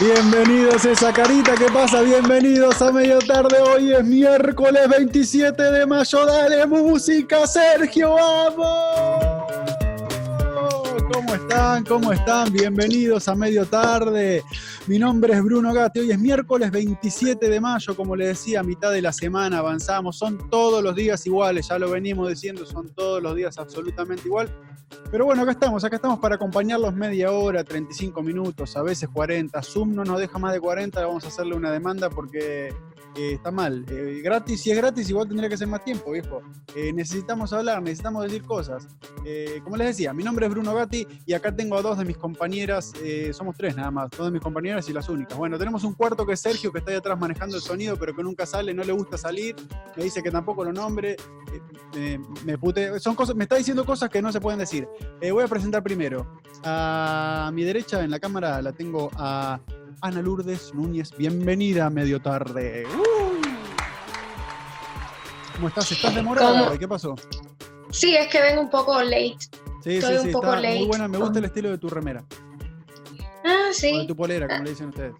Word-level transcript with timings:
Bienvenidos 0.00 0.84
a 0.86 0.90
esa 0.92 1.12
carita, 1.12 1.54
¿qué 1.54 1.66
pasa? 1.66 2.00
Bienvenidos 2.00 2.80
a 2.80 2.90
medio 2.90 3.18
tarde. 3.18 3.60
Hoy 3.60 3.92
es 3.92 4.04
miércoles 4.04 4.88
27 4.88 5.62
de 5.62 5.86
mayo. 5.86 6.24
Dale 6.24 6.66
música, 6.66 7.46
Sergio, 7.46 8.14
vamos. 8.14 9.11
¿Cómo 11.32 11.44
están? 11.44 11.84
¿Cómo 11.84 12.12
están? 12.12 12.52
Bienvenidos 12.52 13.26
a 13.26 13.34
medio 13.34 13.64
tarde. 13.64 14.42
Mi 14.86 14.98
nombre 14.98 15.32
es 15.32 15.42
Bruno 15.42 15.72
Gatti. 15.72 16.00
Hoy 16.00 16.10
es 16.10 16.18
miércoles 16.18 16.70
27 16.70 17.48
de 17.48 17.58
mayo, 17.58 17.96
como 17.96 18.14
les 18.14 18.28
decía, 18.28 18.62
mitad 18.62 18.92
de 18.92 19.00
la 19.00 19.14
semana 19.14 19.56
avanzamos. 19.56 20.18
Son 20.18 20.50
todos 20.50 20.84
los 20.84 20.94
días 20.94 21.24
iguales, 21.24 21.68
ya 21.68 21.78
lo 21.78 21.90
venimos 21.90 22.28
diciendo, 22.28 22.66
son 22.66 22.90
todos 22.90 23.22
los 23.22 23.34
días 23.34 23.56
absolutamente 23.56 24.28
igual. 24.28 24.54
Pero 25.10 25.24
bueno, 25.24 25.40
acá 25.40 25.52
estamos, 25.52 25.82
acá 25.84 25.96
estamos 25.96 26.18
para 26.18 26.34
acompañarlos 26.34 26.94
media 26.94 27.32
hora, 27.32 27.64
35 27.64 28.22
minutos, 28.22 28.76
a 28.76 28.82
veces 28.82 29.08
40. 29.08 29.62
Zoom 29.62 29.94
no 29.94 30.04
nos 30.04 30.20
deja 30.20 30.38
más 30.38 30.52
de 30.52 30.60
40, 30.60 31.06
vamos 31.06 31.24
a 31.24 31.28
hacerle 31.28 31.54
una 31.54 31.70
demanda 31.70 32.10
porque 32.10 32.74
eh, 33.16 33.34
está 33.34 33.50
mal. 33.50 33.84
Eh, 33.88 34.20
gratis, 34.22 34.62
si 34.62 34.70
es 34.70 34.76
gratis, 34.76 35.08
igual 35.10 35.28
tendría 35.28 35.48
que 35.48 35.56
ser 35.56 35.68
más 35.68 35.84
tiempo, 35.84 36.12
viejo. 36.12 36.40
Eh, 36.74 36.92
necesitamos 36.92 37.52
hablar, 37.52 37.82
necesitamos 37.82 38.24
decir 38.24 38.42
cosas. 38.42 38.88
como 39.62 39.76
les 39.76 39.88
decía, 39.88 40.12
mi 40.12 40.24
nombre 40.24 40.46
es 40.46 40.52
Bruno 40.52 40.74
Gatti 40.74 41.06
y 41.26 41.32
acá 41.34 41.54
tengo 41.54 41.76
a 41.76 41.82
dos 41.82 41.98
de 41.98 42.04
mis 42.04 42.16
compañeras, 42.16 42.92
somos 43.32 43.56
tres 43.56 43.76
nada 43.76 43.90
más, 43.90 44.10
dos 44.10 44.26
de 44.26 44.32
mis 44.32 44.40
compañeras 44.40 44.88
y 44.88 44.92
las 44.92 45.08
únicas. 45.08 45.36
Bueno, 45.36 45.58
tenemos 45.58 45.84
un 45.84 45.94
cuarto 45.94 46.26
que 46.26 46.32
es 46.32 46.40
Sergio, 46.40 46.72
que 46.72 46.78
está 46.78 46.90
ahí 46.90 46.96
atrás 46.96 47.18
manejando 47.18 47.56
el 47.56 47.62
sonido, 47.62 47.96
pero 47.96 48.14
que 48.14 48.22
nunca 48.22 48.46
sale, 48.46 48.74
no 48.74 48.82
le 48.82 48.92
gusta 48.92 49.16
salir, 49.16 49.54
me 49.96 50.04
dice 50.04 50.22
que 50.22 50.30
tampoco 50.30 50.64
lo 50.64 50.72
nombre, 50.72 51.16
me 52.44 52.58
pute, 52.58 52.98
son 52.98 53.14
cosas, 53.14 53.36
me 53.36 53.44
está 53.44 53.56
diciendo 53.56 53.84
cosas 53.84 54.08
que 54.08 54.22
no 54.22 54.32
se 54.32 54.40
pueden 54.40 54.58
decir. 54.58 54.88
voy 55.20 55.44
a 55.44 55.48
presentar 55.48 55.82
primero. 55.82 56.40
A 56.64 57.50
mi 57.52 57.64
derecha 57.64 58.02
en 58.02 58.10
la 58.10 58.18
cámara 58.18 58.60
la 58.62 58.72
tengo 58.72 59.10
a 59.14 59.60
Ana 60.02 60.20
Lourdes 60.20 60.74
Núñez. 60.74 61.16
Bienvenida 61.16 61.86
a 61.86 61.90
medio 61.90 62.20
tarde. 62.20 62.84
¿Cómo 65.62 65.68
estás? 65.68 65.92
¿Estás 65.92 66.12
demorada? 66.12 66.76
¿Qué 66.76 66.88
pasó? 66.88 67.14
Sí, 67.92 68.16
es 68.16 68.26
que 68.26 68.42
vengo 68.42 68.62
un 68.62 68.68
poco 68.68 69.00
late. 69.00 69.36
Sí, 69.84 69.98
Estoy 69.98 70.16
sí, 70.16 70.22
sí, 70.22 70.26
un 70.26 70.32
poco 70.32 70.56
late. 70.56 70.78
muy 70.78 70.88
buena. 70.88 71.06
Me 71.06 71.18
gusta 71.18 71.38
el 71.38 71.44
estilo 71.44 71.70
de 71.70 71.78
tu 71.78 71.88
remera. 71.88 72.24
Ah, 73.44 73.68
sí. 73.70 73.92
O 73.94 74.00
de 74.00 74.06
tu 74.08 74.16
polera, 74.16 74.48
como 74.48 74.64
le 74.64 74.70
dicen 74.70 74.88
ustedes. 74.88 75.14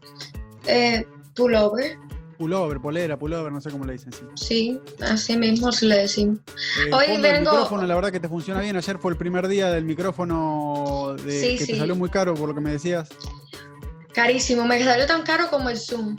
Eh, 0.66 1.06
pullover. 1.36 1.96
Pullover, 2.38 2.80
polera, 2.80 3.16
pullover, 3.16 3.52
no 3.52 3.60
sé 3.60 3.70
cómo 3.70 3.84
le 3.84 3.92
dicen. 3.92 4.12
Sí, 4.12 4.26
sí 4.34 4.80
así 5.00 5.36
mismo 5.36 5.70
se 5.70 5.86
le 5.86 5.98
decimos. 5.98 6.38
Eh, 6.88 6.92
Hoy 6.92 7.06
vengo... 7.20 7.26
El 7.28 7.40
micrófono, 7.42 7.86
la 7.86 7.94
verdad 7.94 8.10
que 8.10 8.18
te 8.18 8.28
funciona 8.28 8.60
bien. 8.62 8.76
Ayer 8.76 8.98
fue 8.98 9.12
el 9.12 9.18
primer 9.18 9.46
día 9.46 9.70
del 9.70 9.84
micrófono 9.84 11.14
de, 11.24 11.56
que 11.56 11.66
te 11.66 11.78
salió 11.78 11.94
muy 11.94 12.10
caro 12.10 12.34
por 12.34 12.48
lo 12.48 12.54
que 12.56 12.60
me 12.60 12.72
decías. 12.72 13.10
Carísimo, 14.12 14.64
me 14.64 14.82
salió 14.82 15.06
tan 15.06 15.22
caro 15.22 15.48
como 15.50 15.70
el 15.70 15.78
Zoom. 15.78 16.16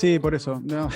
Sí, 0.00 0.18
por 0.18 0.34
eso. 0.34 0.62
No. 0.64 0.88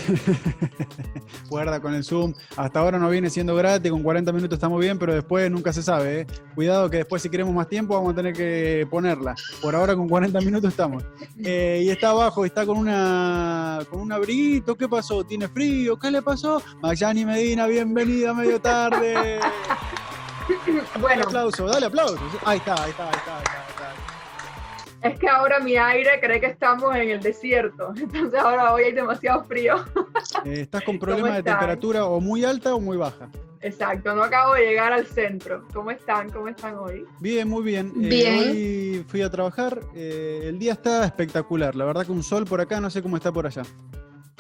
Guarda 1.51 1.79
con 1.79 1.93
el 1.93 2.05
Zoom. 2.05 2.33
Hasta 2.57 2.81
ahora 2.81 2.99
no 2.99 3.11
viene 3.11 3.29
siendo 3.29 3.55
gratis, 3.55 3.93
con 3.93 4.03
40 4.03 4.33
minutos 4.33 4.57
estamos 4.57 4.81
bien, 4.81 4.99
pero 4.99 5.13
después 5.13 5.51
nunca 5.51 5.75
se 5.75 5.83
sabe. 5.83 6.21
¿eh? 6.21 6.27
Cuidado 6.55 6.89
que 6.89 6.97
después 6.97 7.21
si 7.21 7.29
queremos 7.29 7.53
más 7.53 7.69
tiempo 7.69 7.93
vamos 7.93 8.15
a 8.15 8.17
tener 8.17 8.33
que 8.33 8.89
ponerla. 8.91 9.35
Por 9.61 9.75
ahora 9.75 9.95
con 9.95 10.09
40 10.09 10.41
minutos 10.41 10.71
estamos. 10.71 11.05
Eh, 11.37 11.83
y 11.85 11.91
está 11.91 12.13
abajo, 12.13 12.47
está 12.47 12.65
con 12.65 12.79
una 12.79 13.81
con 13.91 14.01
un 14.01 14.11
abriguito. 14.11 14.75
¿Qué 14.75 14.89
pasó? 14.89 15.23
¿Tiene 15.23 15.49
frío? 15.49 15.99
¿Qué 15.99 16.11
le 16.11 16.23
pasó? 16.23 16.63
Mayani 16.81 17.27
Medina, 17.27 17.67
bienvenida 17.67 18.33
medio 18.33 18.59
tarde. 18.59 19.39
bueno. 20.99 21.25
aplauso, 21.25 21.67
dale 21.67 21.85
aplauso. 21.85 22.19
Ahí 22.43 22.57
está, 22.57 22.83
ahí 22.83 22.91
está, 22.91 23.05
ahí 23.05 23.17
está. 23.17 23.37
Ahí 23.37 23.43
está 23.45 23.64
es 25.05 25.19
que 25.19 25.29
ahora 25.29 25.61
mi 25.61 25.77
aire 25.77 26.19
cree 26.21 26.41
que 26.41 26.47
estamos 26.47 26.97
en 26.97 27.11
el 27.11 27.21
desierto, 27.21 27.93
entonces 27.97 28.41
ahora 28.41 28.73
hoy 28.73 28.85
hay 28.85 28.93
demasiado 28.93 29.45
frío. 29.45 29.77
Eh, 30.45 30.63
¿Estás 30.63 30.83
con 30.83 30.99
problemas 30.99 31.37
de 31.37 31.43
temperatura 31.43 32.07
o 32.07 32.21
muy 32.21 32.45
alta 32.45 32.75
o 32.75 32.81
muy 32.81 32.97
baja? 32.97 33.29
Exacto, 33.61 34.15
no 34.15 34.23
acabo 34.23 34.55
de 34.55 34.67
llegar 34.67 34.93
al 34.93 35.07
centro. 35.07 35.67
¿Cómo 35.73 35.91
están? 35.91 36.31
¿Cómo 36.31 36.49
están 36.49 36.77
hoy? 36.77 37.07
Bien, 37.21 37.49
muy 37.49 37.63
bien. 37.63 37.93
Eh, 37.97 38.09
bien. 38.09 38.51
hoy 38.51 39.05
fui 39.09 39.23
a 39.23 39.31
trabajar. 39.31 39.81
Eh, 39.95 40.43
el 40.45 40.59
día 40.59 40.73
está 40.73 41.05
espectacular. 41.07 41.75
La 41.75 41.87
verdad 41.87 42.05
que 42.05 42.13
un 42.13 42.23
sol 42.23 42.45
por 42.45 42.61
acá, 42.61 42.79
no 42.81 42.91
sé 42.91 43.03
cómo 43.03 43.17
está 43.17 43.33
por 43.33 43.47
allá. 43.47 43.63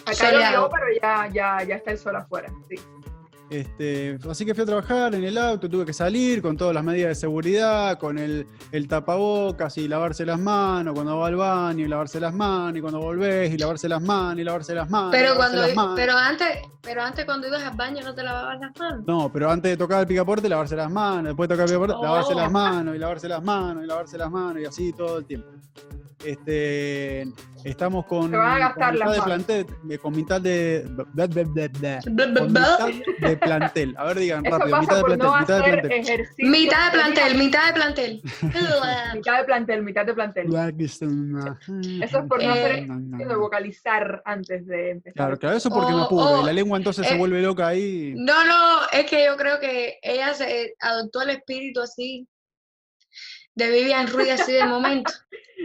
Acá 0.04 0.30
llovió, 0.30 0.68
pero 0.70 0.86
ya, 1.00 1.28
ya, 1.32 1.64
ya 1.64 1.76
está 1.76 1.92
el 1.92 1.98
sol 1.98 2.16
afuera, 2.16 2.52
sí. 2.68 2.76
Este, 3.54 4.18
así 4.28 4.44
que 4.44 4.52
fui 4.52 4.64
a 4.64 4.66
trabajar 4.66 5.14
en 5.14 5.22
el 5.22 5.38
auto, 5.38 5.70
tuve 5.70 5.86
que 5.86 5.92
salir 5.92 6.42
con 6.42 6.56
todas 6.56 6.74
las 6.74 6.82
medidas 6.82 7.10
de 7.10 7.14
seguridad, 7.14 7.96
con 8.00 8.18
el, 8.18 8.48
tapabocas 8.88 9.78
y 9.78 9.86
lavarse 9.86 10.26
las 10.26 10.40
manos, 10.40 10.92
cuando 10.92 11.16
va 11.16 11.28
al 11.28 11.36
baño 11.36 11.84
y 11.84 11.88
lavarse 11.88 12.18
las 12.18 12.34
manos, 12.34 12.78
y 12.78 12.80
cuando 12.80 12.98
volvés 12.98 13.52
y 13.52 13.56
lavarse 13.56 13.88
las 13.88 14.02
manos 14.02 14.40
y 14.40 14.44
lavarse 14.44 14.74
las 14.74 14.90
manos. 14.90 15.12
Pero, 15.12 15.36
cuando, 15.36 15.62
pero, 15.94 16.16
antes, 16.16 16.48
pero 16.82 17.02
antes 17.02 17.24
cuando 17.24 17.46
ibas 17.46 17.62
al 17.62 17.76
baño 17.76 18.02
no 18.02 18.12
te 18.12 18.24
lavabas 18.24 18.58
las 18.58 18.76
manos. 18.76 19.04
No, 19.06 19.32
pero 19.32 19.48
antes 19.48 19.70
de 19.70 19.76
tocar 19.76 20.00
el 20.00 20.08
picaporte, 20.08 20.48
lavarse 20.48 20.74
las 20.74 20.90
manos, 20.90 21.26
después 21.26 21.48
de 21.48 21.54
tocar 21.54 21.68
el 21.68 21.76
picaporte, 21.76 22.04
lavarse 22.04 22.34
las 22.34 22.48
oh. 22.48 22.50
manos 22.50 22.96
y 22.96 22.98
lavarse 22.98 23.28
las 23.28 23.44
manos 23.44 23.84
y 23.84 23.86
lavarse 23.86 24.18
las 24.18 24.30
manos 24.32 24.62
y 24.62 24.64
así 24.64 24.92
todo 24.92 25.18
el 25.18 25.26
tiempo. 25.26 25.46
Este, 26.24 27.26
estamos 27.64 28.06
con, 28.06 28.30
Se 28.30 28.36
van 28.36 28.52
a 28.52 28.58
gastar 28.68 28.94
mitad 28.94 29.12
de 29.12 29.22
plantel, 29.22 29.66
con 30.00 30.16
mitad 30.16 30.40
de, 30.40 30.86
de 31.14 31.28
plantel. 33.36 33.94
A 33.98 34.04
ver, 34.04 34.18
digan 34.18 34.44
rápido, 34.44 34.80
mitad 34.80 34.96
de 34.96 35.04
plantel, 35.04 35.30
mitad 35.40 35.56
de 35.56 35.78
plantel. 35.78 36.28
Mitad 36.38 36.86
de 36.86 36.92
plantel, 36.92 37.38
mitad 37.38 37.66
de 37.66 37.72
plantel. 37.74 38.22
mitad 39.14 39.38
de 39.38 39.44
plantel, 39.44 39.82
mitad 39.82 40.06
de 40.06 40.14
plantel. 40.14 40.46
Eso 42.02 42.18
es 42.18 42.26
por 42.28 42.42
no 42.42 42.52
hacer 42.52 42.86
de 42.86 43.36
vocalizar 43.36 44.22
antes 44.24 44.66
de 44.66 44.90
empezar. 44.92 45.14
Claro, 45.14 45.38
claro, 45.38 45.56
eso 45.56 45.70
porque 45.70 45.92
no 45.92 46.08
pude. 46.08 46.44
la 46.44 46.52
lengua 46.52 46.78
entonces 46.78 47.06
se 47.06 47.16
vuelve 47.16 47.42
loca 47.42 47.68
ahí. 47.68 48.14
No, 48.16 48.44
no, 48.44 48.80
es 48.92 49.04
que 49.06 49.26
yo 49.26 49.36
creo 49.36 49.60
que 49.60 49.98
ella 50.02 50.32
se 50.32 50.74
adoptó 50.80 51.22
el 51.22 51.30
espíritu 51.30 51.82
así 51.82 52.26
de 53.54 53.70
Vivian 53.70 54.08
Ruiz 54.08 54.30
así 54.32 54.52
de 54.52 54.64
momento. 54.64 55.12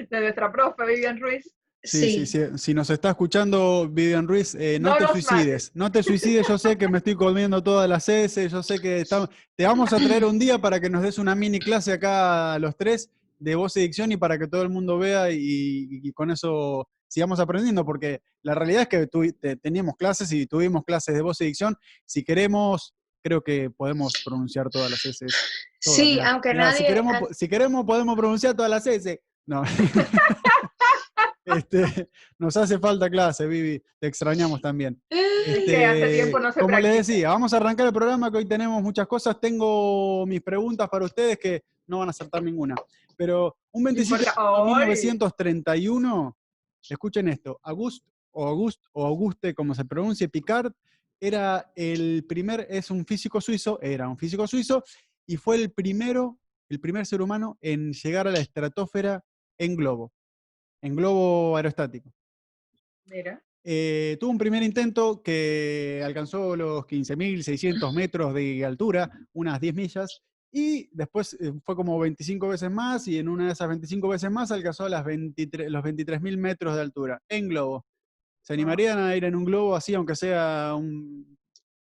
de 0.09 0.19
nuestra 0.19 0.51
profe 0.51 0.85
Vivian 0.85 1.19
Ruiz. 1.19 1.53
Sí, 1.81 2.25
sí, 2.25 2.25
sí, 2.25 2.39
si 2.57 2.73
nos 2.73 2.89
está 2.89 3.11
escuchando 3.11 3.87
Vivian 3.89 4.27
Ruiz, 4.27 4.53
eh, 4.55 4.79
no, 4.81 4.97
te 4.97 5.07
suicides, 5.07 5.71
no 5.73 5.89
te 5.89 6.03
suicides, 6.03 6.45
yo 6.45 6.57
sé 6.57 6.77
que 6.77 6.89
me 6.89 6.97
estoy 6.97 7.15
comiendo 7.15 7.63
todas 7.63 7.87
las 7.87 8.09
S, 8.09 8.49
yo 8.49 8.61
sé 8.61 8.79
que 8.79 8.99
estamos, 8.99 9.29
te 9.55 9.65
vamos 9.65 9.93
a 9.93 9.97
traer 9.97 10.25
un 10.25 10.37
día 10.37 10.59
para 10.59 10.81
que 10.81 10.89
nos 10.89 11.03
des 11.03 11.17
una 11.17 11.35
mini 11.35 11.57
clase 11.57 11.93
acá 11.93 12.53
a 12.53 12.59
los 12.59 12.75
tres 12.75 13.09
de 13.39 13.55
voz 13.55 13.77
y 13.77 13.81
dicción 13.81 14.11
y 14.11 14.17
para 14.17 14.37
que 14.37 14.47
todo 14.47 14.61
el 14.61 14.69
mundo 14.69 14.97
vea 14.97 15.31
y, 15.31 16.11
con 16.13 16.31
eso 16.31 16.89
sigamos 17.07 17.39
aprendiendo, 17.39 17.85
porque 17.85 18.21
la 18.43 18.55
realidad 18.55 18.81
es 18.81 18.87
que 18.89 19.55
teníamos 19.55 19.95
clases 19.95 20.29
y 20.33 20.45
tuvimos 20.47 20.83
clases 20.83 21.15
de 21.15 21.21
voz 21.21 21.39
y 21.39 21.45
dicción, 21.45 21.77
si 22.05 22.25
queremos, 22.25 22.93
creo 23.23 23.41
que 23.41 23.69
podemos 23.69 24.11
pronunciar 24.25 24.69
todas 24.69 24.91
las 24.91 25.05
S. 25.05 25.25
sí, 25.79 26.19
aunque 26.19 26.53
nadie... 26.53 26.79
Si 26.79 26.83
queremos, 26.83 27.19
si 27.31 27.47
queremos, 27.47 27.85
podemos 27.85 28.17
pronunciar 28.17 28.53
todas 28.53 28.69
las 28.69 28.85
S. 28.85 29.21
No. 29.49 29.63
este, 31.45 32.11
nos 32.37 32.55
hace 32.55 32.77
falta 32.77 33.09
clase, 33.09 33.47
Vivi. 33.47 33.81
Te 33.99 34.05
extrañamos 34.05 34.61
también. 34.61 35.01
Este, 35.09 36.31
como 36.59 36.79
le 36.79 36.89
decía, 36.89 37.29
vamos 37.29 37.51
a 37.51 37.57
arrancar 37.57 37.87
el 37.87 37.93
programa 37.93 38.29
que 38.29 38.37
hoy 38.37 38.45
tenemos 38.45 38.83
muchas 38.83 39.07
cosas. 39.07 39.39
Tengo 39.41 40.23
mis 40.27 40.41
preguntas 40.43 40.87
para 40.87 41.05
ustedes 41.05 41.39
que 41.39 41.63
no 41.87 41.97
van 41.97 42.09
a 42.09 42.11
acertar 42.11 42.43
ninguna. 42.43 42.75
Pero 43.17 43.57
un 43.71 43.85
27 43.85 44.23
de 44.23 44.65
1931, 44.65 46.37
escuchen 46.87 47.27
esto, 47.29 47.59
August 47.63 48.05
o 48.29 48.45
August 48.45 48.85
o 48.91 49.03
Auguste, 49.03 49.55
como 49.55 49.73
se 49.73 49.83
pronuncie, 49.83 50.29
Picard, 50.29 50.71
era 51.19 51.71
el 51.75 52.23
primer, 52.29 52.67
es 52.69 52.91
un 52.91 53.03
físico 53.03 53.41
suizo, 53.41 53.79
era 53.81 54.07
un 54.07 54.17
físico 54.17 54.45
suizo, 54.45 54.83
y 55.25 55.37
fue 55.37 55.55
el 55.55 55.71
primero, 55.71 56.37
el 56.69 56.79
primer 56.79 57.07
ser 57.07 57.23
humano 57.23 57.57
en 57.61 57.93
llegar 57.93 58.27
a 58.27 58.31
la 58.31 58.39
estratosfera 58.39 59.23
en 59.59 59.75
globo, 59.75 60.11
en 60.81 60.95
globo 60.95 61.55
aerostático. 61.55 62.11
Mira. 63.05 63.43
Eh, 63.63 64.17
tuvo 64.19 64.31
un 64.31 64.37
primer 64.37 64.63
intento 64.63 65.21
que 65.21 66.01
alcanzó 66.03 66.55
los 66.55 66.85
15.600 66.85 67.93
metros 67.93 68.33
de 68.33 68.65
altura, 68.65 69.11
unas 69.33 69.59
10 69.59 69.75
millas, 69.75 70.23
y 70.51 70.89
después 70.91 71.37
eh, 71.39 71.51
fue 71.63 71.75
como 71.75 71.99
25 71.99 72.47
veces 72.47 72.71
más, 72.71 73.07
y 73.07 73.19
en 73.19 73.27
una 73.27 73.47
de 73.47 73.51
esas 73.51 73.67
25 73.67 74.07
veces 74.07 74.31
más 74.31 74.51
alcanzó 74.51 74.87
las 74.87 75.03
23, 75.03 75.69
los 75.69 75.83
23.000 75.83 76.37
metros 76.37 76.75
de 76.75 76.81
altura, 76.81 77.21
en 77.27 77.49
globo. 77.49 77.85
¿Se 78.41 78.53
animarían 78.53 78.97
a 78.97 79.15
ir 79.15 79.25
en 79.25 79.35
un 79.35 79.43
globo 79.43 79.75
así, 79.75 79.93
aunque 79.93 80.15
sea 80.15 80.73
un 80.75 81.37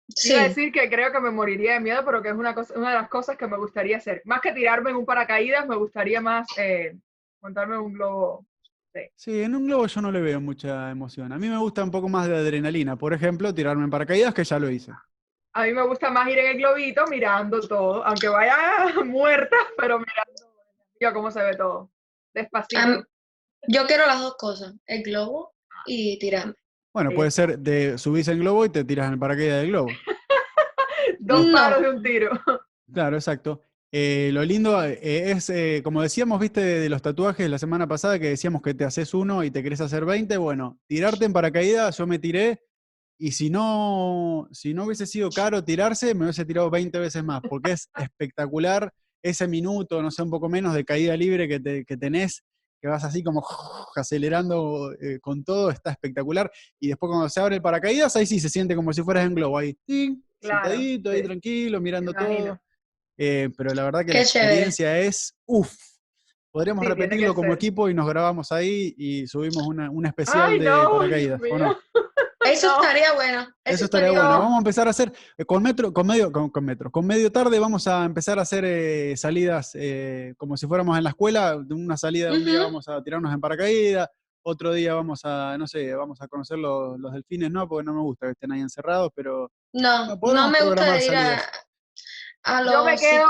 Sí. 0.10 0.34
Iba 0.34 0.42
a 0.42 0.48
decir 0.50 0.72
que 0.72 0.90
creo 0.90 1.12
que 1.12 1.20
me 1.20 1.32
moriría 1.32 1.74
de 1.74 1.80
miedo, 1.80 2.04
pero 2.06 2.22
que 2.22 2.30
es 2.30 2.36
una, 2.36 2.54
cosa, 2.54 2.78
una 2.78 2.90
de 2.90 2.96
las 2.96 3.10
cosas 3.10 3.38
que 3.38 3.48
me 3.48 3.58
gustaría 3.58 3.98
hacer. 3.98 4.22
Más 4.26 4.42
que 4.42 4.52
tirarme 4.52 4.92
en 4.92 4.98
un 4.98 5.06
paracaídas, 5.06 5.68
me 5.68 5.76
gustaría 5.76 6.22
más 6.22 6.46
eh, 6.58 6.98
montarme 7.44 7.78
un 7.78 7.94
globo. 7.94 8.48
Sí. 9.16 9.42
en 9.42 9.56
un 9.56 9.66
globo 9.66 9.88
yo 9.88 10.02
no 10.02 10.12
le 10.12 10.22
veo 10.22 10.40
mucha 10.40 10.92
emoción. 10.92 11.32
A 11.34 11.40
mí 11.40 11.50
me 11.50 11.58
gusta 11.58 11.84
un 11.84 11.92
poco 11.92 12.08
más 12.08 12.28
de 12.28 12.36
adrenalina. 12.36 12.96
Por 12.96 13.14
ejemplo, 13.14 13.54
tirarme 13.54 13.84
en 13.84 13.90
paracaídas, 13.90 14.34
que 14.34 14.44
ya 14.44 14.60
lo 14.60 14.70
hice. 14.70 14.92
A 15.54 15.66
mí 15.66 15.74
me 15.74 15.86
gusta 15.86 16.10
más 16.10 16.28
ir 16.30 16.38
en 16.40 16.52
el 16.52 16.58
globito 16.58 17.06
mirando 17.08 17.60
todo, 17.62 18.04
aunque 18.06 18.28
vaya 18.28 18.56
muerta, 19.06 19.58
pero 19.78 20.00
mirando 20.00 21.14
cómo 21.14 21.32
se 21.32 21.44
ve 21.44 21.56
todo. 21.58 21.92
Despacito. 22.34 23.04
yo 23.68 23.86
quiero 23.86 24.06
las 24.08 24.22
dos 24.22 24.36
cosas, 24.38 24.74
el 24.86 25.04
globo 25.04 25.54
y 25.86 26.18
tirarme. 26.18 26.54
Bueno, 26.94 27.12
puede 27.12 27.32
ser 27.32 27.60
de 27.60 27.98
subirse 27.98 28.32
en 28.32 28.40
globo 28.40 28.64
y 28.66 28.70
te 28.70 28.86
tiras 28.86 29.08
en 29.08 29.14
el 29.14 29.20
paracaídas 29.20 29.62
del 29.62 29.72
globo. 29.72 29.90
Dos 31.20 31.48
paros 31.48 31.82
de 31.82 31.90
un 31.90 32.04
tiro. 32.04 32.32
Claro, 32.94 33.16
exacto. 33.16 33.62
Eh, 33.96 34.32
lo 34.34 34.44
lindo 34.44 34.84
eh, 34.84 35.30
es, 35.30 35.52
eh, 35.52 35.82
como 35.84 36.02
decíamos, 36.02 36.40
viste, 36.40 36.62
de, 36.62 36.90
los 36.90 37.04
tatuajes 37.04 37.48
la 37.48 37.60
semana 37.60 37.88
pasada 37.88 38.18
que 38.18 38.30
decíamos 38.30 38.64
que 38.64 38.74
te 38.74 38.86
haces 38.86 39.14
uno 39.14 39.44
y 39.44 39.52
te 39.52 39.62
querés 39.62 39.82
hacer 39.82 40.04
20, 40.04 40.36
bueno, 40.38 40.80
tirarte 40.88 41.26
en 41.26 41.34
paracaídas, 41.34 41.96
yo 41.96 42.08
me 42.08 42.18
tiré 42.18 42.64
y 43.20 43.34
si 43.34 43.52
no, 43.52 44.48
si 44.52 44.74
no 44.74 44.86
hubiese 44.86 45.06
sido 45.06 45.30
caro 45.30 45.64
tirarse, 45.64 46.16
me 46.16 46.24
hubiese 46.24 46.44
tirado 46.44 46.72
20 46.72 46.98
veces 46.98 47.24
más, 47.24 47.42
porque 47.48 47.74
es 47.74 47.88
espectacular 47.96 48.92
ese 49.22 49.48
minuto, 49.48 50.02
no 50.02 50.10
sé, 50.10 50.24
un 50.24 50.32
poco 50.32 50.50
menos 50.50 50.74
de 50.74 50.86
caída 50.86 51.16
libre 51.16 51.48
que, 51.48 51.60
te, 51.60 51.86
que 51.86 51.96
tenés 51.96 52.44
que 52.82 52.88
vas 52.90 53.04
así 53.04 53.24
como 53.24 53.46
acelerando 53.96 54.92
eh, 55.00 55.20
con 55.22 55.44
todo, 55.44 55.70
está 55.70 55.92
espectacular. 55.92 56.52
Y 56.82 56.90
después 56.90 57.10
cuando 57.12 57.30
se 57.30 57.40
abre 57.40 57.56
el 57.56 57.62
paracaídas, 57.62 58.14
ahí 58.18 58.26
sí 58.26 58.42
se 58.42 58.50
siente 58.50 58.76
como 58.76 58.92
si 58.92 59.02
fueras 59.04 59.26
en 59.26 59.36
globo, 59.36 59.58
ahí, 59.58 59.78
sentadito, 60.42 61.12
ahí 61.12 61.24
tranquilo, 61.24 61.80
mirando 61.80 62.12
todo. 62.12 62.60
Eh, 63.18 63.50
pero 63.58 63.74
la 63.74 63.84
verdad 63.84 64.06
que 64.06 64.14
la 64.14 64.22
experiencia 64.22 65.00
es, 65.00 65.36
uff. 65.46 65.74
Podríamos 66.52 66.86
repetirlo 66.86 67.34
como 67.34 67.52
equipo 67.52 67.90
y 67.90 67.96
nos 67.96 68.08
grabamos 68.08 68.52
ahí 68.52 68.94
y 68.96 69.26
subimos 69.26 69.66
una, 69.68 70.08
especial 70.08 70.60
de 70.60 70.66
paracaídas. 70.66 71.42
Eso 72.46 72.76
estaría 72.76 73.14
bueno. 73.14 73.48
Eso, 73.64 73.86
estaría, 73.86 74.12
bueno. 74.12 74.28
Vamos 74.28 74.56
a 74.56 74.58
empezar 74.58 74.88
a 74.88 74.92
hacer 74.92 75.12
eh, 75.38 75.46
con 75.46 75.64
metro, 75.64 75.94
con 75.94 76.06
medio, 76.06 76.32
con, 76.32 76.66
metro, 76.66 76.92
con 76.92 77.06
medio 77.06 77.32
tarde 77.32 77.60
vamos 77.60 77.88
a 77.88 78.04
empezar 78.04 78.38
a 78.40 78.44
hacer 78.44 78.66
eh, 78.66 79.16
salidas 79.18 79.72
eh, 79.76 80.34
como 80.38 80.58
si 80.58 80.68
fuéramos 80.68 80.98
en 80.98 81.06
la 81.06 81.12
escuela, 81.12 81.58
de 81.58 81.74
una 81.74 81.98
salida 81.98 82.30
de 82.30 82.38
un 82.38 82.46
día 82.46 82.60
vamos 82.64 82.88
a 82.88 83.02
tirarnos 83.02 83.34
en 83.34 83.40
paracaídas, 83.40 84.10
otro 84.44 84.74
día 84.74 84.94
vamos 84.94 85.22
a, 85.24 85.58
no 85.58 85.68
sé, 85.68 85.94
vamos 85.96 86.22
a 86.22 86.28
conocer 86.28 86.58
los, 86.58 87.00
delfines, 87.14 87.50
no, 87.50 87.68
porque 87.68 87.86
no 87.86 87.94
me 87.94 88.02
gusta 88.02 88.28
que 88.28 88.34
estén 88.34 88.52
ahí 88.52 88.62
encerrados, 88.62 89.12
pero 89.16 89.50
no, 89.74 90.16
no, 90.16 90.50
me 90.50 90.64
gusta 90.64 91.04
ir 91.04 91.16
a, 91.16 91.42
los 92.46 92.74
yo 92.74 92.84
me 92.86 92.98
quedo, 92.98 93.30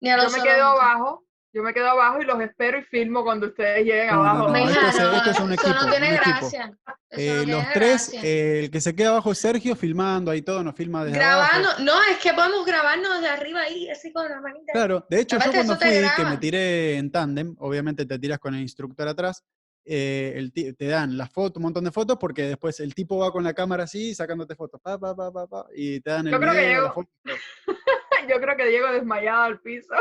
yo 0.00 0.30
me 0.30 0.42
quedo 0.42 0.64
abajo 0.64 1.26
yo 1.56 1.62
me 1.62 1.72
quedo 1.72 1.88
abajo 1.88 2.20
y 2.20 2.26
los 2.26 2.38
espero 2.42 2.78
y 2.78 2.82
filmo 2.82 3.24
cuando 3.24 3.46
ustedes 3.46 3.78
lleguen 3.86 4.10
abajo. 4.10 4.48
No, 4.48 4.56
esto, 4.56 5.30
es, 5.30 5.40
un 5.40 5.54
equipo. 5.54 5.70
Eso 5.70 5.86
no 5.86 5.90
tiene 5.90 6.12
gracia. 6.12 6.78
Eh, 7.12 7.44
los 7.46 7.64
tres, 7.72 8.12
eh, 8.12 8.60
el 8.64 8.70
que 8.70 8.78
se 8.78 8.94
queda 8.94 9.08
abajo 9.08 9.32
es 9.32 9.38
Sergio 9.38 9.74
filmando 9.74 10.30
ahí 10.30 10.42
todo, 10.42 10.62
nos 10.62 10.74
filma 10.74 11.02
desde 11.02 11.16
Grabando, 11.16 11.70
no, 11.78 12.02
es 12.10 12.18
que 12.18 12.34
podemos 12.34 12.66
grabarnos 12.66 13.22
de 13.22 13.28
arriba 13.28 13.62
ahí, 13.62 13.88
así 13.88 14.12
con 14.12 14.28
la 14.28 14.38
manita. 14.38 14.70
Claro, 14.70 15.06
de 15.08 15.20
hecho 15.20 15.38
yo 15.38 15.50
cuando 15.50 15.76
fui, 15.76 15.88
que 16.14 16.24
me 16.24 16.36
tiré 16.36 16.98
en 16.98 17.10
tándem, 17.10 17.56
obviamente 17.58 18.04
te 18.04 18.18
tiras 18.18 18.38
con 18.38 18.54
el 18.54 18.60
instructor 18.60 19.08
atrás, 19.08 19.42
eh, 19.82 20.50
te 20.76 20.86
dan 20.86 21.16
las 21.16 21.32
fotos, 21.32 21.56
un 21.56 21.62
montón 21.62 21.84
de 21.84 21.90
fotos, 21.90 22.18
porque 22.20 22.42
después 22.42 22.80
el 22.80 22.94
tipo 22.94 23.16
va 23.16 23.32
con 23.32 23.42
la 23.42 23.54
cámara 23.54 23.84
así, 23.84 24.14
sacándote 24.14 24.56
fotos, 24.56 24.78
pa, 24.82 24.98
pa, 24.98 25.16
pa, 25.16 25.32
pa, 25.32 25.46
pa 25.46 25.66
y 25.74 26.00
te 26.00 26.10
dan 26.10 26.26
el 26.26 26.32
yo 26.34 26.38
creo 26.40 26.52
que 26.52 26.68
llego, 26.68 27.08
yo 28.28 28.40
creo 28.40 28.56
que 28.56 28.70
llego 28.70 28.92
desmayado 28.92 29.42
al 29.42 29.60
piso. 29.60 29.94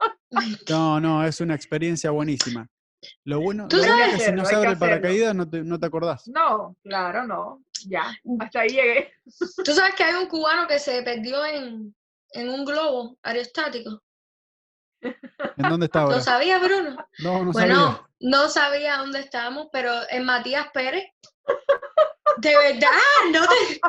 No, 0.68 1.00
no, 1.00 1.24
es 1.24 1.40
una 1.40 1.56
experiencia 1.56 2.10
buenísima. 2.10 2.68
Lo 3.24 3.40
bueno, 3.40 3.66
es 3.70 4.18
que 4.18 4.26
si 4.26 4.32
no 4.32 4.44
se 4.44 4.54
abre 4.54 4.70
el 4.70 4.78
paracaídas 4.78 5.34
no 5.34 5.48
te, 5.48 5.62
no 5.62 5.80
te 5.80 5.86
acordás. 5.86 6.28
No, 6.28 6.76
claro, 6.84 7.26
no. 7.26 7.62
Ya, 7.86 8.12
mm. 8.24 8.42
hasta 8.42 8.60
ahí 8.60 8.68
llegué. 8.68 9.12
Tú 9.64 9.72
sabes 9.72 9.94
que 9.94 10.04
hay 10.04 10.14
un 10.14 10.28
cubano 10.28 10.68
que 10.68 10.78
se 10.78 11.02
perdió 11.02 11.44
en, 11.46 11.94
en 12.32 12.48
un 12.48 12.64
globo 12.64 13.18
aerostático. 13.22 14.02
¿En 15.00 15.68
dónde 15.68 15.86
estaba? 15.86 16.12
¿Lo 16.12 16.20
sabía, 16.20 16.58
Bruno? 16.58 16.96
No, 17.20 17.44
no 17.44 17.52
bueno, 17.52 17.74
sabía. 17.76 18.08
no 18.20 18.48
sabía 18.48 18.96
dónde 18.98 19.20
estábamos, 19.20 19.68
pero 19.72 19.92
en 20.10 20.24
Matías 20.24 20.68
Pérez. 20.72 21.04
De 22.38 22.56
verdad, 22.56 22.88
no 23.32 23.46
te. 23.46 23.80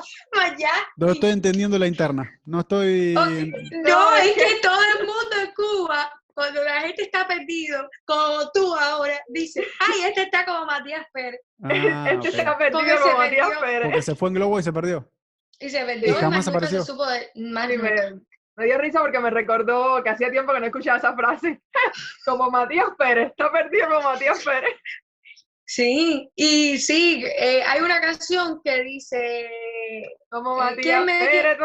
No 0.98 1.12
estoy 1.12 1.32
entendiendo 1.32 1.78
la 1.78 1.88
interna. 1.88 2.30
No 2.46 2.62
estoy. 2.62 3.14
No, 3.14 4.16
es 4.16 4.34
que 4.34 4.60
todo 4.62 4.80
el 4.98 5.06
mundo 5.06 5.36
en 5.44 5.54
Cuba, 5.54 6.12
cuando 6.34 6.64
la 6.64 6.82
gente 6.82 7.04
está 7.04 7.28
perdido, 7.28 7.88
como 8.06 8.50
tú 8.52 8.74
ahora, 8.74 9.20
dice, 9.28 9.66
ay, 9.80 10.02
este 10.08 10.24
está 10.24 10.46
como 10.46 10.66
Matías 10.66 11.06
Pérez. 11.14 11.42
Ah, 11.64 12.12
este 12.12 12.30
está 12.30 12.58
perdido 12.58 13.00
como 13.02 13.18
Matías 13.18 13.50
Pérez. 13.60 13.84
Porque 13.84 14.02
se 14.02 14.16
fue 14.16 14.30
en 14.30 14.36
globo 14.36 14.60
y 14.60 14.64
se 14.64 14.74
perdió. 14.74 15.12
Y 15.60 15.70
se 15.70 15.86
perdió. 15.86 16.12
Y 16.12 16.16
jamás 16.16 16.48
apareció. 16.48 16.80
Se 16.82 16.92
supo 16.92 17.06
de, 17.06 17.30
me, 17.36 17.78
me 18.60 18.66
dio 18.66 18.78
risa 18.78 19.00
porque 19.00 19.20
me 19.20 19.30
recordó 19.30 20.04
que 20.04 20.10
hacía 20.10 20.32
tiempo 20.32 20.54
que 20.54 20.60
no 20.60 20.66
escuchaba 20.66 20.98
esa 20.98 21.16
frase. 21.16 21.62
como 22.26 22.50
Matías 22.50 22.90
Pérez, 22.98 23.30
está 23.30 23.52
perdido 23.52 23.88
como 23.88 24.02
Matías 24.02 24.44
Pérez. 24.44 24.76
Sí, 25.72 26.32
y 26.36 26.80
sí, 26.80 27.24
eh, 27.24 27.62
hay 27.62 27.82
una 27.82 28.02
canción 28.02 28.60
que 28.64 28.82
dice 28.82 29.48
como 30.28 30.60
eh, 30.60 30.66
Matías 30.76 31.06
Pérez, 31.06 31.58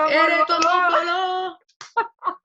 tu 0.47 0.53
amor 0.53 1.59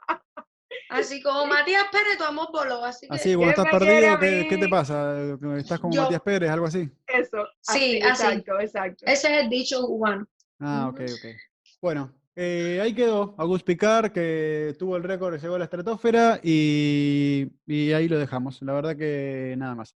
Así 0.89 1.21
como 1.21 1.47
Matías 1.47 1.83
Pérez, 1.91 2.17
tu 2.17 2.23
amor 2.23 2.47
voló. 2.53 2.85
Así, 2.85 3.09
que, 3.09 3.13
así 3.13 3.35
cuando 3.35 3.49
estás 3.49 3.77
perdido, 3.77 4.17
¿qué, 4.19 4.57
te 4.57 4.69
pasa? 4.69 5.17
¿Estás 5.57 5.81
como 5.81 6.01
Matías 6.01 6.21
Pérez, 6.21 6.49
algo 6.49 6.65
así? 6.65 6.89
Eso. 7.07 7.45
sí, 7.59 7.97
exacto, 7.97 8.57
exacto. 8.57 9.03
Ese 9.05 9.27
es 9.27 9.43
el 9.43 9.49
dicho 9.49 9.85
cubano. 9.85 10.25
Ah, 10.61 10.87
ok, 10.89 11.01
ok. 11.01 11.35
Bueno, 11.81 12.13
eh, 12.37 12.79
ahí 12.81 12.95
quedó 12.95 13.35
Augusto 13.37 13.65
Picar, 13.65 14.13
que 14.13 14.77
tuvo 14.79 14.95
el 14.95 15.03
récord, 15.03 15.37
llegó 15.37 15.55
a 15.55 15.59
la 15.59 15.65
estratosfera 15.65 16.39
y, 16.41 17.51
y 17.67 17.91
ahí 17.91 18.07
lo 18.07 18.17
dejamos. 18.17 18.61
La 18.61 18.71
verdad 18.71 18.95
que 18.95 19.55
nada 19.57 19.75
más. 19.75 19.93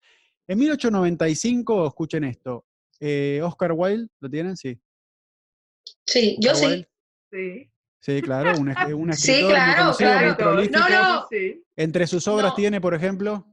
En 0.48 0.60
1895, 0.60 1.88
escuchen 1.88 2.24
esto, 2.26 2.66
eh, 3.00 3.42
Oscar 3.44 3.72
Wilde, 3.74 4.10
¿lo 4.20 4.30
tienen? 4.30 4.58
Sí. 4.58 4.80
Sí, 6.06 6.38
yo 6.40 6.54
sí. 6.54 6.86
Sí. 7.32 7.70
Sí, 8.00 8.22
claro, 8.22 8.60
un, 8.60 8.68
un 8.68 9.10
escritor 9.12 9.16
sí, 9.16 9.48
claro, 9.48 9.94
claro. 9.98 10.36
no, 10.70 10.90
no. 10.90 11.28
Entre 11.78 12.06
sus 12.06 12.28
obras 12.28 12.54
tiene, 12.54 12.82
por 12.82 12.94
ejemplo. 12.94 13.46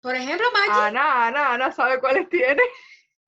Por 0.00 0.16
ejemplo, 0.16 0.46
Maggie. 0.52 0.88
Ana, 0.88 1.28
Ana, 1.28 1.54
Ana 1.54 1.72
sabe 1.72 2.00
cuáles 2.00 2.28
tiene. 2.28 2.62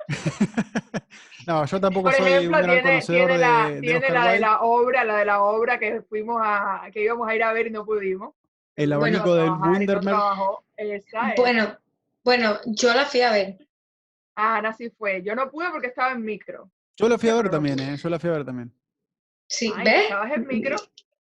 no, 1.46 1.64
yo 1.66 1.80
tampoco 1.80 2.10
soy 2.10 2.46
un 2.46 2.52
gran 2.52 2.64
tiene, 2.64 2.82
conocedor 2.82 3.26
tiene 3.28 3.38
la, 3.38 3.70
de, 3.70 3.80
tiene 3.80 4.10
la 4.10 4.32
de 4.32 4.40
la 4.40 4.60
obra, 4.62 5.04
la 5.04 5.16
de 5.18 5.24
la 5.24 5.42
obra 5.42 5.78
que 5.78 6.02
fuimos 6.02 6.40
a, 6.44 6.88
que 6.92 7.04
íbamos 7.04 7.28
a 7.28 7.34
ir 7.36 7.44
a 7.44 7.52
ver 7.52 7.68
y 7.68 7.70
no 7.70 7.84
pudimos. 7.84 8.34
El 8.74 8.92
abanico 8.92 9.34
del 9.34 9.50
Wunderman. 9.50 10.16
Bueno, 11.36 11.78
bueno, 12.24 12.58
yo 12.66 12.94
la 12.94 13.06
fui 13.06 13.22
a 13.22 13.32
ver. 13.32 13.58
Ah, 14.34 14.56
Ana 14.56 14.72
sí 14.72 14.90
fue. 14.90 15.22
Yo 15.22 15.34
no 15.34 15.50
pude 15.50 15.70
porque 15.70 15.88
estaba 15.88 16.12
en 16.12 16.24
micro. 16.24 16.70
Yo 16.96 17.08
la 17.08 17.18
fui 17.18 17.28
a 17.28 17.34
ver 17.34 17.50
también, 17.50 17.78
¿eh? 17.78 17.96
Yo 17.96 18.08
la 18.08 18.18
fui 18.18 18.30
a 18.30 18.34
ver 18.34 18.44
también. 18.44 18.72
Sí, 19.48 19.72
¿ves? 19.84 20.04
¿Estabas 20.04 20.32
en 20.32 20.46
micro? 20.46 20.76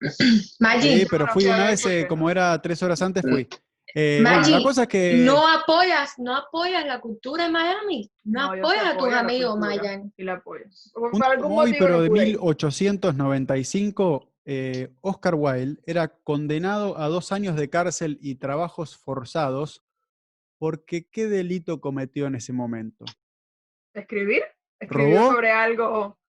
Sí, 0.80 1.06
pero 1.08 1.28
fui 1.28 1.46
una 1.46 1.68
vez, 1.68 1.86
eh, 1.86 2.06
como 2.08 2.28
era 2.28 2.60
tres 2.60 2.82
horas 2.82 3.00
antes, 3.02 3.22
fui. 3.22 3.48
Eh, 3.94 4.20
bueno, 4.22 4.48
la 4.48 4.62
cosa 4.62 4.84
es 4.84 4.88
que... 4.88 5.16
No 5.16 5.46
apoyas, 5.46 6.18
no 6.18 6.34
apoyas 6.34 6.86
la 6.86 6.98
cultura 6.98 7.44
en 7.44 7.52
Miami. 7.52 8.10
No, 8.24 8.52
apoyas 8.52 8.86
a 8.86 8.96
tus 8.96 9.12
amigos 9.12 9.58
Miami. 9.58 10.10
Y 10.16 10.22
la 10.22 10.32
apoyas. 10.34 10.90
Hoy, 10.94 11.76
pero 11.78 12.00
de 12.00 12.08
1895, 12.08 14.32
eh, 14.46 14.94
Oscar 15.02 15.34
Wilde 15.34 15.82
era 15.84 16.08
condenado 16.08 16.96
a 16.96 17.08
dos 17.08 17.32
años 17.32 17.54
de 17.54 17.68
cárcel 17.68 18.18
y 18.22 18.36
trabajos 18.36 18.96
forzados 18.96 19.82
porque 20.62 21.08
¿qué 21.08 21.26
delito 21.26 21.80
cometió 21.80 22.28
en 22.28 22.36
ese 22.36 22.52
momento? 22.52 23.04
¿Escribir? 23.92 24.44
¿Escribió 24.78 25.32
sobre 25.32 25.50
algo? 25.50 26.20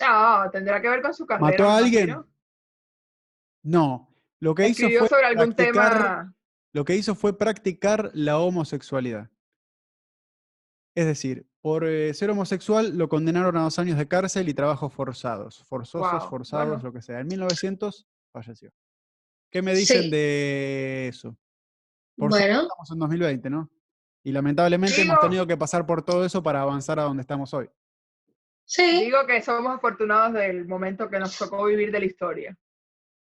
No, 0.00 0.50
tendrá 0.50 0.82
que 0.82 0.88
ver 0.88 1.00
con 1.00 1.14
su 1.14 1.24
carrera. 1.24 1.52
¿Mató 1.52 1.68
a 1.68 1.76
alguien? 1.76 2.16
No. 3.62 4.12
Lo 4.40 4.56
que 4.56 4.66
hizo 4.66 4.88
fue 4.88 5.08
sobre 5.08 5.26
algún 5.26 5.54
tema... 5.54 6.34
Lo 6.72 6.84
que 6.84 6.96
hizo 6.96 7.14
fue 7.14 7.38
practicar 7.38 8.10
la 8.12 8.40
homosexualidad. 8.40 9.30
Es 10.96 11.06
decir, 11.06 11.46
por 11.60 11.86
eh, 11.86 12.12
ser 12.12 12.30
homosexual 12.30 12.98
lo 12.98 13.08
condenaron 13.08 13.56
a 13.56 13.62
dos 13.62 13.78
años 13.78 13.98
de 13.98 14.08
cárcel 14.08 14.48
y 14.48 14.54
trabajos 14.54 14.92
forzados. 14.92 15.62
Forzosos, 15.62 16.28
forzados, 16.28 16.82
lo 16.82 16.92
que 16.92 17.02
sea. 17.02 17.20
En 17.20 17.28
1900 17.28 18.04
falleció. 18.32 18.72
¿Qué 19.48 19.62
me 19.62 19.76
dicen 19.76 20.10
de 20.10 21.06
eso? 21.06 21.38
Por 22.16 22.30
bueno. 22.30 22.62
estamos 22.62 22.90
en 22.90 22.98
2020, 22.98 23.48
¿no? 23.48 23.70
Y 24.26 24.32
lamentablemente 24.32 25.02
hemos 25.02 25.20
tenido 25.20 25.46
que 25.46 25.56
pasar 25.56 25.86
por 25.86 26.02
todo 26.02 26.24
eso 26.24 26.42
para 26.42 26.60
avanzar 26.60 26.98
a 26.98 27.04
donde 27.04 27.20
estamos 27.20 27.54
hoy. 27.54 27.70
Sí, 28.64 29.04
Digo 29.04 29.18
que 29.24 29.40
somos 29.40 29.76
afortunados 29.76 30.34
del 30.34 30.66
momento 30.66 31.08
que 31.08 31.20
nos 31.20 31.38
tocó 31.38 31.64
vivir 31.66 31.92
de 31.92 32.00
la 32.00 32.06
historia. 32.06 32.58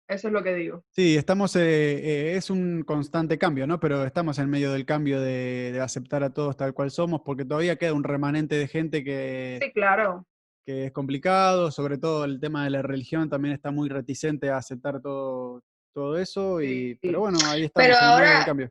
Eso 0.06 0.28
es 0.28 0.34
lo 0.34 0.42
que 0.42 0.54
digo. 0.54 0.84
Sí, 0.90 1.16
estamos, 1.16 1.56
eh, 1.56 1.62
eh, 1.62 2.36
es 2.36 2.50
un 2.50 2.82
constante 2.82 3.38
cambio, 3.38 3.66
¿no? 3.66 3.80
Pero 3.80 4.04
estamos 4.04 4.38
en 4.38 4.50
medio 4.50 4.70
del 4.70 4.84
cambio 4.84 5.18
de, 5.18 5.70
de 5.72 5.80
aceptar 5.80 6.22
a 6.24 6.34
todos 6.34 6.58
tal 6.58 6.74
cual 6.74 6.90
somos, 6.90 7.22
porque 7.24 7.46
todavía 7.46 7.76
queda 7.76 7.94
un 7.94 8.04
remanente 8.04 8.56
de 8.56 8.68
gente 8.68 9.02
que, 9.02 9.60
Sí, 9.62 9.72
claro. 9.72 10.26
que 10.66 10.84
es 10.86 10.92
complicado, 10.92 11.70
sobre 11.70 11.96
todo 11.96 12.26
el 12.26 12.38
tema 12.38 12.64
de 12.64 12.70
la 12.70 12.82
religión 12.82 13.30
también 13.30 13.54
está 13.54 13.70
muy 13.70 13.88
reticente 13.88 14.50
a 14.50 14.58
aceptar 14.58 15.00
todo, 15.00 15.62
todo 15.94 16.18
eso, 16.18 16.60
y, 16.60 16.96
Sí. 16.96 16.98
pero 17.00 17.20
bueno, 17.20 17.38
ahí 17.46 17.64
estamos 17.64 17.88
Pero 17.88 17.98
en 18.12 18.20
medio 18.20 18.36
del 18.36 18.44
cambio. 18.44 18.70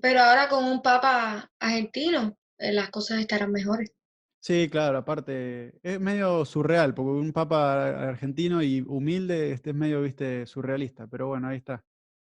Pero 0.00 0.20
ahora 0.20 0.48
con 0.48 0.64
un 0.64 0.82
papa 0.82 1.50
argentino, 1.58 2.36
eh, 2.58 2.72
las 2.72 2.90
cosas 2.90 3.20
estarán 3.20 3.50
mejores. 3.52 3.92
Sí, 4.40 4.68
claro, 4.70 4.98
aparte, 4.98 5.74
es 5.82 5.98
medio 5.98 6.44
surreal, 6.44 6.94
porque 6.94 7.10
un 7.10 7.32
papa 7.32 8.08
argentino 8.08 8.62
y 8.62 8.80
humilde, 8.86 9.52
este 9.52 9.70
es 9.70 9.76
medio, 9.76 10.02
viste, 10.02 10.46
surrealista, 10.46 11.06
pero 11.08 11.26
bueno, 11.28 11.48
ahí 11.48 11.56
está. 11.58 11.82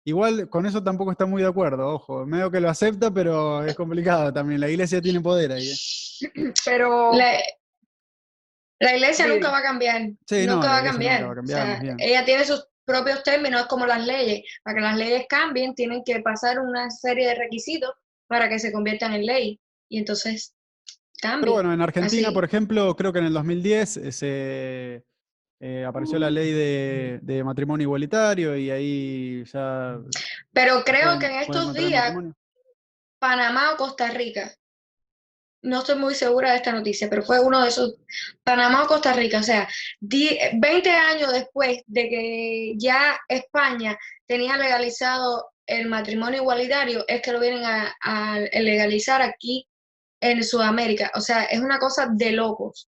Igual 0.05 0.49
con 0.49 0.65
eso 0.65 0.83
tampoco 0.83 1.11
está 1.11 1.25
muy 1.25 1.41
de 1.41 1.47
acuerdo, 1.47 1.87
ojo, 1.87 2.25
medio 2.25 2.51
que 2.51 2.59
lo 2.59 2.69
acepta, 2.69 3.09
pero 3.11 3.63
es 3.65 3.73
complicado 3.75 4.31
también, 4.33 4.59
la 4.59 4.69
iglesia 4.69 5.01
tiene 5.01 5.21
poder 5.21 5.53
ahí. 5.53 5.69
¿eh? 5.69 6.53
Pero 6.65 7.13
La, 7.13 7.37
la 8.79 8.95
iglesia 8.95 9.25
Sí. 9.25 9.31
nunca 9.31 9.49
va 9.51 9.59
a 9.59 9.63
cambiar. 9.63 10.01
Sí, 10.27 10.45
no, 10.45 10.55
nunca 10.55 10.67
la 10.67 10.73
va 10.73 10.79
a 10.79 10.83
cambiar. 10.83 11.21
nunca 11.21 11.25
va 11.25 11.29
a 11.29 11.33
O 11.33 11.35
cambiar, 11.37 11.57
sea, 11.59 11.67
más 11.73 11.81
bien. 11.81 11.97
ella 11.99 12.25
tiene 12.25 12.43
sus 12.45 12.67
propios 12.85 13.23
términos, 13.23 13.65
como 13.67 13.85
las 13.85 14.05
leyes. 14.05 14.43
Para 14.63 14.75
que 14.75 14.81
las 14.81 14.97
leyes 14.97 15.25
cambien, 15.29 15.73
tienen 15.75 16.03
que 16.03 16.19
pasar 16.21 16.59
una 16.59 16.89
serie 16.91 17.27
de 17.27 17.35
requisitos 17.35 17.91
para 18.27 18.49
que 18.49 18.59
se 18.59 18.71
conviertan 18.71 19.13
en 19.13 19.25
ley. 19.25 19.59
Y 19.89 19.99
entonces 19.99 20.53
Pero 21.21 21.31
cambia. 21.33 21.51
bueno, 21.51 21.73
en 21.73 21.81
Argentina, 21.81 22.27
Así. 22.29 22.33
por 22.33 22.43
ejemplo, 22.45 22.95
creo 22.95 23.13
que 23.13 23.19
en 23.19 23.25
el 23.25 23.33
2010 23.33 23.97
eh, 23.97 24.11
se 24.11 25.03
eh, 25.59 25.85
apareció 25.85 26.19
la 26.19 26.29
ley 26.29 26.51
de, 26.51 27.19
de 27.21 27.43
matrimonio 27.43 27.85
igualitario 27.85 28.57
y 28.57 28.69
ahí 28.69 29.43
ya 29.45 29.97
Pero 30.51 30.83
creo 30.83 31.03
pueden- 31.15 31.19
que 31.19 31.25
en 31.27 31.35
estos 31.41 31.73
días. 31.73 32.15
Panamá 33.19 33.71
o 33.73 33.77
Costa 33.77 34.09
Rica, 34.09 34.51
no 35.63 35.79
estoy 35.79 35.95
muy 35.95 36.13
segura 36.13 36.51
de 36.51 36.57
esta 36.57 36.71
noticia, 36.71 37.09
pero 37.09 37.23
fue 37.23 37.39
uno 37.39 37.61
de 37.63 37.69
esos, 37.69 37.95
Panamá 38.43 38.83
o 38.83 38.87
Costa 38.87 39.13
Rica, 39.13 39.39
o 39.39 39.43
sea, 39.43 39.67
di- 39.99 40.37
20 40.53 40.89
años 40.91 41.31
después 41.33 41.81
de 41.87 42.09
que 42.09 42.73
ya 42.77 43.17
España 43.27 43.97
tenía 44.27 44.55
legalizado 44.57 45.49
el 45.65 45.87
matrimonio 45.87 46.41
igualitario, 46.41 47.05
es 47.07 47.21
que 47.21 47.31
lo 47.31 47.39
vienen 47.39 47.63
a, 47.65 47.95
a 48.01 48.39
legalizar 48.39 49.21
aquí 49.21 49.67
en 50.21 50.43
Sudamérica. 50.43 51.11
O 51.15 51.21
sea, 51.21 51.43
es 51.45 51.59
una 51.59 51.79
cosa 51.79 52.07
de 52.11 52.31
locos. 52.33 52.89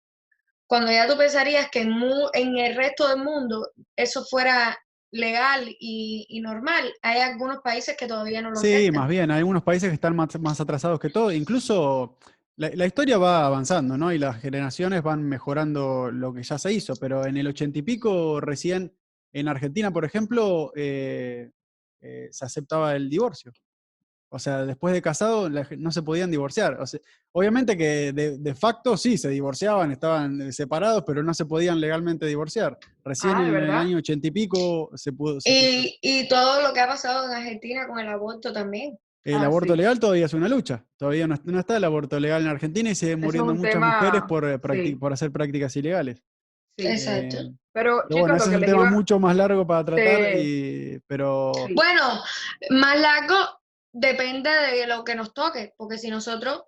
Cuando 0.66 0.92
ya 0.92 1.08
tú 1.08 1.16
pensarías 1.16 1.68
que 1.70 1.80
en, 1.80 1.92
en 2.34 2.56
el 2.58 2.76
resto 2.76 3.08
del 3.08 3.18
mundo 3.24 3.70
eso 3.96 4.24
fuera 4.24 4.78
legal 5.12 5.66
y, 5.80 6.26
y 6.28 6.40
normal, 6.40 6.92
hay 7.02 7.20
algunos 7.20 7.58
países 7.58 7.96
que 7.96 8.06
todavía 8.06 8.40
no 8.40 8.50
lo 8.50 8.56
Sí, 8.60 8.72
aceptan. 8.72 9.00
más 9.00 9.08
bien, 9.08 9.30
hay 9.32 9.38
algunos 9.38 9.64
países 9.64 9.88
que 9.88 9.94
están 9.94 10.14
más, 10.14 10.38
más 10.38 10.60
atrasados 10.60 11.00
que 11.00 11.10
todo, 11.10 11.32
incluso 11.32 12.16
la, 12.56 12.70
la 12.74 12.86
historia 12.86 13.18
va 13.18 13.46
avanzando, 13.46 13.96
¿no? 13.96 14.12
Y 14.12 14.18
las 14.18 14.40
generaciones 14.40 15.02
van 15.02 15.22
mejorando 15.22 16.10
lo 16.10 16.32
que 16.32 16.42
ya 16.42 16.58
se 16.58 16.72
hizo, 16.72 16.94
pero 16.96 17.26
en 17.26 17.36
el 17.36 17.46
ochenta 17.46 17.78
y 17.78 17.82
pico 17.82 18.40
recién, 18.40 18.92
en 19.32 19.48
Argentina, 19.48 19.90
por 19.92 20.04
ejemplo, 20.04 20.72
eh, 20.74 21.50
eh, 22.00 22.28
se 22.30 22.44
aceptaba 22.44 22.96
el 22.96 23.08
divorcio. 23.08 23.52
O 24.32 24.38
sea, 24.38 24.64
después 24.64 24.94
de 24.94 25.02
casado 25.02 25.48
la 25.48 25.66
no 25.76 25.90
se 25.90 26.02
podían 26.02 26.30
divorciar. 26.30 26.80
O 26.80 26.86
sea, 26.86 27.00
obviamente 27.32 27.76
que 27.76 28.12
de, 28.12 28.38
de 28.38 28.54
facto 28.54 28.96
sí, 28.96 29.18
se 29.18 29.28
divorciaban, 29.28 29.90
estaban 29.90 30.40
eh, 30.40 30.52
separados, 30.52 31.02
pero 31.04 31.24
no 31.24 31.34
se 31.34 31.46
podían 31.46 31.80
legalmente 31.80 32.26
divorciar. 32.26 32.78
Recién 33.04 33.34
Ah, 33.34 33.42
¿de 33.42 33.48
en 33.48 33.56
el 33.56 33.70
año 33.70 33.98
ochenta 33.98 34.28
y 34.28 34.30
pico 34.30 34.90
se 34.94 35.12
pudo... 35.12 35.40
se 35.40 35.50
Y, 35.50 35.98
y 36.00 36.28
todo 36.28 36.62
lo 36.62 36.72
que 36.72 36.78
ha 36.78 36.86
pasado 36.86 37.26
en 37.26 37.32
Argentina 37.32 37.88
con 37.88 37.98
el 37.98 38.08
aborto 38.08 38.52
también. 38.52 38.96
El 39.24 39.34
Ah, 39.36 39.44
aborto 39.44 39.74
sí. 39.74 39.78
legal 39.78 40.00
todavía 40.00 40.26
es 40.26 40.32
una 40.34 40.48
lucha. 40.48 40.84
Todavía 40.96 41.26
no, 41.26 41.36
no 41.44 41.60
está 41.60 41.76
el 41.76 41.84
aborto 41.84 42.18
legal 42.18 42.42
en 42.42 42.48
Argentina 42.48 42.88
y 42.88 42.92
es 42.92 43.18
muriendo 43.18 43.54
muchas 43.54 43.72
tema- 43.74 43.96
mujeres 44.00 44.22
por, 44.26 44.44
eh, 44.48 44.58
sí. 44.84 44.94
por 44.96 45.12
hacer 45.12 45.30
prácticas 45.30 45.76
ilegales. 45.76 46.22
sí. 46.78 46.86
Exacto. 46.86 47.36
Eh, 47.36 47.52
Pero, 47.72 48.02
pero 48.08 48.08
chicos, 48.08 48.20
bueno, 48.20 48.28
lo 48.28 48.36
ese 48.36 48.48
que 48.50 48.54
es 48.56 48.60
un 48.62 48.66
tema 48.66 48.82
iba- 48.82 48.90
mucho 48.90 49.20
más 49.20 49.36
largo 49.36 49.66
para 49.66 49.84
tratar, 49.84 50.32
Sí. 50.32 50.38
y, 50.38 50.98
pero 51.06 51.52
Sí. 51.54 51.74
Bueno, 51.74 52.22
más 52.70 52.98
largo 53.00 53.36
depende 53.92 54.50
de 54.50 54.86
lo 54.86 55.04
que 55.04 55.14
nos 55.14 55.34
toque, 55.34 55.74
porque 55.76 55.98
si 55.98 56.08
nosotros, 56.10 56.62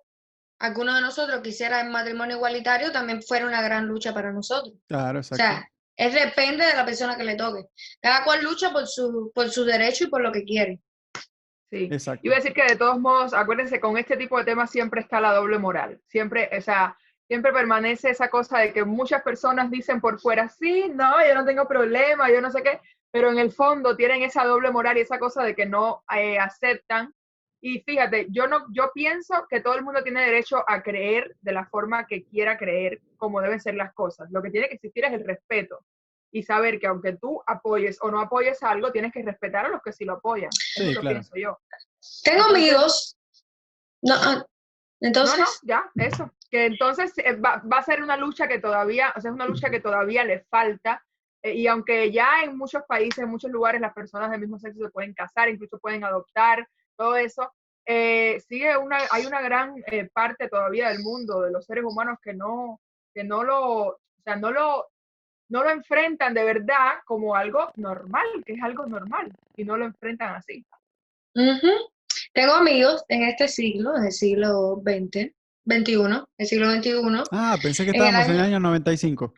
alguno 0.59 0.93
de 0.93 1.01
nosotros 1.01 1.41
quisiera 1.41 1.81
el 1.81 1.89
matrimonio 1.89 2.35
igualitario, 2.37 2.91
también 2.91 3.21
fuera 3.23 3.47
una 3.47 3.61
gran 3.63 3.87
lucha 3.87 4.13
para 4.13 4.31
nosotros. 4.31 4.75
claro, 4.87 5.17
O 5.17 5.21
exacto. 5.21 5.43
sea, 5.43 5.67
es 5.97 6.13
depende 6.13 6.65
de 6.65 6.75
la 6.75 6.85
persona 6.85 7.17
que 7.17 7.23
le 7.23 7.35
toque. 7.35 7.65
Cada 8.01 8.23
cual 8.23 8.43
lucha 8.43 8.71
por 8.71 8.87
su, 8.87 9.31
por 9.33 9.49
su 9.49 9.63
derecho 9.65 10.03
y 10.05 10.07
por 10.07 10.21
lo 10.21 10.31
que 10.31 10.43
quiere. 10.43 10.79
Sí. 11.73 11.89
exacto. 11.91 12.21
Iba 12.25 12.35
a 12.35 12.39
decir 12.39 12.53
que 12.53 12.63
de 12.63 12.75
todos 12.75 12.99
modos, 12.99 13.33
acuérdense, 13.33 13.79
con 13.79 13.97
este 13.97 14.17
tipo 14.17 14.37
de 14.37 14.45
temas 14.45 14.71
siempre 14.71 15.01
está 15.01 15.19
la 15.19 15.33
doble 15.33 15.59
moral. 15.59 15.99
Siempre, 16.07 16.49
o 16.55 16.61
sea, 16.61 16.97
siempre 17.27 17.51
permanece 17.51 18.09
esa 18.09 18.29
cosa 18.29 18.59
de 18.59 18.73
que 18.73 18.83
muchas 18.83 19.21
personas 19.23 19.71
dicen 19.71 19.99
por 19.99 20.19
fuera, 20.19 20.49
sí, 20.49 20.91
no, 20.93 21.25
yo 21.25 21.35
no 21.35 21.45
tengo 21.45 21.67
problema, 21.67 22.29
yo 22.29 22.41
no 22.41 22.51
sé 22.51 22.61
qué, 22.63 22.79
pero 23.11 23.31
en 23.31 23.39
el 23.39 23.51
fondo 23.51 23.95
tienen 23.95 24.23
esa 24.23 24.43
doble 24.45 24.71
moral 24.71 24.97
y 24.97 25.01
esa 25.01 25.19
cosa 25.19 25.43
de 25.43 25.55
que 25.55 25.65
no 25.65 26.03
eh, 26.15 26.37
aceptan. 26.39 27.13
Y 27.61 27.79
fíjate, 27.81 28.27
yo 28.29 28.47
no, 28.47 28.65
yo 28.73 28.91
pienso 28.93 29.45
que 29.49 29.61
todo 29.61 29.75
el 29.75 29.83
mundo 29.83 30.03
tiene 30.03 30.21
derecho 30.21 30.63
a 30.67 30.83
creer 30.83 31.35
de 31.41 31.53
la 31.53 31.65
forma 31.65 32.05
que 32.05 32.25
quiera 32.25 32.57
creer, 32.57 33.01
como 33.17 33.39
deben 33.39 33.61
ser 33.61 33.75
las 33.75 33.93
cosas. 33.93 34.29
Lo 34.31 34.41
que 34.41 34.51
tiene 34.51 34.67
que 34.67 34.75
existir 34.75 35.05
es 35.05 35.13
el 35.13 35.25
respeto 35.25 35.85
y 36.33 36.43
saber 36.43 36.79
que 36.79 36.87
aunque 36.87 37.13
tú 37.15 37.41
apoyes 37.47 37.97
o 38.01 38.09
no 38.11 38.19
apoyes 38.19 38.61
algo, 38.63 38.91
tienes 38.91 39.13
que 39.13 39.21
respetar 39.23 39.67
a 39.67 39.69
los 39.69 39.81
que 39.81 39.93
sí 39.93 40.03
lo 40.03 40.13
apoyan. 40.13 40.49
Eso 40.49 40.83
Sí, 40.83 40.89
es 40.89 40.95
lo 40.95 41.01
claro. 41.01 41.15
pienso 41.15 41.35
yo. 41.35 41.59
Tengo 42.23 42.39
Entonces- 42.47 42.55
amigos. 42.73 43.17
No, 44.01 44.15
ah, 44.17 44.45
entonces, 44.99 45.39
No, 45.39 45.45
no, 45.45 45.51
ya, 45.63 45.91
eso. 45.95 46.31
Que 46.49 46.65
entonces 46.65 47.13
eh, 47.17 47.35
va, 47.35 47.61
va 47.71 47.77
a 47.77 47.83
ser 47.83 48.01
una 48.03 48.17
lucha 48.17 48.47
que 48.47 48.59
todavía, 48.59 49.13
o 49.15 49.21
sea, 49.21 49.29
es 49.31 49.35
una 49.35 49.45
lucha 49.47 49.69
que 49.69 49.79
todavía 49.79 50.23
le 50.23 50.43
falta. 50.49 51.03
eh, 51.45 51.53
y 51.55 51.67
aunque 51.67 52.09
ya 52.11 52.43
en 52.43 52.57
muchos 52.57 52.83
países, 52.87 53.19
en 53.23 53.29
muchos 53.29 53.51
lugares, 53.51 53.79
las 53.81 53.93
personas 53.93 54.31
del 54.31 54.39
mismo 54.41 54.57
sexo 54.59 54.79
se 54.83 54.89
pueden 54.91 55.13
casar, 55.13 55.49
incluso 55.49 55.77
pueden 55.77 56.03
adoptar, 56.05 56.65
todo 56.97 57.15
eso, 57.17 57.53
eh, 57.85 58.39
sigue 58.47 58.77
una, 58.77 58.97
hay 59.11 59.25
una 59.25 59.41
gran 59.41 59.75
eh, 59.87 60.09
parte 60.13 60.47
todavía 60.47 60.87
del 60.89 60.99
mundo, 60.99 61.41
de 61.41 61.51
los 61.51 61.65
seres 61.65 61.83
humanos, 61.83 62.17
que 62.23 62.33
no, 62.33 62.79
que 63.13 63.23
no 63.25 63.43
lo, 63.43 63.87
o 63.87 63.99
sea, 64.23 64.37
no 64.37 64.51
lo, 64.51 64.87
no 65.49 65.63
lo 65.63 65.69
enfrentan 65.69 66.33
de 66.33 66.43
verdad 66.43 66.93
como 67.05 67.35
algo 67.35 67.71
normal, 67.75 68.25
que 68.45 68.53
es 68.53 68.61
algo 68.63 68.85
normal, 68.85 69.31
y 69.55 69.63
no 69.65 69.77
lo 69.77 69.85
enfrentan 69.85 70.35
así. 70.35 70.65
Tengo 72.33 72.53
amigos 72.53 73.03
en 73.07 73.23
este 73.23 73.47
siglo, 73.47 73.95
en 73.97 74.05
el 74.05 74.11
siglo 74.11 74.81
XX, 74.83 75.31
XXI, 75.67 76.23
el 76.37 76.47
siglo 76.47 76.71
XXI. 76.71 77.23
Ah, 77.31 77.57
pensé 77.61 77.83
que 77.85 77.91
en 77.91 77.95
el 77.95 78.01
estábamos 78.03 78.27
en 78.29 78.35
el 78.35 78.39
año- 78.41 78.47
año 78.57 78.59
95. 78.59 79.33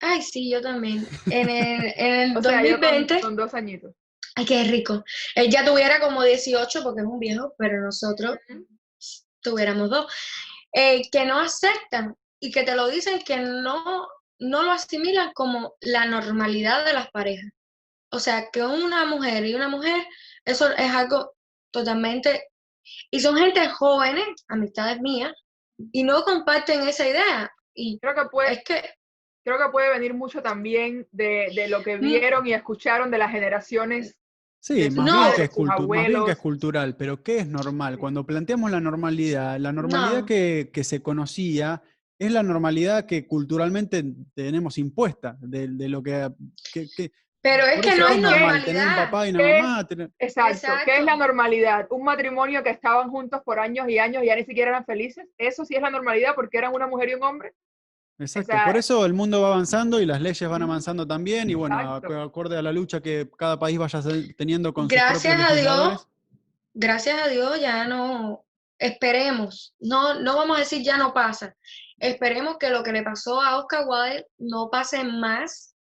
Ay, 0.00 0.20
sí, 0.22 0.50
yo 0.50 0.60
también. 0.60 1.06
En 1.30 1.48
el, 1.48 1.92
en 1.96 2.14
el 2.32 2.36
O 2.36 2.42
sea, 2.42 2.62
yo 2.64 2.72
con, 2.72 2.80
2020. 2.80 3.20
con 3.20 3.36
dos 3.36 3.54
añitos. 3.54 3.94
Ay, 4.34 4.44
qué 4.46 4.64
rico. 4.64 5.04
Él 5.34 5.48
ya 5.50 5.64
tuviera 5.64 6.00
como 6.00 6.22
18 6.22 6.82
porque 6.82 7.02
es 7.02 7.06
un 7.06 7.18
viejo, 7.18 7.54
pero 7.58 7.80
nosotros 7.82 8.38
tuviéramos 9.40 9.90
dos. 9.90 10.12
Eh, 10.74 11.02
que 11.10 11.24
no 11.26 11.38
aceptan 11.38 12.16
y 12.40 12.50
que 12.50 12.62
te 12.64 12.74
lo 12.74 12.88
dicen 12.88 13.20
que 13.24 13.36
no, 13.36 14.08
no 14.38 14.62
lo 14.62 14.72
asimilan 14.72 15.32
como 15.34 15.74
la 15.80 16.06
normalidad 16.06 16.84
de 16.84 16.92
las 16.92 17.10
parejas. 17.10 17.50
O 18.10 18.18
sea, 18.18 18.48
que 18.52 18.62
una 18.62 19.04
mujer 19.06 19.44
y 19.46 19.54
una 19.54 19.68
mujer, 19.68 20.04
eso 20.44 20.70
es 20.70 20.90
algo 20.92 21.32
totalmente... 21.70 22.44
Y 23.10 23.20
son 23.20 23.36
gente 23.36 23.68
jóvenes, 23.68 24.26
amistades 24.48 25.00
mías, 25.00 25.32
y 25.92 26.02
no 26.02 26.22
comparten 26.24 26.86
esa 26.88 27.08
idea. 27.08 27.50
Y 27.74 27.98
Creo 28.00 28.14
que 28.14 28.28
puede, 28.30 28.52
es 28.54 28.64
que 28.64 28.82
creo 29.44 29.56
que 29.58 29.70
puede 29.70 29.88
venir 29.90 30.14
mucho 30.14 30.42
también 30.42 31.06
de, 31.12 31.52
de 31.54 31.68
lo 31.68 31.82
que 31.82 31.96
vieron 31.96 32.46
y 32.46 32.52
escucharon 32.52 33.10
de 33.10 33.18
las 33.18 33.30
generaciones. 33.30 34.18
Sí, 34.60 34.90
más, 34.90 35.06
No. 35.06 35.20
bien 35.22 35.34
que 35.36 35.42
es 35.44 35.50
sus 35.50 35.58
cultu- 35.58 35.68
más 35.68 35.76
bien 35.78 35.88
que 35.88 36.16
abuelos. 36.16 36.28
es 36.30 36.36
cultural, 36.38 36.96
pero 36.96 37.22
¿qué 37.22 37.38
es 37.38 37.46
normal? 37.46 37.98
Cuando 37.98 38.26
planteamos 38.26 38.70
la 38.70 38.80
normalidad, 38.80 39.58
la 39.58 39.72
normalidad 39.72 40.20
No. 40.20 40.26
que, 40.26 40.70
que 40.72 40.84
se 40.84 41.02
conocía 41.02 41.82
es 42.26 42.32
la 42.32 42.42
normalidad 42.42 43.06
que 43.06 43.26
culturalmente 43.26 44.04
tenemos 44.34 44.78
impuesta, 44.78 45.36
de, 45.40 45.68
de 45.68 45.88
lo 45.88 46.02
que... 46.02 46.28
que- 46.72 46.88
que- 46.96 47.12
pero 47.44 47.64
es 47.66 47.80
que 47.80 47.96
no 47.96 48.06
es 48.08 48.20
normal 48.20 48.64
tener 48.64 48.82
un 48.82 48.86
normalidad. 48.86 49.04
papá 49.04 49.26
y 49.26 49.30
una 49.30 49.38
¿Qué? 49.42 49.62
mamá. 49.62 49.86
tener- 49.88 50.10
Exacto. 50.20 50.68
¿Qué 50.84 50.98
es 50.98 51.04
la 51.04 51.16
normalidad? 51.16 51.86
Un 51.90 52.04
matrimonio 52.04 52.62
que 52.62 52.70
estaban 52.70 53.10
juntos 53.10 53.40
por 53.44 53.58
años 53.58 53.88
y 53.88 53.98
años 53.98 54.22
y 54.22 54.26
ya 54.26 54.36
ni 54.36 54.44
siquiera 54.44 54.70
eran 54.70 54.84
felices. 54.84 55.26
Eso 55.36 55.64
sí 55.64 55.74
es 55.74 55.82
la 55.82 55.90
normalidad 55.90 56.36
porque 56.36 56.58
eran 56.58 56.72
una 56.72 56.86
mujer 56.86 57.08
y 57.08 57.14
un 57.14 57.24
hombre. 57.24 57.52
Exacto, 58.18 58.52
sea, 58.52 58.64
por 58.66 58.76
eso 58.76 59.04
el 59.04 59.14
mundo 59.14 59.40
va 59.42 59.48
avanzando 59.48 60.00
y 60.00 60.06
las 60.06 60.20
leyes 60.20 60.48
van 60.48 60.62
avanzando 60.62 61.04
también, 61.04 61.50
y 61.50 61.54
bueno, 61.54 61.80
Exacto. 61.80 62.22
acorde 62.22 62.56
a 62.56 62.62
la 62.62 62.70
lucha 62.70 63.00
que 63.00 63.28
cada 63.36 63.58
país 63.58 63.76
vaya 63.76 64.00
teniendo 64.36 64.72
con 64.72 64.84
sus 64.84 64.92
Gracias 64.92 65.40
a 65.50 65.54
Dios, 65.54 66.06
gracias 66.74 67.20
a 67.20 67.26
Dios 67.26 67.60
ya 67.60 67.88
no, 67.88 68.44
esperemos, 68.78 69.74
no, 69.80 70.20
no 70.20 70.36
vamos 70.36 70.56
a 70.58 70.60
decir 70.60 70.82
ya 70.84 70.96
no 70.98 71.12
pasa, 71.12 71.56
esperemos 72.02 72.58
que 72.58 72.68
lo 72.68 72.82
que 72.82 72.92
le 72.92 73.02
pasó 73.02 73.40
a 73.40 73.58
Oscar 73.58 73.86
Wilde 73.86 74.26
no 74.38 74.68
pase 74.70 75.04
más 75.04 75.74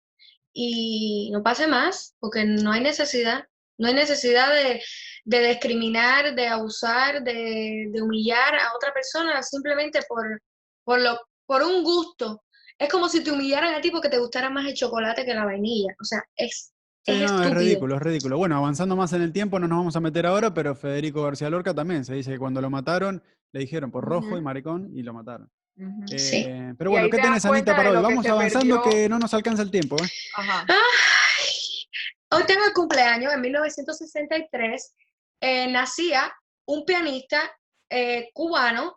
y 0.53 1.31
no 1.33 1.43
pase 1.43 1.67
más, 1.67 2.17
porque 2.19 2.45
no 2.45 2.73
hay 2.73 2.83
necesidad, 2.83 3.45
no 3.79 3.89
hay 3.89 3.95
necesidad 3.95 4.53
de, 4.53 4.83
de 5.25 5.49
discriminar, 5.49 6.35
de 6.35 6.49
abusar, 6.49 7.23
de, 7.23 7.87
de, 7.91 8.03
humillar 8.03 8.57
a 8.57 8.75
otra 8.75 8.93
persona 8.93 9.43
simplemente 9.43 10.01
por, 10.09 10.43
por, 10.85 11.01
lo, 11.01 11.19
por 11.47 11.63
un 11.63 11.85
gusto. 11.85 12.43
Es 12.77 12.89
como 12.89 13.09
si 13.09 13.23
te 13.23 13.31
humillaran 13.31 13.75
a 13.75 13.81
ti 13.81 13.91
porque 13.91 14.09
te 14.09 14.19
gustara 14.19 14.51
más 14.51 14.67
el 14.67 14.75
chocolate 14.75 15.25
que 15.25 15.35
la 15.35 15.45
vainilla. 15.45 15.95
O 16.01 16.05
sea, 16.05 16.23
es 16.37 16.73
es, 17.07 17.33
no, 17.33 17.43
es 17.43 17.55
ridículo, 17.55 17.97
es 17.97 18.03
ridículo. 18.03 18.37
Bueno, 18.37 18.57
avanzando 18.57 18.95
más 18.95 19.13
en 19.15 19.23
el 19.23 19.33
tiempo, 19.33 19.59
no 19.59 19.67
nos 19.67 19.79
vamos 19.79 19.97
a 19.97 20.01
meter 20.01 20.27
ahora, 20.27 20.53
pero 20.53 20.75
Federico 20.75 21.23
García 21.23 21.49
Lorca 21.49 21.73
también 21.73 22.05
se 22.05 22.15
dice 22.15 22.33
que 22.33 22.39
cuando 22.39 22.61
lo 22.61 22.69
mataron, 22.69 23.23
le 23.53 23.61
dijeron 23.61 23.91
por 23.91 24.05
rojo 24.05 24.37
y 24.37 24.43
maricón 24.43 24.91
y 24.95 25.03
lo 25.03 25.15
mataron. 25.15 25.51
Eh, 26.11 26.75
pero 26.76 26.90
bueno, 26.90 27.08
¿qué 27.11 27.18
tenés, 27.18 27.44
Anita, 27.44 27.76
para 27.76 27.90
hoy? 27.90 28.02
Vamos 28.02 28.26
avanzando 28.26 28.82
que 28.82 29.08
no 29.08 29.18
nos 29.18 29.32
alcanza 29.35 29.62
el 29.62 29.70
tiempo. 29.70 29.97
¿eh? 29.97 30.08
hoy 32.30 32.42
tengo 32.47 32.64
el 32.64 32.73
cumpleaños, 32.73 33.32
en 33.32 33.40
1963 33.40 34.94
eh, 35.40 35.70
nacía 35.70 36.32
un 36.66 36.85
pianista 36.85 37.40
cubano 38.35 38.97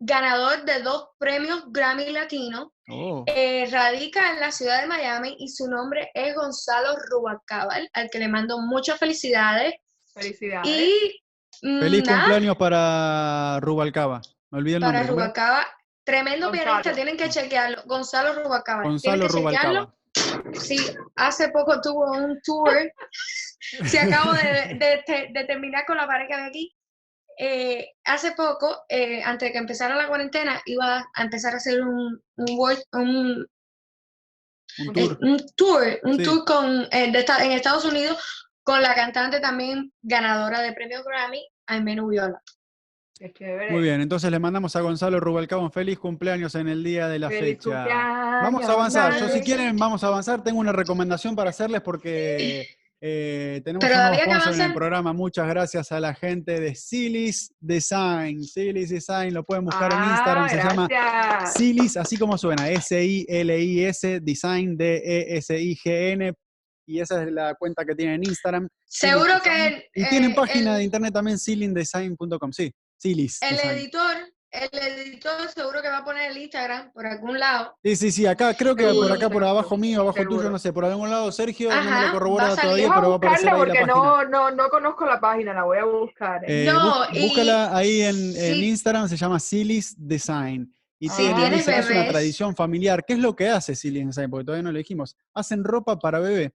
ganador 0.00 0.64
de 0.64 0.80
dos 0.82 1.10
premios 1.18 1.64
Grammy 1.68 2.10
Latino, 2.10 2.72
oh. 2.88 3.22
eh, 3.26 3.68
radica 3.70 4.32
en 4.32 4.40
la 4.40 4.50
ciudad 4.50 4.80
de 4.80 4.88
Miami 4.88 5.36
y 5.38 5.48
su 5.48 5.68
nombre 5.68 6.10
es 6.14 6.34
Gonzalo 6.34 6.96
Rubalcaba, 7.10 7.74
al 7.92 8.10
que 8.10 8.18
le 8.18 8.28
mando 8.28 8.58
muchas 8.58 8.98
felicidades. 8.98 9.74
Felicidades. 10.14 10.66
Y 10.66 11.20
mm, 11.62 11.80
Feliz 11.80 12.08
cumpleaños 12.08 12.56
para 12.56 13.60
Rubalcaba. 13.60 14.22
Me 14.50 14.58
olvidé 14.58 14.76
el 14.76 14.82
para 14.82 15.02
Rubalcaba, 15.02 15.66
tremendo 16.10 16.50
pianista, 16.50 16.92
tienen 16.92 17.16
que 17.16 17.28
chequearlo. 17.28 17.82
Gonzalo 17.86 18.42
Rubalcaba. 18.42 18.82
Gonzalo 18.82 19.28
Rubalcaba. 19.28 19.94
Sí, 20.54 20.78
hace 21.16 21.50
poco 21.50 21.80
tuvo 21.80 22.12
un 22.12 22.40
tour. 22.42 22.92
Si 23.60 23.96
acabo 23.96 24.32
de, 24.32 25.04
de 25.32 25.44
terminar 25.44 25.84
con 25.86 25.96
la 25.96 26.06
pareja 26.06 26.36
de 26.38 26.44
aquí, 26.44 26.74
eh, 27.42 27.94
hace 28.04 28.32
poco, 28.32 28.84
eh, 28.90 29.22
antes 29.22 29.48
de 29.48 29.52
que 29.52 29.58
empezara 29.58 29.96
la 29.96 30.08
cuarentena, 30.08 30.60
iba 30.66 31.08
a 31.14 31.22
empezar 31.22 31.54
a 31.54 31.56
hacer 31.56 31.80
un, 31.80 32.22
un, 32.36 32.48
un, 32.92 33.48
tour, 35.56 36.00
un 36.02 36.22
tour, 36.22 36.44
con, 36.44 36.82
eh, 36.92 37.10
en 37.10 37.52
Estados 37.52 37.86
Unidos 37.86 38.18
con 38.62 38.82
la 38.82 38.94
cantante 38.94 39.40
también 39.40 39.90
ganadora 40.02 40.60
de 40.60 40.74
premio 40.74 41.02
Grammy, 41.02 41.42
Aimee 41.66 41.96
Viola. 42.06 42.42
Muy 43.70 43.82
bien, 43.82 44.00
entonces 44.00 44.30
le 44.30 44.38
mandamos 44.38 44.74
a 44.76 44.80
Gonzalo 44.80 45.20
Rubalcaba 45.20 45.62
un 45.62 45.70
feliz 45.70 45.98
cumpleaños 45.98 46.54
en 46.54 46.68
el 46.68 46.82
día 46.82 47.06
de 47.06 47.18
la 47.18 47.28
fecha. 47.28 47.86
Vamos 48.42 48.64
a 48.64 48.72
avanzar. 48.72 49.18
Yo 49.18 49.28
si 49.28 49.40
quieren 49.40 49.76
vamos 49.76 50.02
a 50.02 50.06
avanzar. 50.06 50.42
Tengo 50.42 50.58
una 50.58 50.72
recomendación 50.72 51.36
para 51.36 51.50
hacerles 51.50 51.82
porque 51.82 52.66
Eh, 53.02 53.62
tenemos 53.64 53.82
un 53.82 53.90
sponsor 53.90 54.54
en 54.54 54.60
el 54.60 54.74
programa. 54.74 55.12
Muchas 55.14 55.48
gracias 55.48 55.90
a 55.90 56.00
la 56.00 56.14
gente 56.14 56.60
de 56.60 56.74
Silis 56.74 57.54
Design. 57.58 58.44
Silis 58.44 58.90
Design 58.90 59.32
lo 59.32 59.42
pueden 59.42 59.64
buscar 59.64 59.90
en 59.90 59.98
ah, 59.98 60.14
Instagram. 60.16 60.48
Se 60.50 60.56
llama 60.56 61.46
Silis, 61.46 61.96
así 61.96 62.18
como 62.18 62.36
suena. 62.36 62.68
S-I-L-I-S 62.68 64.20
Design 64.20 64.76
D-E-S-I-G-N. 64.76 66.34
Y 66.86 67.00
esa 67.00 67.22
es 67.22 67.32
la 67.32 67.54
cuenta 67.54 67.84
que 67.86 67.94
tienen 67.94 68.16
en 68.16 68.28
Instagram. 68.28 68.68
Seguro 68.84 69.34
que. 69.42 69.88
Y 69.94 70.04
tienen 70.08 70.32
eh, 70.32 70.34
página 70.34 70.76
de 70.76 70.84
internet 70.84 71.14
también, 71.14 71.38
silindesign.com. 71.38 72.52
Sí, 72.52 72.70
Silis. 73.00 73.40
El 73.42 73.58
editor 73.58 74.16
el 74.52 74.98
editor 74.98 75.48
seguro 75.48 75.80
que 75.80 75.88
va 75.88 75.98
a 75.98 76.04
poner 76.04 76.32
el 76.32 76.36
Instagram 76.36 76.90
por 76.92 77.06
algún 77.06 77.38
lado. 77.38 77.76
Sí, 77.84 77.94
sí, 77.94 78.10
sí, 78.10 78.26
acá 78.26 78.52
creo 78.54 78.74
que 78.74 78.84
por 78.88 79.12
acá, 79.12 79.30
por 79.30 79.44
abajo 79.44 79.76
mío, 79.76 80.00
abajo 80.00 80.24
tuyo, 80.24 80.50
no 80.50 80.58
sé, 80.58 80.72
por 80.72 80.84
algún 80.84 81.08
lado, 81.08 81.30
Sergio, 81.30 81.70
no 81.70 81.82
me 81.82 82.06
lo 82.06 82.12
corrobora 82.12 82.56
todavía, 82.56 82.90
pero 82.92 83.08
va 83.08 83.14
a 83.14 83.16
aparecer 83.18 83.48
ahí 83.48 83.58
porque 83.58 83.86
no, 83.86 84.24
no, 84.24 84.50
no 84.50 84.68
conozco 84.68 85.06
la 85.06 85.20
página, 85.20 85.54
la 85.54 85.62
voy 85.62 85.78
a 85.78 85.84
buscar. 85.84 86.42
¿eh? 86.44 86.64
Eh, 86.64 86.66
no, 86.66 87.04
búscala 87.12 87.76
ahí 87.76 88.02
en, 88.02 88.64
Instagram, 88.64 89.08
se 89.08 89.16
llama 89.16 89.38
Silis 89.38 89.94
Design. 89.96 90.74
Y 90.98 91.08
tiene, 91.08 91.56
es 91.56 91.66
una 91.66 92.08
tradición 92.08 92.54
familiar. 92.54 93.04
¿Qué 93.06 93.14
es 93.14 93.20
lo 93.20 93.34
que 93.34 93.48
hace 93.48 93.74
Silis 93.74 94.04
Design? 94.04 94.28
Porque 94.28 94.44
todavía 94.44 94.64
no 94.64 94.72
lo 94.72 94.78
dijimos. 94.78 95.16
Hacen 95.32 95.64
ropa 95.64 95.98
para 95.98 96.18
bebé. 96.18 96.52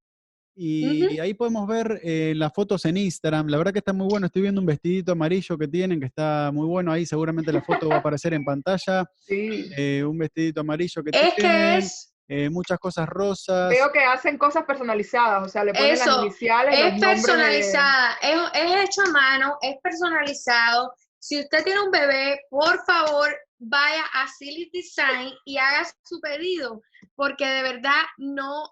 Y 0.56 1.20
ahí 1.20 1.34
podemos 1.34 1.68
ver 1.68 2.00
eh, 2.04 2.34
las 2.36 2.54
fotos 2.54 2.86
en 2.86 2.98
Instagram. 2.98 3.48
La 3.48 3.58
verdad 3.58 3.74
que 3.74 3.80
está 3.80 3.94
muy 3.94 4.08
bueno. 4.10 4.28
Estoy 4.28 4.44
viendo 4.44 4.62
un 4.62 4.68
vestidito 4.68 5.12
amarillo 5.12 5.58
que 5.58 5.68
tienen, 5.68 6.00
que 6.00 6.06
está 6.06 6.50
muy 6.54 6.66
bueno. 6.66 6.92
Ahí 6.92 7.06
seguramente 7.06 7.52
la 7.52 7.62
foto 7.62 7.90
va 7.90 7.96
a 7.96 8.00
aparecer 8.00 8.34
en 8.34 8.44
pantalla. 8.44 9.06
Sí. 9.26 9.72
Eh, 9.76 10.04
un 10.04 10.20
vestidito 10.20 10.62
amarillo 10.62 11.04
que 11.04 11.10
es 11.10 11.36
tienen. 11.36 11.52
Que 11.52 11.78
es... 11.78 12.12
Eh, 12.28 12.50
muchas 12.50 12.80
cosas 12.80 13.08
rosas. 13.08 13.70
Veo 13.70 13.92
que 13.92 14.00
hacen 14.00 14.38
cosas 14.38 14.66
personalizadas, 14.66 15.46
o 15.46 15.50
sea, 15.50 15.64
le 15.64 15.74
ponen 15.74 16.00
las 16.00 16.18
iniciales. 16.24 16.80
Es 16.80 17.00
personalizada, 17.00 18.18
es, 18.22 18.40
es 18.54 18.84
hecho 18.84 19.02
a 19.04 19.12
mano, 19.12 19.58
es 19.62 19.76
personalizado. 19.84 20.92
Si 21.20 21.40
usted 21.40 21.64
tiene 21.64 21.82
un 21.82 21.92
bebé, 21.92 22.40
por 22.50 22.84
favor, 22.86 23.36
vaya 23.60 24.04
a 24.14 24.28
Silly 24.28 24.70
Design 24.74 25.34
y 25.46 25.58
haga 25.58 25.88
su 26.04 26.20
pedido, 26.20 26.82
porque 27.16 27.46
de 27.46 27.62
verdad 27.62 28.04
no 28.18 28.64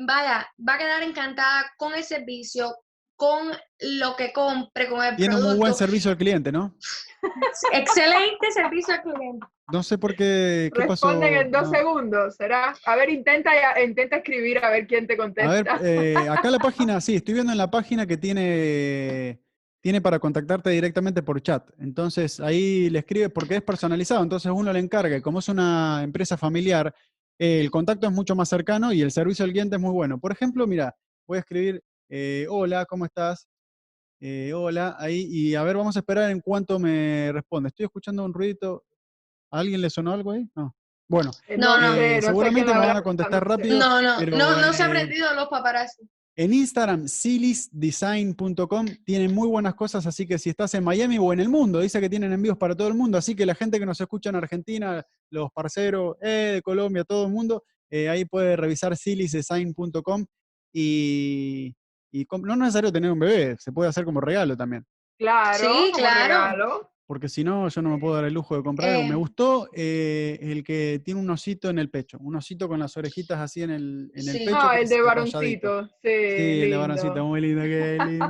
vaya, 0.00 0.46
va 0.66 0.74
a 0.74 0.78
quedar 0.78 1.02
encantada 1.02 1.72
con 1.76 1.94
el 1.94 2.04
servicio, 2.04 2.74
con 3.16 3.48
lo 3.80 4.16
que 4.16 4.32
compre, 4.32 4.88
con 4.88 5.04
el 5.04 5.16
Tiene 5.16 5.36
un 5.36 5.42
muy 5.42 5.56
buen 5.56 5.74
servicio 5.74 6.10
al 6.10 6.16
cliente, 6.16 6.52
¿no? 6.52 6.76
Excelente 7.72 8.52
servicio 8.52 8.94
al 8.94 9.02
cliente. 9.02 9.46
No 9.70 9.82
sé 9.82 9.98
por 9.98 10.14
qué. 10.14 10.70
¿qué 10.74 10.86
Responden 10.86 11.34
en 11.34 11.50
dos 11.50 11.68
segundos, 11.68 12.36
¿será? 12.36 12.74
A 12.86 12.96
ver, 12.96 13.10
intenta, 13.10 13.50
intenta 13.82 14.16
escribir 14.16 14.58
a 14.64 14.70
ver 14.70 14.86
quién 14.86 15.06
te 15.06 15.16
contesta. 15.16 15.50
A 15.50 15.78
ver, 15.78 15.80
eh, 15.82 16.14
acá 16.30 16.50
la 16.50 16.58
página, 16.58 17.00
sí, 17.00 17.16
estoy 17.16 17.34
viendo 17.34 17.52
en 17.52 17.58
la 17.58 17.70
página 17.70 18.06
que 18.06 18.16
tiene, 18.16 19.40
tiene 19.82 20.00
para 20.00 20.18
contactarte 20.18 20.70
directamente 20.70 21.22
por 21.22 21.42
chat. 21.42 21.68
Entonces 21.78 22.40
ahí 22.40 22.88
le 22.88 23.00
escribe 23.00 23.28
porque 23.28 23.56
es 23.56 23.62
personalizado, 23.62 24.22
entonces 24.22 24.50
uno 24.54 24.72
le 24.72 24.78
encarga, 24.78 25.20
como 25.20 25.40
es 25.40 25.48
una 25.48 26.02
empresa 26.02 26.38
familiar, 26.38 26.94
el 27.38 27.70
contacto 27.70 28.06
es 28.06 28.12
mucho 28.12 28.34
más 28.34 28.48
cercano 28.48 28.92
y 28.92 29.02
el 29.02 29.12
servicio 29.12 29.44
al 29.44 29.52
cliente 29.52 29.76
es 29.76 29.82
muy 29.82 29.92
bueno. 29.92 30.18
Por 30.18 30.32
ejemplo, 30.32 30.66
mira, 30.66 30.94
voy 31.26 31.36
a 31.36 31.40
escribir, 31.40 31.82
eh, 32.08 32.46
hola, 32.48 32.84
¿cómo 32.84 33.04
estás? 33.04 33.48
Eh, 34.20 34.52
hola, 34.52 34.96
ahí, 34.98 35.26
y 35.30 35.54
a 35.54 35.62
ver, 35.62 35.76
vamos 35.76 35.96
a 35.96 36.00
esperar 36.00 36.30
en 36.30 36.40
cuanto 36.40 36.78
me 36.78 37.30
responde. 37.32 37.68
Estoy 37.68 37.86
escuchando 37.86 38.24
un 38.24 38.34
ruidito. 38.34 38.84
¿A 39.50 39.60
alguien 39.60 39.80
le 39.80 39.88
sonó 39.88 40.12
algo 40.12 40.32
ahí? 40.32 40.46
No. 40.54 40.74
Bueno, 41.08 41.30
no, 41.56 41.80
no, 41.80 41.94
seguramente 42.20 42.74
me 42.74 42.80
van 42.80 42.96
a 42.98 43.02
contestar 43.02 43.46
rápido. 43.46 43.78
No, 43.78 44.02
no, 44.02 44.20
no, 44.20 44.60
no 44.60 44.72
se 44.74 44.82
ha 44.82 44.86
aprendido 44.86 45.32
los 45.34 45.48
paparazzi. 45.48 46.02
En 46.38 46.54
Instagram, 46.54 47.08
silisdesign.com, 47.08 48.86
tienen 49.04 49.34
muy 49.34 49.48
buenas 49.48 49.74
cosas, 49.74 50.06
así 50.06 50.24
que 50.24 50.38
si 50.38 50.50
estás 50.50 50.72
en 50.74 50.84
Miami 50.84 51.18
o 51.18 51.32
en 51.32 51.40
el 51.40 51.48
mundo, 51.48 51.80
dice 51.80 52.00
que 52.00 52.08
tienen 52.08 52.32
envíos 52.32 52.56
para 52.56 52.76
todo 52.76 52.86
el 52.86 52.94
mundo, 52.94 53.18
así 53.18 53.34
que 53.34 53.44
la 53.44 53.56
gente 53.56 53.80
que 53.80 53.84
nos 53.84 54.00
escucha 54.00 54.30
en 54.30 54.36
Argentina, 54.36 55.04
los 55.30 55.50
parceros 55.50 56.16
eh, 56.22 56.52
de 56.54 56.62
Colombia, 56.62 57.02
todo 57.02 57.26
el 57.26 57.32
mundo, 57.32 57.64
eh, 57.90 58.08
ahí 58.08 58.24
puede 58.24 58.54
revisar 58.54 58.96
silisdesign.com 58.96 60.26
y, 60.72 61.74
y 62.12 62.26
no 62.30 62.52
es 62.52 62.58
necesario 62.60 62.92
tener 62.92 63.10
un 63.10 63.18
bebé, 63.18 63.56
se 63.58 63.72
puede 63.72 63.90
hacer 63.90 64.04
como 64.04 64.20
regalo 64.20 64.56
también. 64.56 64.86
Claro, 65.18 65.58
sí, 65.58 65.90
claro 65.92 66.88
porque 67.08 67.28
si 67.30 67.42
no, 67.42 67.68
yo 67.70 67.80
no 67.80 67.88
me 67.88 67.96
puedo 67.98 68.16
dar 68.16 68.26
el 68.26 68.34
lujo 68.34 68.54
de 68.54 68.62
comprar. 68.62 69.02
Me 69.04 69.08
eh. 69.08 69.14
gustó 69.14 69.70
eh, 69.72 70.38
el 70.42 70.62
que 70.62 71.00
tiene 71.02 71.18
un 71.18 71.30
osito 71.30 71.70
en 71.70 71.78
el 71.78 71.88
pecho, 71.88 72.18
un 72.20 72.36
osito 72.36 72.68
con 72.68 72.78
las 72.78 72.94
orejitas 72.98 73.40
así 73.40 73.62
en 73.62 73.70
el, 73.70 74.12
en 74.14 74.28
el 74.28 74.36
pecho. 74.36 74.58
Ah, 74.60 74.78
el 74.78 74.86
de 74.86 75.00
varoncito, 75.00 75.86
sí. 75.86 75.92
Sí, 76.02 76.60
el 76.64 76.70
de 76.70 76.76
varoncito, 76.76 77.24
muy 77.24 77.40
lindo, 77.40 77.62
qué 77.62 77.96
lindo. 78.06 78.28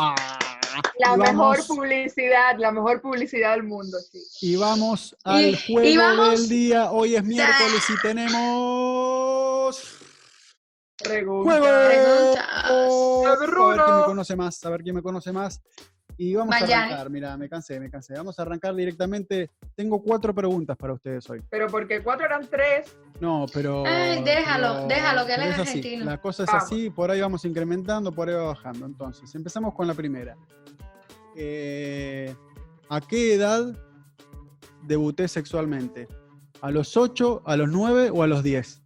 La 1.00 1.18
mejor 1.18 1.66
publicidad, 1.66 2.56
la 2.56 2.72
mejor 2.72 3.02
publicidad 3.02 3.50
del 3.52 3.64
mundo, 3.64 3.98
sí. 4.10 4.22
Y 4.40 4.56
vamos 4.56 5.14
al 5.22 5.54
juego 5.66 6.30
del 6.30 6.48
día. 6.48 6.90
Hoy 6.92 7.14
es 7.14 7.22
miércoles 7.22 7.84
y 7.90 8.00
tenemos 8.06 9.74
Preguntas. 11.02 11.56
A 11.56 13.36
ver 13.40 13.50
quién 13.50 13.96
me 13.96 14.04
conoce 14.04 14.36
más, 14.36 14.64
a 14.64 14.70
ver 14.70 14.82
quién 14.82 14.94
me 14.94 15.02
conoce 15.02 15.32
más. 15.32 15.62
Y 16.16 16.34
vamos 16.34 16.54
a 16.54 16.58
arrancar, 16.58 17.10
mira, 17.10 17.36
me 17.36 17.48
cansé, 17.48 17.80
me 17.80 17.90
cansé. 17.90 18.14
Vamos 18.14 18.38
a 18.38 18.42
arrancar 18.42 18.74
directamente. 18.74 19.50
Tengo 19.74 20.00
cuatro 20.00 20.32
preguntas 20.32 20.76
para 20.76 20.92
ustedes 20.92 21.28
hoy. 21.28 21.42
Pero 21.50 21.66
porque 21.66 22.02
cuatro 22.02 22.26
eran 22.26 22.48
tres. 22.48 22.96
No, 23.20 23.46
pero. 23.52 23.84
Ay, 23.84 24.22
déjalo, 24.22 24.86
déjalo, 24.86 25.26
que 25.26 25.34
él 25.34 25.42
es, 25.42 25.58
argentino. 25.58 26.04
La 26.04 26.20
cosa 26.20 26.44
es 26.44 26.54
así, 26.54 26.90
por 26.90 27.10
ahí 27.10 27.20
vamos 27.20 27.44
incrementando, 27.44 28.12
por 28.12 28.28
ahí 28.28 28.34
va 28.34 28.44
bajando. 28.44 28.86
Entonces, 28.86 29.34
empezamos 29.34 29.74
con 29.74 29.88
la 29.88 29.94
primera. 29.94 30.36
Eh, 31.36 32.34
¿A 32.88 33.00
qué 33.00 33.34
edad 33.34 33.76
debuté 34.82 35.26
sexualmente? 35.26 36.06
¿A 36.60 36.70
los 36.70 36.96
8, 36.96 37.42
a 37.44 37.56
los 37.56 37.68
9 37.68 38.10
o 38.14 38.22
a 38.22 38.26
los 38.28 38.44
10? 38.44 38.83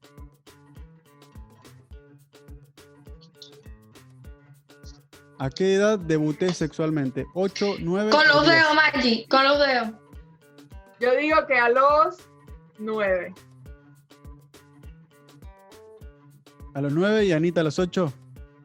¿A 5.39 5.51
qué 5.51 5.75
edad 5.75 5.99
debuté 5.99 6.53
sexualmente? 6.53 7.27
¿8, 7.35 7.77
9 7.81 8.11
Con 8.11 8.27
los 8.27 8.43
10? 8.45 8.55
dedos, 8.57 8.75
Maggi, 8.75 9.27
con 9.29 9.45
los 9.45 9.59
dedos. 9.59 9.89
Yo 11.01 11.15
digo 11.17 11.47
que 11.47 11.57
a 11.59 11.69
los 11.69 12.17
nueve. 12.79 13.33
¿A 16.75 16.81
los 16.81 16.93
9 16.93 17.25
y 17.25 17.33
Anita 17.33 17.61
a 17.61 17.65
los 17.65 17.79
8? 17.79 18.13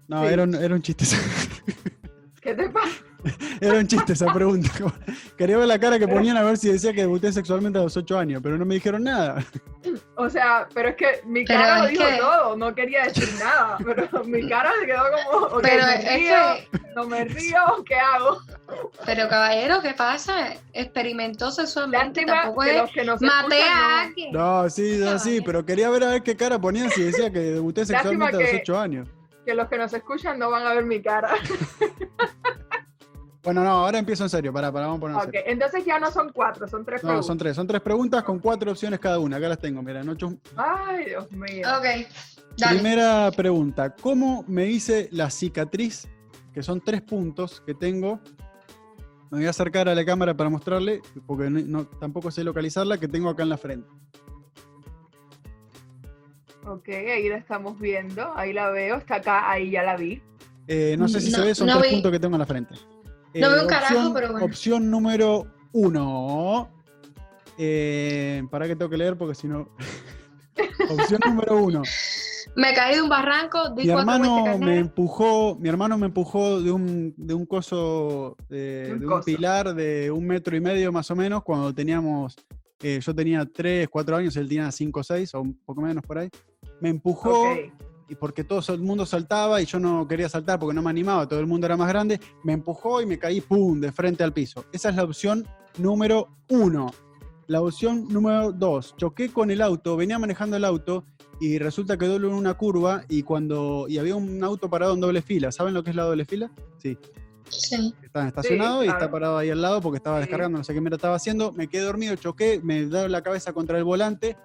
No, 0.07 0.21
Sí. 0.27 0.33
era, 0.33 0.43
un, 0.43 0.55
era 0.55 0.75
un 0.75 0.81
chiste. 0.81 1.05
¿Qué 2.41 2.53
te 2.53 2.69
pasa? 2.69 3.02
Era 3.61 3.77
un 3.79 3.87
chiste 3.87 4.13
esa 4.13 4.31
pregunta. 4.33 4.69
Quería 5.37 5.57
ver 5.57 5.67
la 5.67 5.79
cara 5.79 5.97
que 5.99 6.07
ponían 6.07 6.35
a 6.37 6.43
ver 6.43 6.57
si 6.57 6.69
decía 6.71 6.93
que 6.93 7.01
debuté 7.01 7.31
sexualmente 7.31 7.79
a 7.79 7.83
los 7.83 7.95
8 7.95 8.17
años, 8.19 8.41
pero 8.43 8.57
no 8.57 8.65
me 8.65 8.75
dijeron 8.75 9.03
nada. 9.03 9.43
O 10.15 10.29
sea, 10.29 10.65
pero 10.73 10.89
es 10.89 10.95
que 10.95 11.21
mi 11.25 11.43
Pero 11.43 11.59
cara 11.59 11.79
lo 11.83 11.87
dijo 11.87 12.05
que- 12.05 12.17
todo, 12.17 12.55
no 12.55 12.73
quería 12.73 13.03
decir 13.03 13.27
nada, 13.37 13.77
pero 13.83 14.23
mi 14.23 14.47
cara 14.47 14.71
se 14.79 14.85
quedó 14.85 15.03
como, 15.29 15.59
Pero 15.61 15.85
me 15.85 15.95
es 15.95 16.13
río, 16.13 16.35
que, 16.71 16.79
no 16.95 17.05
me 17.07 17.25
río, 17.25 17.59
¿qué 17.85 17.95
hago? 17.95 18.39
pero 19.05 19.27
caballero, 19.27 19.81
¿qué 19.81 19.93
pasa? 19.93 20.53
Experimentó 20.71 21.51
sexualmente, 21.51 22.21
Lástima 22.21 22.43
tampoco 22.43 22.61
que 22.61 22.69
es 22.75 22.77
los 22.81 22.91
que 22.91 23.03
nos 23.03 23.21
maté 23.21 23.55
a 23.61 23.65
escuchan 23.65 23.89
no- 23.89 23.97
alguien. 23.99 24.31
No, 24.31 24.69
sí, 24.69 24.97
no, 24.99 25.19
sí, 25.19 25.41
pero 25.45 25.65
quería 25.65 25.89
ver 25.89 26.03
a 26.05 26.09
ver 26.11 26.23
qué 26.23 26.37
cara 26.37 26.57
ponían 26.59 26.89
si 26.91 27.03
decía 27.03 27.29
que 27.29 27.39
debuté 27.39 27.85
sexualmente 27.85 28.37
a 28.37 28.39
los 28.39 28.49
que- 28.51 28.57
8 28.61 28.79
años. 28.79 29.09
que 29.45 29.53
los 29.53 29.67
que 29.67 29.77
nos 29.77 29.93
escuchan 29.93 30.39
no 30.39 30.49
van 30.49 30.65
a 30.65 30.73
ver 30.73 30.85
mi 30.85 31.01
cara. 31.01 31.31
Bueno, 33.43 33.61
no, 33.63 33.71
ahora 33.71 33.99
empiezo 33.99 34.23
en 34.23 34.29
serio, 34.29 34.53
pará, 34.53 34.71
pará, 34.71 34.85
vamos 34.87 34.99
a 34.99 35.01
poner 35.01 35.17
Ok, 35.17 35.23
serio. 35.25 35.41
entonces 35.47 35.83
ya 35.85 35.99
no 35.99 36.09
son 36.11 36.31
cuatro, 36.31 36.65
son 36.67 36.85
tres 36.85 37.03
No, 37.03 37.07
preguntas. 37.09 37.25
son 37.27 37.37
tres, 37.37 37.55
son 37.57 37.67
tres 37.67 37.81
preguntas 37.81 38.23
con 38.23 38.39
cuatro 38.39 38.71
opciones 38.71 38.99
cada 39.01 39.19
una. 39.19 39.35
Acá 39.37 39.49
las 39.49 39.59
tengo, 39.59 39.81
mira, 39.83 40.01
ocho. 40.07 40.33
Ay, 40.55 41.05
Dios 41.05 41.29
mío. 41.33 41.67
Ok, 41.77 42.07
dale. 42.57 42.75
Primera 42.79 43.29
pregunta, 43.35 43.93
¿cómo 43.95 44.45
me 44.47 44.67
hice 44.67 45.09
la 45.11 45.29
cicatriz? 45.29 46.07
Que 46.53 46.63
son 46.63 46.79
tres 46.79 47.01
puntos 47.01 47.61
que 47.65 47.73
tengo. 47.73 48.19
Me 49.29 49.39
voy 49.39 49.45
a 49.47 49.49
acercar 49.49 49.89
a 49.89 49.95
la 49.95 50.05
cámara 50.05 50.37
para 50.37 50.49
mostrarle, 50.49 51.01
porque 51.25 51.49
no, 51.49 51.59
no- 51.59 51.85
tampoco 51.85 52.31
sé 52.31 52.43
localizarla, 52.45 52.97
que 52.97 53.07
tengo 53.09 53.27
acá 53.29 53.43
en 53.43 53.49
la 53.49 53.57
frente. 53.57 53.89
Ok, 56.65 56.87
ahí 56.89 57.27
la 57.27 57.37
estamos 57.37 57.77
viendo, 57.77 58.31
ahí 58.37 58.53
la 58.53 58.69
veo, 58.69 58.95
está 58.95 59.15
acá, 59.15 59.51
ahí 59.51 59.71
ya 59.71 59.83
la 59.83 59.97
vi. 59.97 60.21
Eh, 60.67 60.95
no 60.97 61.09
sé 61.09 61.19
si 61.19 61.29
se 61.29 61.39
No- 61.39 61.43
ve, 61.45 61.55
son 61.55 61.67
no 61.67 61.79
tres 61.79 61.89
vi- 61.89 61.95
puntos 61.97 62.11
que 62.13 62.19
tengo 62.19 62.35
en 62.35 62.39
la 62.39 62.45
frente. 62.45 62.75
Eh, 63.33 63.41
No 63.41 63.49
veo 63.49 63.61
un 63.63 63.67
carajo, 63.67 63.93
opción- 63.95 64.13
pero 64.13 64.31
bueno. 64.31 64.45
Opción 64.45 64.91
número 64.91 65.45
uno. 65.73 66.69
Eh, 67.57 68.43
para 68.49 68.67
que 68.67 68.75
tengo 68.75 68.89
que 68.89 68.97
leer 68.97 69.17
porque 69.17 69.35
si 69.35 69.47
no. 69.47 69.69
opción 70.89 71.19
número 71.25 71.57
uno. 71.57 71.81
Me 72.55 72.73
caí 72.75 72.95
de 72.95 73.01
un 73.01 73.09
barranco, 73.09 73.69
di 73.71 73.85
Mi 73.85 73.89
hermano 73.89 74.57
me 74.59 74.77
empujó, 74.77 75.55
mi 75.55 75.69
hermano 75.69 75.97
me 75.97 76.05
empujó 76.07 76.61
de 76.61 76.71
un, 76.71 77.13
de 77.17 77.33
un 77.33 77.45
coso, 77.47 78.35
de, 78.49 78.89
Un 78.93 78.99
de 78.99 79.05
un 79.07 79.11
coso. 79.11 79.25
pilar 79.25 79.73
de 79.73 80.11
un 80.11 80.27
metro 80.27 80.55
y 80.55 80.61
medio 80.61 80.91
más 80.91 81.09
o 81.09 81.15
menos, 81.15 81.41
cuando 81.43 81.73
teníamos, 81.73 82.35
eh, 82.81 82.99
yo 83.01 83.15
tenía 83.15 83.43
3, 83.51 83.87
4 83.89 84.17
años, 84.17 84.35
él 84.35 84.47
tenía 84.47 84.71
5, 84.71 85.01
6 85.03 85.33
o 85.33 85.41
un 85.41 85.55
poco 85.65 85.81
menos 85.81 86.03
por 86.05 86.19
ahí. 86.19 86.29
Me 86.79 86.89
empujó 86.89 87.55
y 88.09 88.15
porque 88.15 88.43
todo 88.43 88.61
el 88.73 88.81
mundo 88.81 89.05
saltaba 89.05 89.61
y 89.61 89.65
yo 89.65 89.79
no 89.79 90.07
quería 90.07 90.29
saltar 90.29 90.59
porque 90.59 90.73
no 90.75 90.81
me 90.81 90.89
animaba, 90.89 91.27
todo 91.27 91.39
el 91.39 91.47
mundo 91.47 91.65
era 91.65 91.77
más 91.77 91.87
grande, 91.87 92.19
me 92.43 92.53
empujó 92.53 93.01
y 93.01 93.05
me 93.05 93.17
caí, 93.17 93.41
¡pum!, 93.41 93.79
de 93.79 93.91
frente 93.91 94.23
al 94.23 94.33
piso. 94.33 94.65
Esa 94.71 94.89
es 94.89 94.95
la 94.95 95.03
opción 95.03 95.47
número 95.77 96.29
uno. 96.49 96.91
La 97.47 97.61
opción 97.61 98.07
número 98.07 98.51
dos, 98.51 98.95
choqué 98.97 99.29
con 99.29 99.51
el 99.51 99.61
auto, 99.61 99.97
venía 99.97 100.17
manejando 100.17 100.55
el 100.57 100.63
auto 100.63 101.03
y 101.41 101.57
resulta 101.57 101.97
que 101.97 102.05
doble 102.05 102.27
en 102.27 102.33
una 102.35 102.53
curva 102.53 103.03
y 103.09 103.23
cuando 103.23 103.85
y 103.89 103.97
había 103.97 104.15
un 104.15 104.41
auto 104.43 104.69
parado 104.69 104.93
en 104.93 105.01
doble 105.01 105.21
fila. 105.21 105.51
¿Saben 105.51 105.73
lo 105.73 105.83
que 105.83 105.89
es 105.89 105.95
la 105.95 106.03
doble 106.03 106.23
fila? 106.25 106.51
Sí. 106.77 106.97
Sí. 107.49 107.93
Está 108.01 108.27
estacionado 108.29 108.83
y 108.83 108.87
está 108.87 109.11
parado 109.11 109.37
ahí 109.37 109.49
al 109.49 109.61
lado 109.61 109.81
porque 109.81 109.97
estaba 109.97 110.17
Sí. 110.17 110.21
descargando, 110.21 110.57
no 110.59 110.63
sé 110.63 110.73
qué 110.73 110.79
me 110.79 110.89
estaba 110.89 111.15
haciendo. 111.15 111.51
Me 111.51 111.67
quedé 111.67 111.81
dormido, 111.83 112.15
choqué, 112.15 112.61
me 112.63 112.85
dieron 112.85 113.11
la 113.11 113.21
cabeza 113.21 113.51
contra 113.51 113.77
el 113.77 113.83
volante 113.83 114.37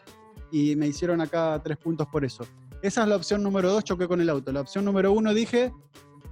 y 0.51 0.75
me 0.75 0.88
hicieron 0.88 1.21
acá 1.21 1.61
tres 1.62 1.77
puntos 1.77 2.09
por 2.09 2.25
eso. 2.25 2.44
Esa 2.83 3.03
es 3.03 3.09
la 3.09 3.17
opción 3.17 3.43
número 3.43 3.71
dos, 3.73 3.85
choqué 3.85 4.07
con 4.07 4.21
el 4.21 4.31
auto. 4.31 4.53
La 4.53 4.61
opción 4.61 4.85
número 4.85 5.12
uno 5.12 5.35
dije, 5.35 5.73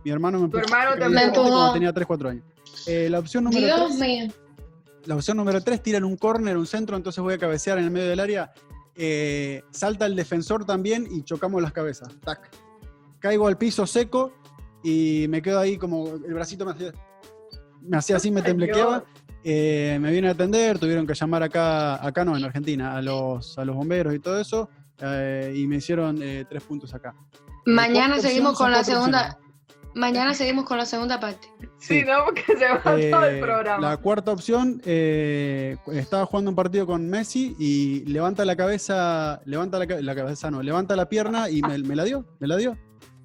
mi 0.05 0.11
hermano 0.11 0.39
me 0.39 0.45
empujó. 0.45 0.65
hermano 0.65 0.93
frente 0.97 1.39
cuando 1.39 1.73
tenía 1.73 1.93
3, 1.93 2.07
4 2.07 2.29
años. 2.29 2.45
Eh, 2.87 3.09
la 3.11 3.19
opción 3.19 3.45
número 3.45 3.67
Dios 3.67 3.97
tres, 3.97 4.01
mío. 4.01 4.33
la 5.07 5.17
opción 5.17 5.37
número 5.37 5.61
3 5.61 5.83
tira 5.83 5.99
en 5.99 6.05
un 6.05 6.17
córner, 6.17 6.57
un 6.57 6.67
centro, 6.67 6.97
entonces 6.97 7.23
voy 7.23 7.35
a 7.35 7.39
cabecear 7.39 7.79
en 7.79 7.85
el 7.85 7.91
medio 7.91 8.09
del 8.09 8.21
área. 8.21 8.53
Eh, 8.95 9.63
salta 9.71 10.07
el 10.07 10.15
defensor 10.15 10.65
también 10.65 11.09
y 11.11 11.23
chocamos 11.25 11.61
las 11.61 11.73
cabezas. 11.73 12.09
Tac. 12.21 12.51
Caigo 13.19 13.49
al 13.49 13.59
piso 13.59 13.87
seco 13.87 14.33
y 14.85 15.27
me 15.29 15.43
quedo 15.43 15.59
ahí 15.59 15.77
como 15.77 16.15
el 16.15 16.33
bracito 16.33 16.65
me 16.65 16.71
hacía, 16.71 16.93
me 17.83 17.97
hacía 17.97 18.17
así, 18.17 18.31
me 18.31 18.43
temblequeaba. 18.43 19.05
Eh, 19.43 19.99
me 20.01 20.11
viene 20.11 20.29
a 20.29 20.33
atender, 20.33 20.79
tuvieron 20.79 21.07
que 21.07 21.15
llamar 21.15 21.43
acá, 21.43 22.05
acá 22.05 22.25
no, 22.25 22.37
en 22.37 22.45
Argentina, 22.45 22.97
a 22.97 23.03
los, 23.03 23.57
a 23.59 23.65
los 23.65 23.77
bomberos 23.77 24.15
y 24.15 24.19
todo 24.19 24.41
eso. 24.41 24.69
Eh, 25.01 25.53
y 25.57 25.67
me 25.67 25.77
hicieron 25.77 26.21
eh, 26.23 26.45
tres 26.49 26.63
puntos 26.63 26.95
acá. 26.95 27.15
Mañana 27.67 28.19
seguimos 28.21 28.57
con 28.57 28.71
la 28.71 28.85
segunda. 28.85 29.39
Mañana 29.95 30.35
seguimos 30.35 30.67
con 30.67 30.77
la 30.77 30.85
segunda 30.85 31.19
parte. 31.19 31.49
Sí, 31.79 32.01
Sí. 32.01 32.05
no, 32.07 32.25
porque 32.27 32.43
se 32.59 32.69
va 32.69 32.83
todo 32.83 32.97
el 33.25 33.37
Eh, 33.37 33.41
programa. 33.41 33.89
La 33.91 33.97
cuarta 33.97 34.31
opción, 34.31 34.83
eh, 34.85 35.77
estaba 35.93 36.27
jugando 36.27 36.51
un 36.51 36.55
partido 36.55 36.87
con 36.87 37.09
Messi 37.09 37.57
y 37.59 38.05
levanta 38.05 38.45
la 38.45 38.57
cabeza, 38.57 39.41
levanta 39.47 39.79
la, 39.79 39.87
ca- 39.87 40.01
la 40.03 40.15
cabeza, 40.15 40.51
no, 40.51 40.63
levanta 40.63 40.97
la 40.97 41.09
pierna 41.09 41.49
y 41.49 41.63
me, 41.63 41.79
me 41.79 41.97
la 41.97 42.05
dio, 42.05 42.27
me 42.41 42.47
la 42.47 42.57
dio. 42.57 42.77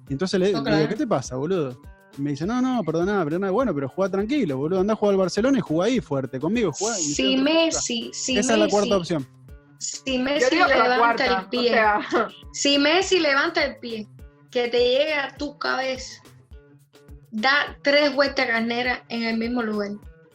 Y 0.08 0.14
entonces 0.14 0.40
le, 0.40 0.46
No, 0.52 0.60
le 0.62 0.70
digo, 0.70 0.76
claro. 0.78 0.88
¿qué 0.88 0.94
te 0.96 1.06
pasa, 1.06 1.36
boludo? 1.36 1.78
Y 2.16 2.22
me 2.22 2.30
dice, 2.30 2.46
no, 2.46 2.60
no, 2.62 2.82
perdona, 2.84 3.22
perdona, 3.22 3.50
bueno, 3.50 3.74
pero 3.74 3.88
juega 3.90 4.10
tranquilo, 4.10 4.56
boludo, 4.56 4.80
andá 4.80 4.94
a 4.94 4.96
jugar 4.96 5.12
al 5.12 5.18
Barcelona 5.18 5.58
y 5.58 5.60
jugá 5.60 5.86
ahí 5.86 6.00
fuerte, 6.00 6.40
conmigo, 6.40 6.72
tres 6.72 7.16
puntos. 7.16 7.42
Messi, 7.44 8.10
si 8.14 8.38
Esa 8.38 8.54
es 8.54 8.58
la 8.58 8.68
cuarta 8.68 8.96
opción. 8.96 9.26
Si 9.82 10.18
Messi 10.18 10.56
levanta 10.56 10.96
cuarta, 10.98 11.24
el 11.26 11.46
o 11.46 11.50
pie, 11.50 11.70
sea, 11.70 12.00
si 12.52 12.78
Messi 12.78 13.18
levanta 13.20 13.64
el 13.64 13.76
pie, 13.78 14.06
que 14.50 14.68
te 14.68 14.78
llegue 14.78 15.14
a 15.14 15.34
tu 15.36 15.58
cabeza, 15.58 16.22
da 17.30 17.76
tres 17.82 18.14
vueltas 18.14 18.46
carneras 18.46 19.00
en 19.08 19.24
el 19.24 19.38
mismo 19.38 19.62
lugar. 19.62 19.90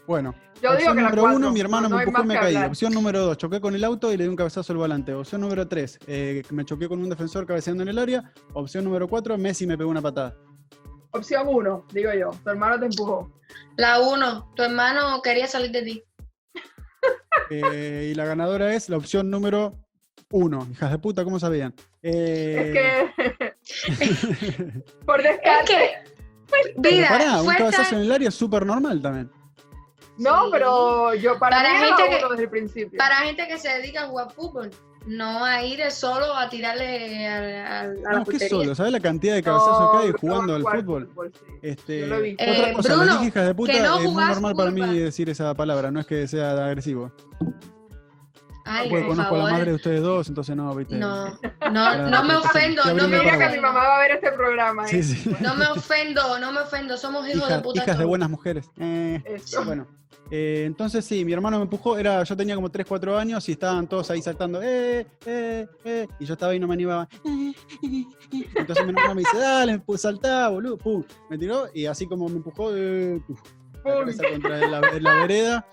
Bueno, 0.08 0.34
yo 0.62 0.72
digo 0.72 0.74
opción 0.76 0.96
la 0.98 1.02
número 1.04 1.22
cuatro, 1.22 1.38
uno, 1.38 1.52
mi 1.52 1.60
hermano 1.60 1.84
no- 1.84 1.90
no 1.90 1.96
me 1.98 2.04
empujó 2.04 2.24
y 2.24 2.28
me 2.28 2.34
caí. 2.36 2.56
hablar. 2.56 2.70
Opción 2.70 2.94
número 2.94 3.20
dos, 3.26 3.38
choqué 3.38 3.62
con 3.62 3.76
el 3.76 3.84
auto 3.84 4.12
y 4.12 4.18
le 4.18 4.24
di 4.24 4.30
un 4.30 4.36
cabezazo 4.36 4.74
al 4.74 4.78
volante. 4.78 5.14
Opción 5.14 5.42
número 5.42 5.68
tres, 5.68 6.00
eh, 6.08 6.44
me 6.50 6.66
choqué 6.66 6.88
con 6.88 7.00
un 7.00 7.10
defensor 7.10 7.46
cabeceando 7.46 7.84
en 7.84 7.90
el 7.90 8.00
área. 8.00 8.32
Opción 8.54 8.84
número 8.84 9.08
cuatro, 9.08 9.38
Messi 9.38 9.68
me 9.68 9.78
pegó 9.78 9.90
una 9.90 10.02
patada. 10.02 10.36
Opción 11.12 11.44
uno, 11.48 11.86
digo 11.94 12.12
yo, 12.14 12.32
tu 12.44 12.50
hermano 12.50 12.80
te 12.80 12.86
empujó. 12.86 13.32
La 13.78 14.00
uno, 14.00 14.52
tu 14.56 14.64
hermano 14.64 15.22
quería 15.22 15.48
salir 15.48 15.72
de 15.72 15.82
ti. 15.84 16.04
Eh, 17.50 18.10
y 18.12 18.16
la 18.16 18.26
ganadora 18.26 18.74
es 18.74 18.90
la 18.90 18.98
opción 18.98 19.30
número 19.30 19.74
uno. 20.32 20.68
Hijas 20.72 20.92
de 20.92 20.98
puta, 21.00 21.24
¿cómo 21.24 21.40
sabían? 21.40 21.74
Eh, 22.02 23.10
Es 23.16 23.26
que, 23.34 23.54
por 25.06 25.20
Es 25.22 25.26
descarte, 25.32 25.74
que, 25.74 26.74
pero 26.82 26.96
mira, 26.96 27.10
pará, 27.10 27.42
un 27.42 27.54
cabezazo 27.54 27.90
tan- 27.92 28.00
en 28.00 28.06
el 28.06 28.12
área 28.12 28.30
es 28.30 28.36
súper 28.36 28.66
normal 28.66 29.02
también. 29.02 29.32
no, 30.18 30.50
pero 30.52 31.14
yo 31.16 31.38
para, 31.40 31.58
Para 31.58 31.74
mí 31.80 31.86
gente 31.88 32.04
que- 32.20 32.26
desde 32.32 32.44
el 32.44 32.50
principio. 32.50 32.98
para 32.98 33.16
gente 33.18 33.48
que 33.48 33.58
se 33.58 33.70
dedica 33.70 34.04
a 34.04 34.08
jugar 34.08 34.32
fútbol, 34.32 34.70
no 35.08 35.44
a 35.46 35.64
ir 35.64 35.80
solo 35.92 36.36
a 36.36 36.50
tirarle 36.50 37.28
a, 37.28 37.36
a- 37.38 37.80
a 37.82 37.84
la 37.88 37.94
No, 38.12 38.20
¿qué 38.20 38.32
portería. 38.32 38.50
solo? 38.50 38.76
¿Sabes 38.76 38.92
la 38.92 39.00
cantidad 39.00 39.36
de 39.36 39.44
cabezazos 39.44 39.80
No, 39.80 39.92
que 39.92 39.98
hay 40.06 40.12
no 40.12 40.18
jugando 40.20 40.56
al 40.56 40.62
jugar 40.62 40.78
fútbol? 40.78 41.10
sí. 41.34 41.54
Este, 41.62 42.00
Yo 42.02 42.08
lo 42.08 42.22
vi. 42.22 42.34
Otra 42.34 42.46
Eh, 42.70 42.74
cosa, 42.74 42.96
Bruno, 42.96 43.24
hijas 43.24 43.48
de 43.48 43.56
puta, 43.56 43.74
que 43.74 43.82
no 43.82 43.98
es 44.00 44.04
muy 44.12 44.24
normal 44.26 44.54
para 44.56 44.72
mí 44.72 45.00
decir 45.00 45.30
esa 45.30 45.54
palabra, 45.54 45.90
no 45.92 46.00
es 46.00 46.06
que 46.06 46.28
sea 46.28 46.52
agresivo. 46.66 47.12
Ay, 48.70 48.90
Porque 48.90 49.06
por 49.06 49.16
conozco 49.16 49.34
a 49.36 49.38
la 49.38 49.44
favor. 49.46 49.52
madre 49.54 49.70
de 49.72 49.76
ustedes 49.78 50.02
dos, 50.02 50.28
entonces 50.28 50.54
no, 50.54 50.76
viste. 50.76 50.98
No, 50.98 51.40
no, 51.72 52.10
no 52.10 52.24
me 52.26 52.36
ofendo, 52.36 52.84
no 52.84 53.08
me 53.08 53.18
Mira 53.18 53.32
que 53.32 53.38
mi 53.38 53.44
ofendo. 53.46 53.62
mamá 53.62 53.80
va 53.80 53.96
a 53.96 54.00
ver 54.02 54.12
este 54.12 54.32
programa. 54.34 54.84
¿eh? 54.86 54.90
Sí, 54.90 55.04
sí. 55.04 55.36
No 55.40 55.56
me 55.56 55.68
ofendo, 55.68 56.38
no 56.38 56.52
me 56.52 56.60
ofendo, 56.60 56.98
somos 56.98 57.26
hijos 57.30 57.44
Hija- 57.48 57.56
de 57.58 57.64
puta. 57.64 57.78
hijas 57.78 57.88
de 57.98 58.02
todos. 58.04 58.10
buenas 58.10 58.30
mujeres. 58.30 58.70
Eh, 58.78 59.24
Eso. 59.26 59.64
bueno, 59.64 59.88
eh, 60.32 60.64
entonces 60.66 61.06
sí, 61.06 61.24
mi 61.26 61.34
hermano 61.34 61.58
me 61.58 61.64
empujó, 61.64 61.98
era, 61.98 62.24
yo 62.24 62.36
tenía 62.36 62.56
como 62.56 62.70
3, 62.70 62.86
4 62.88 63.18
años 63.18 63.48
y 63.50 63.54
estaban 63.54 63.88
todos 63.88 64.10
ahí 64.12 64.22
saltando, 64.22 64.62
eh, 64.62 65.06
eh, 65.26 65.68
eh, 65.86 66.08
y 66.20 66.26
yo 66.26 66.34
estaba 66.34 66.52
ahí 66.52 66.58
y 66.58 66.60
no 66.60 66.68
me 66.68 66.74
animaba. 66.74 67.08
Entonces 68.56 68.86
mi 68.86 68.92
hermano 68.92 69.16
me 69.16 69.22
dice, 69.22 69.38
dale, 69.38 69.80
pues 69.80 70.02
saltá, 70.02 70.50
boludo, 70.50 70.78
pum, 70.78 71.04
me 71.30 71.38
tiró 71.38 71.68
y 71.74 71.86
así 71.86 72.08
como 72.08 72.28
me 72.30 72.38
empujó, 72.38 72.76
eh, 72.76 73.22
puf, 73.26 73.40
la 74.22 74.30
contra 74.32 74.58
la, 74.68 74.82
la 75.00 75.14
vereda 75.22 75.66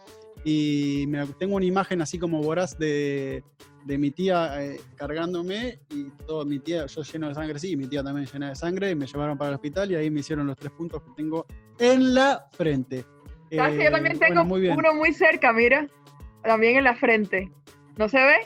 y 0.45 1.05
me- 1.09 1.27
tengo 1.39 1.57
una 1.57 1.65
imagen 1.65 2.01
así 2.03 2.19
como 2.19 2.41
voraz 2.43 2.79
de, 2.79 3.43
de 3.85 3.99
mi 3.99 4.11
tía 4.11 4.63
eh, 4.65 4.81
cargándome 4.95 5.81
y 5.91 6.05
todo 6.27 6.45
mi 6.45 6.59
tía, 6.61 6.87
yo 6.87 7.03
lleno 7.03 7.29
de 7.29 7.35
sangre, 7.35 7.59
sí, 7.59 7.73
y 7.73 7.77
mi 7.77 7.87
tía 7.87 8.03
también 8.05 8.27
llena 8.33 8.51
de 8.51 8.55
sangre 8.55 8.91
y 8.91 8.95
me 8.95 9.07
llevaron 9.07 9.37
para 9.39 9.51
el 9.51 9.55
hospital 9.57 9.91
y 9.91 9.97
ahí 9.97 10.11
me 10.11 10.21
hicieron 10.21 10.47
los 10.47 10.57
tres 10.57 10.73
puntos 10.73 11.03
que 11.03 11.11
tengo 11.17 11.47
en 11.79 12.15
la 12.15 12.47
frente. 12.53 13.05
¿Sabes 13.51 13.75
que 13.77 13.83
Eh, 13.83 13.85
yo 13.85 13.91
también 13.91 14.19
bueno, 14.19 14.35
tengo 14.35 14.45
muy 14.45 14.61
bien. 14.61 14.77
uno 14.77 14.95
muy 14.95 15.13
cerca, 15.13 15.53
mira? 15.53 15.87
También 16.43 16.77
en 16.77 16.85
la 16.85 16.95
frente. 16.95 17.51
¿No 17.97 18.09
se 18.09 18.19
ve? 18.19 18.37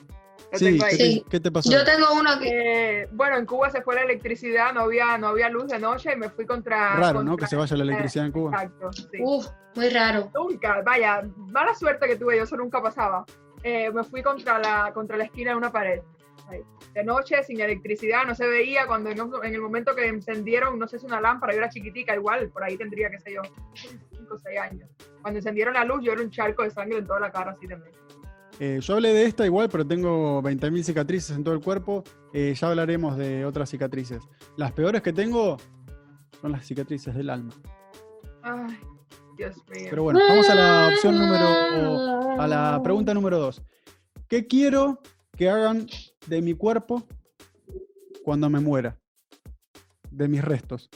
Lo 0.52 0.58
Sí. 0.58 0.78
¿qué, 0.78 0.90
Sí. 0.90 1.22
te, 1.24 1.30
qué 1.30 1.40
te 1.40 1.50
pasó? 1.50 1.70
Yo 1.70 1.84
tengo 1.84 2.06
uno 2.18 2.38
que. 2.40 3.02
Eh, 3.02 3.08
bueno, 3.12 3.36
en 3.36 3.44
Cuba 3.46 3.68
se 3.70 3.82
fue 3.82 3.94
la 3.96 4.02
electricidad, 4.02 4.72
no 4.72 4.80
había, 4.82 5.18
no 5.18 5.28
había 5.28 5.48
luz 5.50 5.66
de 5.68 5.78
noche 5.78 6.12
y 6.14 6.16
me 6.16 6.30
fui 6.30 6.46
contra. 6.46 6.96
Raro, 6.96 7.22
¿no? 7.22 7.32
contra- 7.32 7.46
Que 7.46 7.50
se 7.50 7.56
vaya 7.56 7.76
la 7.76 7.82
electricidad 7.84 8.26
en 8.26 8.32
Cuba. 8.32 8.50
Exacto, 8.54 8.92
sí. 8.92 9.18
Uf, 9.20 9.46
muy 9.74 9.88
raro. 9.90 10.30
Nunca, 10.34 10.80
vaya, 10.84 11.22
mala 11.36 11.74
suerte 11.74 12.06
que 12.06 12.16
tuve, 12.16 12.36
yo 12.38 12.44
eso 12.44 12.56
nunca 12.56 12.80
pasaba. 12.82 13.24
Eh, 13.62 13.90
me 13.92 14.04
fui 14.04 14.22
contra 14.22 14.58
la, 14.58 14.90
contra 14.94 15.16
la 15.18 15.24
esquina 15.24 15.50
de 15.50 15.56
una 15.56 15.70
pared. 15.72 16.00
ahí. 16.48 16.60
De 16.94 17.04
noche, 17.04 17.42
sin 17.42 17.60
electricidad, 17.60 18.24
no 18.24 18.34
se 18.34 18.46
veía. 18.46 18.86
Cuando 18.86 19.10
en, 19.10 19.18
en 19.42 19.54
el 19.54 19.60
momento 19.60 19.94
que 19.94 20.06
encendieron, 20.06 20.78
no 20.78 20.88
sé 20.88 20.98
si 20.98 21.04
una 21.04 21.20
lámpara, 21.20 21.52
yo 21.52 21.58
era 21.58 21.68
chiquitica, 21.68 22.14
igual, 22.14 22.48
por 22.48 22.64
ahí 22.64 22.78
tendría, 22.78 23.10
qué 23.10 23.18
sé 23.18 23.34
yo, 23.34 23.42
5 24.28 24.34
o 24.34 24.38
6 24.38 24.58
años. 24.58 24.90
Cuando 25.22 25.38
encendieron 25.38 25.74
la 25.74 25.84
luz, 25.84 26.00
yo 26.02 26.12
era 26.12 26.22
un 26.22 26.30
charco 26.30 26.62
de 26.62 26.70
sangre 26.70 26.98
en 26.98 27.06
toda 27.06 27.20
la 27.20 27.30
cara, 27.30 27.52
así 27.52 27.66
también. 27.66 27.92
Eh, 28.60 28.80
yo 28.82 28.94
hablé 28.94 29.12
de 29.12 29.24
esta 29.24 29.46
igual, 29.46 29.68
pero 29.70 29.86
tengo 29.86 30.42
20.000 30.42 30.82
cicatrices 30.82 31.36
en 31.36 31.44
todo 31.44 31.54
el 31.54 31.60
cuerpo. 31.60 32.02
Eh, 32.32 32.54
ya 32.58 32.68
hablaremos 32.68 33.16
de 33.16 33.44
otras 33.44 33.70
cicatrices. 33.70 34.22
Las 34.56 34.72
peores 34.72 35.00
que 35.02 35.12
tengo 35.12 35.56
son 36.40 36.52
las 36.52 36.66
cicatrices 36.66 37.14
del 37.14 37.30
alma. 37.30 37.52
Ay, 38.42 38.78
Dios 39.36 39.56
mío. 39.68 39.86
Pero 39.90 40.02
bueno, 40.02 40.20
vamos 40.28 40.48
a 40.50 40.54
la 40.54 40.88
opción 40.92 41.18
número. 41.18 42.40
a 42.40 42.46
la 42.48 42.80
pregunta 42.82 43.14
número 43.14 43.38
dos. 43.38 43.62
¿Qué 44.28 44.46
quiero 44.46 45.00
que 45.36 45.48
hagan 45.48 45.86
de 46.26 46.42
mi 46.42 46.54
cuerpo 46.54 47.06
cuando 48.24 48.50
me 48.50 48.60
muera? 48.60 48.98
De 50.10 50.26
mis 50.26 50.44
restos. 50.44 50.90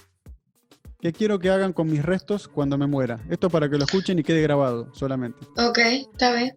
¿Qué 1.02 1.12
quiero 1.12 1.40
que 1.40 1.50
hagan 1.50 1.72
con 1.72 1.90
mis 1.90 2.02
restos 2.04 2.46
cuando 2.46 2.78
me 2.78 2.86
muera? 2.86 3.18
Esto 3.28 3.50
para 3.50 3.68
que 3.68 3.76
lo 3.76 3.84
escuchen 3.84 4.20
y 4.20 4.22
quede 4.22 4.40
grabado 4.40 4.88
solamente. 4.94 5.44
Ok, 5.58 5.78
está 5.78 6.32
bien. 6.32 6.52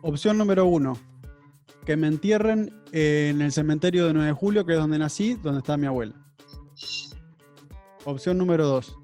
Opción 0.00 0.38
número 0.38 0.64
uno. 0.64 0.98
Que 1.84 1.94
me 1.94 2.06
entierren 2.08 2.74
en 2.92 3.42
el 3.42 3.52
cementerio 3.52 4.06
de 4.06 4.14
9 4.14 4.28
de 4.28 4.32
julio, 4.32 4.64
que 4.64 4.72
es 4.72 4.78
donde 4.78 4.98
nací, 4.98 5.34
donde 5.34 5.58
está 5.58 5.76
mi 5.76 5.86
abuela. 5.86 6.14
Opción 8.06 8.38
número 8.38 8.66
dos. 8.66 8.96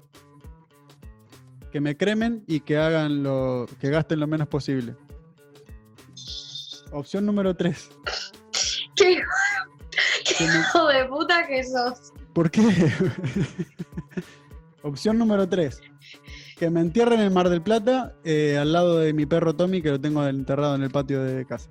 Que 1.71 1.79
me 1.79 1.95
cremen 1.95 2.43
y 2.47 2.59
que 2.61 2.77
hagan 2.77 3.21
lo. 3.21 3.67
que 3.79 3.89
gasten 3.91 4.19
lo 4.19 4.27
menos 4.27 4.47
posible. 4.47 4.95
Opción 6.91 7.25
número 7.27 7.55
tres. 7.55 7.89
¿Qué 8.95 9.21
me- 10.39 10.45
hijo 10.59 10.87
de 10.87 11.05
puta 11.05 11.45
que 11.47 11.63
sos? 11.63 12.11
¿Por 12.33 12.49
qué? 12.49 12.61
Opción 14.83 15.17
número 15.17 15.47
3. 15.47 15.81
Que 16.57 16.69
me 16.69 16.81
entierren 16.81 17.19
en 17.19 17.27
el 17.27 17.31
Mar 17.31 17.49
del 17.49 17.61
Plata, 17.61 18.13
eh, 18.25 18.57
al 18.59 18.73
lado 18.73 18.99
de 18.99 19.13
mi 19.13 19.25
perro 19.25 19.55
Tommy, 19.55 19.81
que 19.81 19.91
lo 19.91 19.99
tengo 19.99 20.25
enterrado 20.27 20.75
en 20.75 20.83
el 20.83 20.91
patio 20.91 21.23
de 21.23 21.45
casa. 21.45 21.69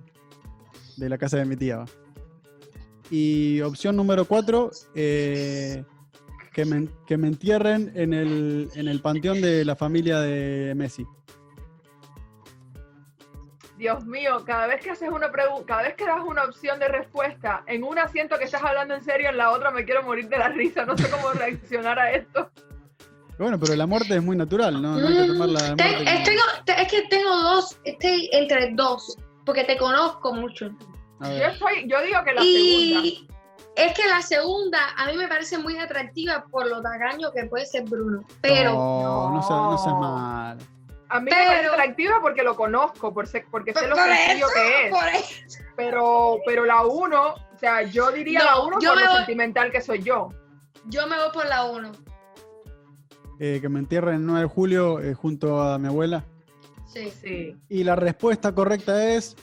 De 0.96 1.08
la 1.08 1.18
casa 1.18 1.36
de 1.36 1.44
mi 1.44 1.56
tía. 1.56 1.84
Y 3.10 3.60
opción 3.60 3.96
número 3.96 4.24
4. 4.24 4.70
que, 4.94 5.84
me, 6.64 6.88
que 7.06 7.16
me 7.18 7.28
entierren 7.28 7.92
en 7.94 8.14
el, 8.14 8.70
en 8.74 8.88
el 8.88 9.00
panteón 9.00 9.42
de 9.42 9.64
la 9.66 9.76
familia 9.76 10.20
de 10.20 10.74
Messi. 10.74 11.06
Dios 13.76 14.06
mío, 14.06 14.42
cada 14.46 14.68
vez 14.68 14.80
que 14.80 14.90
haces 14.90 15.10
una 15.10 15.30
pregunta, 15.30 15.64
cada 15.66 15.82
vez 15.82 15.96
que 15.96 16.06
das 16.06 16.22
una 16.24 16.44
opción 16.44 16.78
de 16.78 16.88
respuesta, 16.88 17.64
en 17.66 17.82
una 17.82 18.06
siento 18.08 18.38
que 18.38 18.44
estás 18.44 18.62
hablando 18.62 18.94
en 18.94 19.02
serio, 19.02 19.28
en 19.30 19.36
la 19.36 19.50
otra 19.50 19.70
me 19.70 19.84
quiero 19.84 20.02
morir 20.02 20.28
de 20.28 20.38
la 20.38 20.48
risa, 20.48 20.86
no 20.86 20.96
sé 20.96 21.10
cómo 21.10 21.32
reaccionar 21.32 21.98
a 21.98 22.12
esto. 22.12 22.50
Bueno, 23.42 23.58
pero 23.58 23.74
la 23.74 23.86
muerte 23.86 24.14
es 24.14 24.22
muy 24.22 24.36
natural, 24.36 24.80
¿no? 24.80 24.96
No 24.96 25.08
hay 25.08 25.14
que 25.16 25.26
tomar 25.26 25.48
la 25.48 25.74
Ten- 25.74 25.90
muerte 26.04 26.04
es, 26.04 26.28
como- 26.28 26.88
que 26.88 27.02
tengo 27.08 27.36
dos, 27.36 27.76
estoy 27.84 28.28
entre 28.32 28.70
dos, 28.74 29.16
porque 29.44 29.64
te 29.64 29.76
conozco 29.76 30.32
mucho. 30.32 30.70
Yo, 31.20 31.28
estoy, 31.28 31.88
yo 31.88 32.00
digo 32.02 32.22
que 32.24 32.32
la 32.34 32.40
segunda. 32.42 33.06
Y 33.06 33.28
es 33.76 33.94
que 33.94 34.06
la 34.06 34.22
segunda 34.22 34.78
a 34.96 35.06
mí 35.06 35.16
me 35.16 35.26
parece 35.26 35.58
muy 35.58 35.76
atractiva 35.78 36.44
por 36.50 36.66
lo 36.68 36.80
tacaño 36.82 37.32
que 37.32 37.44
puede 37.46 37.66
ser 37.66 37.82
Bruno. 37.84 38.24
Pero, 38.40 38.72
No, 38.74 39.30
no, 39.30 39.42
seas, 39.42 39.58
no 39.60 39.78
seas 39.78 39.94
No. 39.94 40.00
mal. 40.00 40.58
A 41.08 41.20
mí 41.20 41.30
me 41.30 41.30
parece 41.36 41.68
atractiva 41.68 42.18
porque 42.22 42.42
lo 42.42 42.54
conozco, 42.56 43.12
por 43.12 43.28
porque 43.50 43.74
sé 43.74 43.86
lo 43.88 43.96
por 43.96 44.04
sencillo 44.04 44.46
eso, 44.46 44.54
que 44.54 44.86
es. 44.86 44.90
por 44.90 45.08
eso. 45.08 45.58
Pero, 45.76 46.38
pero 46.46 46.64
la 46.64 46.82
uno, 46.86 47.34
o 47.34 47.58
sea, 47.58 47.82
yo 47.82 48.10
diría 48.12 48.38
No, 48.40 48.44
la 48.44 48.60
uno 48.60 48.78
yo 48.80 48.90
por 48.92 49.00
lo 49.02 49.06
voy- 49.08 49.16
sentimental 49.16 49.70
que 49.72 49.80
soy 49.80 50.02
yo. 50.02 50.28
yo 50.86 51.06
me 51.08 51.16
voy 51.16 51.30
por 51.32 51.46
la 51.46 51.64
uno. 51.64 51.90
Eh, 53.38 53.58
que 53.60 53.68
me 53.68 53.78
entierren 53.78 54.16
el 54.16 54.26
9 54.26 54.40
de 54.42 54.46
julio 54.46 55.00
eh, 55.00 55.14
junto 55.14 55.60
a 55.60 55.78
mi 55.78 55.88
abuela. 55.88 56.24
Sí. 56.86 57.10
Sí. 57.10 57.56
Y 57.68 57.84
la 57.84 57.96
respuesta 57.96 58.54
correcta 58.54 59.12
es. 59.12 59.36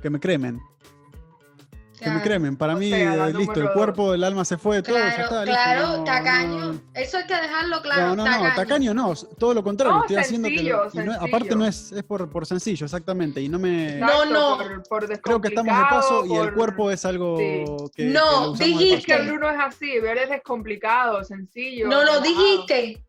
Que 0.00 0.10
me 0.10 0.20
cremen. 0.20 0.60
Que 2.06 2.10
me 2.10 2.16
Claro. 2.18 2.28
cremen. 2.30 2.56
Para 2.56 2.74
O 2.74 2.78
mí, 2.78 2.88
sea, 2.88 3.26
listo, 3.30 3.60
el 3.60 3.72
cuerpo, 3.72 4.14
el 4.14 4.22
alma 4.22 4.44
se 4.44 4.56
fue, 4.56 4.80
todo, 4.80 4.96
ya 4.96 5.14
Claro, 5.16 5.22
está, 5.24 5.44
listo. 5.44 5.60
claro, 5.60 5.96
no, 5.96 6.04
tacaño. 6.04 6.72
no. 6.72 6.80
Eso 6.94 7.18
hay 7.18 7.26
que 7.26 7.34
dejarlo 7.34 7.82
claro. 7.82 8.14
No, 8.14 8.24
no, 8.24 8.24
no, 8.48 8.54
tacaño 8.54 8.94
no, 8.94 9.12
todo 9.38 9.54
lo 9.54 9.64
contrario, 9.64 9.96
No, 9.96 10.00
estoy 10.02 10.16
haciendo 10.18 10.48
que. 10.48 10.54
lo- 10.54 10.60
sencillo, 10.60 11.02
y 11.02 11.06
no- 11.06 11.12
sencillo. 11.12 11.26
aparte 11.26 11.56
no 11.56 11.66
es, 11.66 11.90
es 11.90 12.02
por, 12.04 12.30
por 12.30 12.46
sencillo, 12.46 12.84
exactamente. 12.86 13.40
Y 13.42 13.48
no 13.48 13.58
me. 13.58 13.96
No, 13.96 14.06
Exacto, 14.06 14.30
no. 14.32 14.56
Por, 14.56 14.82
por 15.06 15.20
Creo 15.20 15.40
que 15.40 15.48
estamos 15.48 15.76
de 15.76 15.82
paso 15.90 16.24
y 16.26 16.34
el 16.36 16.54
cuerpo 16.54 16.90
es 16.92 17.04
algo 17.04 17.38
Sí. 17.38 17.64
que. 17.96 18.04
No, 18.04 18.52
que 18.56 18.64
dijiste. 18.66 19.16
que 19.16 19.22
Bruno 19.22 19.50
es 19.50 19.56
así, 19.58 19.98
ver 19.98 20.18
es 20.18 20.30
descomplicado, 20.30 21.24
sencillo. 21.24 21.88
No 21.88 22.04
lo 22.04 22.20
dijiste 22.20 23.02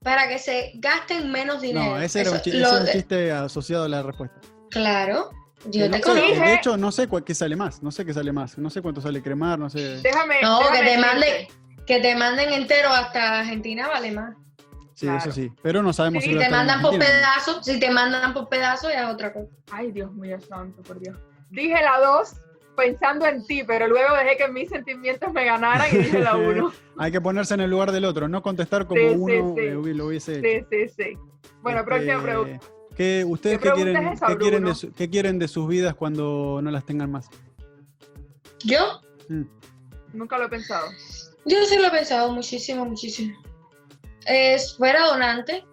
para 0.00 0.28
que 0.28 0.38
se 0.38 0.70
gasten 0.76 1.32
menos 1.32 1.60
dinero. 1.60 1.92
No, 1.96 1.98
ese 2.00 2.20
era 2.20 2.30
un, 2.30 2.36
Eso, 2.36 2.44
chi- 2.44 2.50
ese 2.50 2.58
lo 2.60 2.68
era 2.68 2.78
un 2.78 2.84
de- 2.84 2.92
chiste 2.92 3.32
asociado 3.32 3.84
a 3.84 3.88
la 3.88 4.02
respuesta. 4.02 4.36
Claro, 4.70 5.30
yo 5.70 5.86
no 5.88 5.90
te 5.92 5.96
sé, 5.98 6.02
conozco. 6.02 6.26
Dije- 6.28 6.44
de 6.46 6.54
hecho, 6.54 6.76
no 6.76 6.92
sé 6.92 7.08
cuál- 7.08 7.24
qué 7.24 7.34
sale 7.34 7.56
más. 7.56 7.82
No 7.82 7.90
sé 7.90 8.04
qué 8.04 8.12
sale 8.14 8.32
más. 8.32 8.58
No 8.58 8.70
sé 8.70 8.82
cuánto 8.82 9.00
sale 9.00 9.22
cremar, 9.22 9.58
no 9.58 9.68
sé. 9.70 9.98
Déjame. 10.02 10.36
No, 10.42 10.58
déjame 10.60 10.78
que 10.80 10.84
te 10.84 10.98
manden, 10.98 11.46
que 11.86 12.00
te 12.00 12.14
manden 12.16 12.52
entero 12.52 12.88
hasta 12.90 13.40
Argentina 13.40 13.88
vale 13.88 14.12
más. 14.12 14.34
Sí, 14.94 15.06
Claro. 15.06 15.18
eso 15.18 15.32
sí. 15.32 15.50
Pero 15.62 15.82
no 15.82 15.92
sabemos 15.92 16.22
Si 16.22 16.30
lo 16.32 16.40
te 16.40 16.48
mandan 16.48 16.80
por 16.80 16.96
pedazos, 16.98 17.64
si 17.64 17.80
te 17.80 17.90
mandan 17.90 18.32
por 18.32 18.48
pedazos 18.48 18.92
ya 18.92 19.04
es 19.08 19.14
otra 19.14 19.32
cosa. 19.32 19.48
Ay, 19.72 19.90
Dios 19.90 20.12
mío 20.14 20.38
santo, 20.40 20.82
por 20.82 21.00
Dios. 21.00 21.16
Dije 21.50 21.74
la 21.82 21.98
2 22.00 22.32
pensando 22.76 23.26
en 23.26 23.44
ti, 23.46 23.62
pero 23.66 23.86
luego 23.88 24.14
dejé 24.16 24.36
que 24.36 24.48
mis 24.48 24.68
sentimientos 24.68 25.32
me 25.32 25.44
ganaran 25.44 25.86
y 25.92 25.98
dije 25.98 26.18
la 26.20 26.36
1. 26.36 26.72
Hay 26.98 27.10
que 27.12 27.20
ponerse 27.20 27.54
en 27.54 27.60
el 27.60 27.70
lugar 27.70 27.90
del 27.92 28.04
otro, 28.04 28.28
no 28.28 28.40
contestar 28.42 28.86
como 28.86 29.00
Sí, 29.00 29.06
uno 29.16 29.54
sí. 29.56 29.94
lo 29.94 30.06
hubiese 30.06 30.38
hecho. 30.38 30.66
Sí, 30.70 30.88
sí, 30.88 30.94
sí. 30.96 31.18
Bueno, 31.62 31.80
Este, 31.80 31.90
próxima 31.90 32.22
pregunta. 32.22 32.66
¿Qué, 32.96 33.24
¿Ustedes 33.26 33.58
¿Qué 33.58 33.70
quieren, 33.72 33.96
es 33.96 34.12
esa, 34.14 34.26
qué 34.26 34.36
quieren 34.36 34.60
de 34.60 34.70
Bruno? 34.70 34.74
su- 34.74 34.92
qué 34.92 35.10
quieren 35.10 35.38
de 35.38 35.48
sus 35.48 35.68
vidas 35.68 35.94
cuando 35.94 36.60
no 36.62 36.70
las 36.70 36.84
tengan 36.84 37.10
más? 37.10 37.28
Yo, 38.64 39.00
Mm. 39.28 39.42
Nunca 40.12 40.36
lo 40.38 40.44
he 40.44 40.48
pensado. 40.48 40.86
yo 41.46 41.64
sí 41.64 41.76
lo 41.78 41.86
he 41.86 41.90
pensado 41.90 42.30
muchísimo, 42.32 42.84
muchísimo. 42.84 43.36
Es, 44.26 44.76
fuera 44.76 45.06
donante 45.06 45.64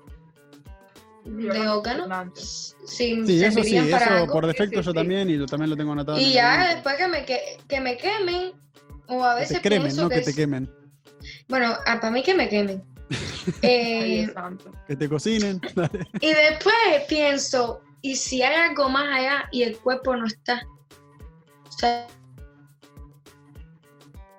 Yo 1.25 1.53
de 1.53 1.60
no- 1.60 1.75
órganos, 1.77 2.03
donante. 2.03 2.41
sí, 2.41 3.23
Sí, 3.25 3.43
eso 3.43 3.62
sí, 3.63 3.77
para 3.91 4.05
eso 4.05 4.13
algo. 4.15 4.34
por 4.34 4.47
defecto 4.47 4.77
Sí, 4.77 4.84
sí, 4.84 4.86
yo 4.86 4.91
sí. 4.91 4.95
también 4.95 5.29
y 5.29 5.36
lo, 5.36 5.45
también 5.45 5.69
lo 5.69 5.77
tengo 5.77 5.91
anotado. 5.91 6.17
Y 6.19 6.34
ya 6.34 6.73
después 6.73 6.95
que 6.95 7.07
me, 7.07 7.25
que, 7.25 7.39
que 7.67 7.79
me 7.81 7.97
quemen, 7.97 8.53
o 9.07 9.23
a 9.23 9.36
Que 9.36 9.41
veces 9.41 9.57
te 9.62 9.67
cremen, 9.67 9.84
pienso 9.88 10.01
no 10.03 10.10
que, 10.10 10.15
que 10.15 10.21
te 10.21 10.29
es- 10.31 10.36
quemen. 10.36 10.69
Bueno, 11.47 11.75
ah, 11.86 11.99
para 11.99 12.12
mí 12.12 12.23
que 12.23 12.34
me 12.34 12.49
quemen. 12.49 12.81
Eh. 13.62 14.27
Que 14.88 14.95
te 14.95 15.10
cocinen. 15.10 15.60
dale. 15.75 16.08
y 16.19 16.34
después 16.34 16.75
pienso, 17.08 17.82
¿y 18.01 18.15
si 18.15 18.41
hay 18.41 18.69
algo 18.69 18.89
más 18.89 19.08
allá 19.19 19.47
y 19.51 19.63
el 19.63 19.77
cuerpo 19.77 20.15
no 20.15 20.25
está? 20.27 20.62
O 21.67 21.71
sea, 21.71 22.08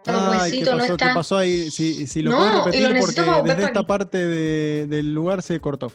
los 0.07 0.17
Ay, 0.17 0.51
¿qué 0.51 0.59
huesitos 0.59 0.73
no 0.75 0.79
pasó? 0.79 0.87
¿Qué 0.87 0.93
están. 1.05 1.15
pasó 1.15 1.37
ahí? 1.39 1.71
Si, 1.71 2.07
si 2.07 2.23
lo 2.23 2.31
No, 2.33 2.39
lo 2.45 2.65
repetir 2.67 2.99
porque 3.01 3.21
desde 3.49 3.65
esta 3.65 3.81
aquí. 3.81 3.87
parte 3.87 4.19
de- 4.27 4.87
del 4.89 5.15
lugar 5.15 5.43
se 5.43 5.61
cortó. 5.61 5.93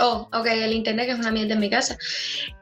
Oh, 0.00 0.28
ok, 0.32 0.46
el 0.46 0.72
internet 0.72 1.06
que 1.06 1.12
es 1.12 1.18
una 1.18 1.30
mierda 1.30 1.54
en 1.54 1.60
mi 1.60 1.70
casa. 1.70 1.96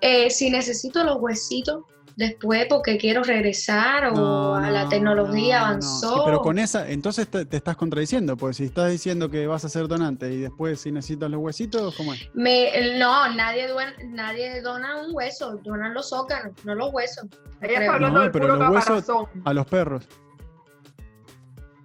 Eh, 0.00 0.30
si 0.30 0.48
necesito 0.50 1.02
los 1.04 1.16
huesitos 1.20 1.82
después 2.16 2.66
porque 2.68 2.96
quiero 2.98 3.22
regresar 3.22 4.06
o 4.06 4.12
No, 4.12 4.54
a 4.56 4.70
la 4.70 4.84
no, 4.84 4.88
tecnología 4.88 5.58
no, 5.58 5.64
no. 5.64 5.68
avanzó. 5.68 6.14
Sí, 6.14 6.20
pero 6.24 6.40
con 6.40 6.58
esa, 6.58 6.88
entonces 6.88 7.28
te, 7.28 7.44
te 7.44 7.56
estás 7.58 7.76
contradiciendo, 7.76 8.36
pues 8.36 8.56
si 8.56 8.64
estás 8.64 8.90
diciendo 8.90 9.30
que 9.30 9.46
vas 9.46 9.64
a 9.64 9.68
ser 9.68 9.86
donante 9.86 10.32
y 10.32 10.38
después 10.38 10.80
si 10.80 10.90
necesitas 10.90 11.30
los 11.30 11.40
huesitos, 11.40 11.94
¿cómo 11.94 12.14
es? 12.14 12.28
Me- 12.34 12.98
no, 12.98 13.28
nadie, 13.34 13.68
duen- 13.72 13.94
nadie 14.08 14.60
dona 14.62 15.00
un 15.06 15.14
hueso, 15.14 15.56
donan 15.62 15.94
los 15.94 16.12
órganos, 16.12 16.52
no 16.64 16.74
los 16.74 16.92
huesos. 16.92 17.26
Ella 17.60 17.80
está 17.80 17.94
hablando 17.94 18.20
del 18.20 18.30
pero 18.30 18.46
puro 18.46 18.56
los 18.56 18.70
huesos- 18.70 19.04
caparazón. 19.06 19.42
A 19.44 19.52
los 19.52 19.66
perros. 19.66 20.08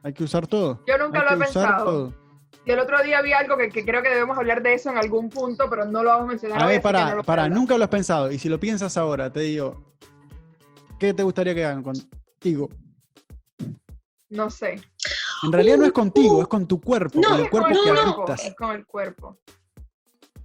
Hay 0.03 0.13
que 0.13 0.23
usar 0.23 0.47
todo. 0.47 0.81
Yo 0.87 0.97
nunca 0.97 1.19
Hay 1.21 1.25
lo 1.29 1.35
he 1.35 1.45
pensado. 1.45 1.83
todo. 1.85 2.13
Y 2.65 2.71
el 2.71 2.79
otro 2.79 3.01
día 3.03 3.21
vi 3.21 3.33
algo 3.33 3.57
que, 3.57 3.69
que 3.69 3.83
creo 3.83 4.01
que 4.03 4.09
debemos 4.09 4.37
hablar 4.37 4.61
de 4.61 4.73
eso 4.75 4.89
en 4.91 4.97
algún 4.97 5.29
punto, 5.29 5.67
pero 5.69 5.85
no 5.85 6.03
lo 6.03 6.09
vamos 6.09 6.25
a 6.25 6.27
mencionar. 6.29 6.61
A 6.61 6.65
ver, 6.67 6.81
para, 6.81 7.15
no 7.15 7.23
para, 7.23 7.49
nunca 7.49 7.77
lo 7.77 7.83
has 7.83 7.89
pensado. 7.89 8.31
Y 8.31 8.37
si 8.39 8.49
lo 8.49 8.59
piensas 8.59 8.97
ahora, 8.97 9.31
te 9.31 9.39
digo, 9.41 9.90
¿qué 11.01 11.15
te 11.15 11.23
gustaría 11.23 11.55
que 11.55 11.65
hagan 11.65 11.81
contigo? 11.81 12.69
No 14.29 14.51
sé. 14.51 14.79
En 15.43 15.51
realidad 15.51 15.77
no 15.77 15.85
es 15.85 15.91
contigo, 15.91 16.39
es 16.43 16.47
con 16.47 16.67
tu 16.67 16.79
cuerpo, 16.79 17.19
No, 17.19 17.29
con 17.29 17.39
el 17.39 17.43
Es 17.45 17.49
cuerpo 17.49 17.69
con 17.69 17.77
el 17.77 17.83
que 17.83 17.91
no, 17.91 18.01
habitas. 18.13 18.45
es 18.45 18.55
con 18.55 18.71
el 18.75 18.85
cuerpo. 18.85 19.39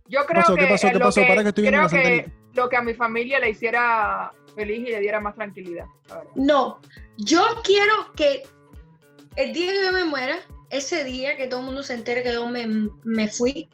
Yo 0.09 0.21
¿Qué 0.21 0.27
creo 0.29 0.43
pasó? 0.43 0.55
que 0.55 0.61
¿Qué 0.63 0.67
pasó? 0.67 0.87
en 0.87 0.93
¿Qué 0.95 0.99
lo 0.99 1.05
pasó? 1.05 1.21
que- 1.21 1.27
Para 1.27 1.43
que 1.43 1.49
estoy 1.51 1.63
viendo 1.63 1.89
creo 1.89 2.03
que 2.03 2.33
lo 2.55 2.69
que 2.71 2.77
a 2.77 2.83
mi 2.83 2.95
familia 2.95 3.39
le 3.39 3.51
hiciera 3.51 4.33
feliz 4.55 4.79
y 4.89 4.93
le 4.93 5.01
diera 5.01 5.21
más 5.21 5.35
tranquilidad. 5.35 5.85
No, 6.37 6.81
yo 7.19 7.43
quiero 7.63 7.93
que 8.17 8.43
el 9.37 9.53
día 9.53 9.73
que 9.73 9.85
yo 9.85 9.93
me 9.93 10.05
muera, 10.05 10.39
ese 10.71 11.05
día 11.05 11.37
que 11.37 11.49
todo 11.49 11.61
el 11.61 11.67
mundo 11.67 11.83
se 11.83 11.93
entere 11.93 12.23
que 12.23 12.33
yo 12.33 12.49
me, 12.49 12.67
me 13.05 13.29
fui, 13.29 13.69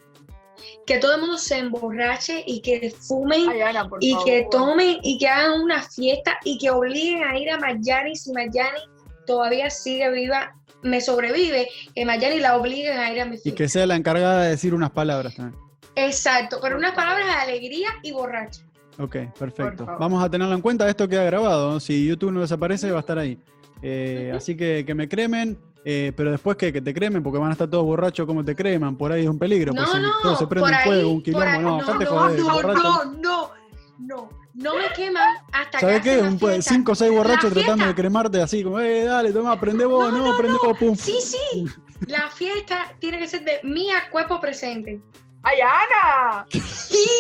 que 0.86 0.98
todo 0.98 1.14
el 1.14 1.20
mundo 1.20 1.38
se 1.38 1.58
emborrache 1.58 2.42
y 2.46 2.60
que 2.62 2.90
fumen 2.90 3.48
Ay, 3.50 3.60
Ana, 3.62 3.88
por 3.88 3.98
y 4.02 4.16
que 4.24 4.46
tomen 4.50 4.98
y 5.02 5.18
que 5.18 5.28
hagan 5.28 5.60
una 5.62 5.82
fiesta 5.82 6.38
y 6.44 6.58
que 6.58 6.70
obliguen 6.70 7.22
a 7.24 7.38
ir 7.38 7.50
a 7.50 7.58
Mayani 7.58 8.16
si 8.16 8.32
Mayani 8.32 8.80
todavía 9.26 9.70
sigue 9.70 10.10
viva, 10.10 10.54
me 10.82 11.00
sobrevive, 11.00 11.68
que 11.94 12.04
Mayani 12.04 12.40
la 12.40 12.56
obliguen 12.56 12.98
a 12.98 13.12
ir 13.12 13.20
a 13.20 13.24
mi 13.24 13.36
Y 13.36 13.38
fiesta. 13.38 13.56
que 13.58 13.68
sea 13.68 13.86
la 13.86 13.96
encargada 13.96 14.42
de 14.42 14.50
decir 14.50 14.74
unas 14.74 14.90
palabras 14.90 15.36
también. 15.36 15.60
Exacto, 15.94 16.58
pero 16.62 16.76
unas 16.76 16.92
palabras 16.94 17.26
de 17.26 17.32
alegría 17.32 17.88
y 18.02 18.12
borracha. 18.12 18.62
Ok, 18.98 19.16
perfecto. 19.38 19.86
Vamos 19.98 20.22
a 20.22 20.28
tenerlo 20.30 20.54
en 20.54 20.60
cuenta. 20.60 20.88
Esto 20.88 21.08
queda 21.08 21.24
grabado. 21.24 21.78
Si 21.80 22.06
YouTube 22.06 22.32
no 22.32 22.40
desaparece, 22.40 22.90
va 22.90 22.98
a 22.98 23.00
estar 23.00 23.18
ahí. 23.18 23.38
Eh, 23.82 24.32
Así 24.34 24.56
que 24.56 24.84
que 24.86 24.94
me 24.94 25.08
cremen. 25.08 25.58
Eh, 25.84 26.12
pero 26.16 26.30
después 26.30 26.56
que, 26.56 26.72
que 26.72 26.80
te 26.80 26.92
cremen, 26.94 27.22
porque 27.22 27.38
van 27.38 27.48
a 27.50 27.52
estar 27.52 27.68
todos 27.68 27.84
borrachos 27.84 28.26
como 28.26 28.44
te 28.44 28.54
creman. 28.54 28.96
Por 28.96 29.12
ahí 29.12 29.22
es 29.24 29.28
un 29.28 29.38
peligro. 29.38 29.72
pues 29.72 29.86
No, 29.86 29.92
si 29.94 30.00
no, 30.00 30.10
todo 30.22 30.36
se 30.36 30.46
prende 30.46 30.68
por 30.68 30.68
en 30.70 30.74
ahí, 30.78 30.84
fuego, 30.86 31.08
un 31.10 31.16
por 31.16 31.22
quilombo. 31.24 31.46
ahí, 31.46 31.58
no, 31.62 31.80
no, 31.80 31.86
no, 31.86 32.30
no, 32.30 32.72
no, 32.72 33.14
no, 33.14 33.50
no, 33.98 34.28
no 34.54 34.76
me 34.76 34.88
queman 34.94 35.28
hasta 35.52 35.80
¿Sabes 35.80 36.02
que 36.02 36.10
qué? 36.10 36.36
pues, 36.38 36.54
fiesta. 36.54 36.74
cinco 36.74 36.92
o 36.92 36.94
seis 36.94 37.10
borrachos 37.12 37.52
tratando 37.52 37.86
de 37.86 37.94
cremarte 37.94 38.40
así, 38.42 38.62
como, 38.62 38.78
eh, 38.80 39.04
dale, 39.04 39.32
toma, 39.32 39.58
prende 39.58 39.84
vos, 39.84 40.12
No, 40.12 40.18
no, 40.18 40.32
no, 40.32 40.36
prende 40.36 40.58
vos, 40.62 40.76
pum. 40.78 40.94
Sí, 40.94 41.16
sí, 41.20 41.64
la 42.06 42.28
fiesta 42.28 42.94
tiene 42.98 43.18
que 43.18 43.28
ser 43.28 43.44
de 43.44 43.60
mi 43.62 43.88
cuerpo 44.10 44.38
presente. 44.40 45.00
¡Ay, 45.44 45.58
Ana! 45.60 46.46
Y, 46.52 46.58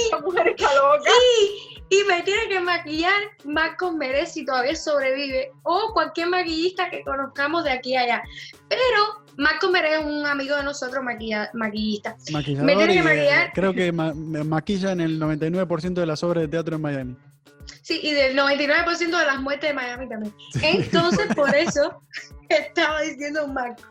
Esta 0.04 0.20
mujer 0.20 0.48
está 0.48 0.66
loca. 0.74 1.10
y, 1.10 1.71
y 1.92 2.04
me 2.08 2.22
tiene 2.22 2.48
que 2.48 2.58
maquillar 2.60 3.12
Marcos 3.44 3.94
Merez 3.94 4.32
si 4.32 4.46
todavía 4.46 4.74
sobrevive 4.74 5.50
o 5.62 5.90
cualquier 5.92 6.28
maquillista 6.28 6.88
que 6.88 7.02
conozcamos 7.04 7.64
de 7.64 7.70
aquí 7.72 7.94
a 7.96 8.00
allá. 8.00 8.22
Pero 8.68 9.24
Marcos 9.36 9.70
Merez 9.70 10.00
es 10.00 10.04
un 10.06 10.24
amigo 10.24 10.56
de 10.56 10.62
nosotros 10.62 11.04
maquilla- 11.04 11.50
maquillista. 11.52 12.16
Maquillador 12.32 12.64
Me 12.66 12.76
tiene 12.76 12.92
que 12.94 12.98
eh, 12.98 13.02
maquillar. 13.02 13.52
creo 13.52 13.74
que 13.74 13.92
ma- 13.92 14.14
me 14.14 14.42
maquilla 14.42 14.92
en 14.92 15.00
el 15.02 15.20
99% 15.20 15.92
de 16.00 16.06
las 16.06 16.22
obras 16.24 16.42
de 16.42 16.48
teatro 16.48 16.76
en 16.76 16.82
Miami. 16.82 17.16
Sí, 17.82 18.00
y 18.02 18.12
del 18.12 18.36
99% 18.38 18.98
de 18.98 19.26
las 19.26 19.38
muertes 19.40 19.68
de 19.70 19.74
Miami 19.74 20.08
también. 20.08 20.34
Entonces, 20.62 21.26
por 21.34 21.54
eso 21.54 22.02
estaba 22.48 23.02
diciendo 23.02 23.46
Marco. 23.48 23.82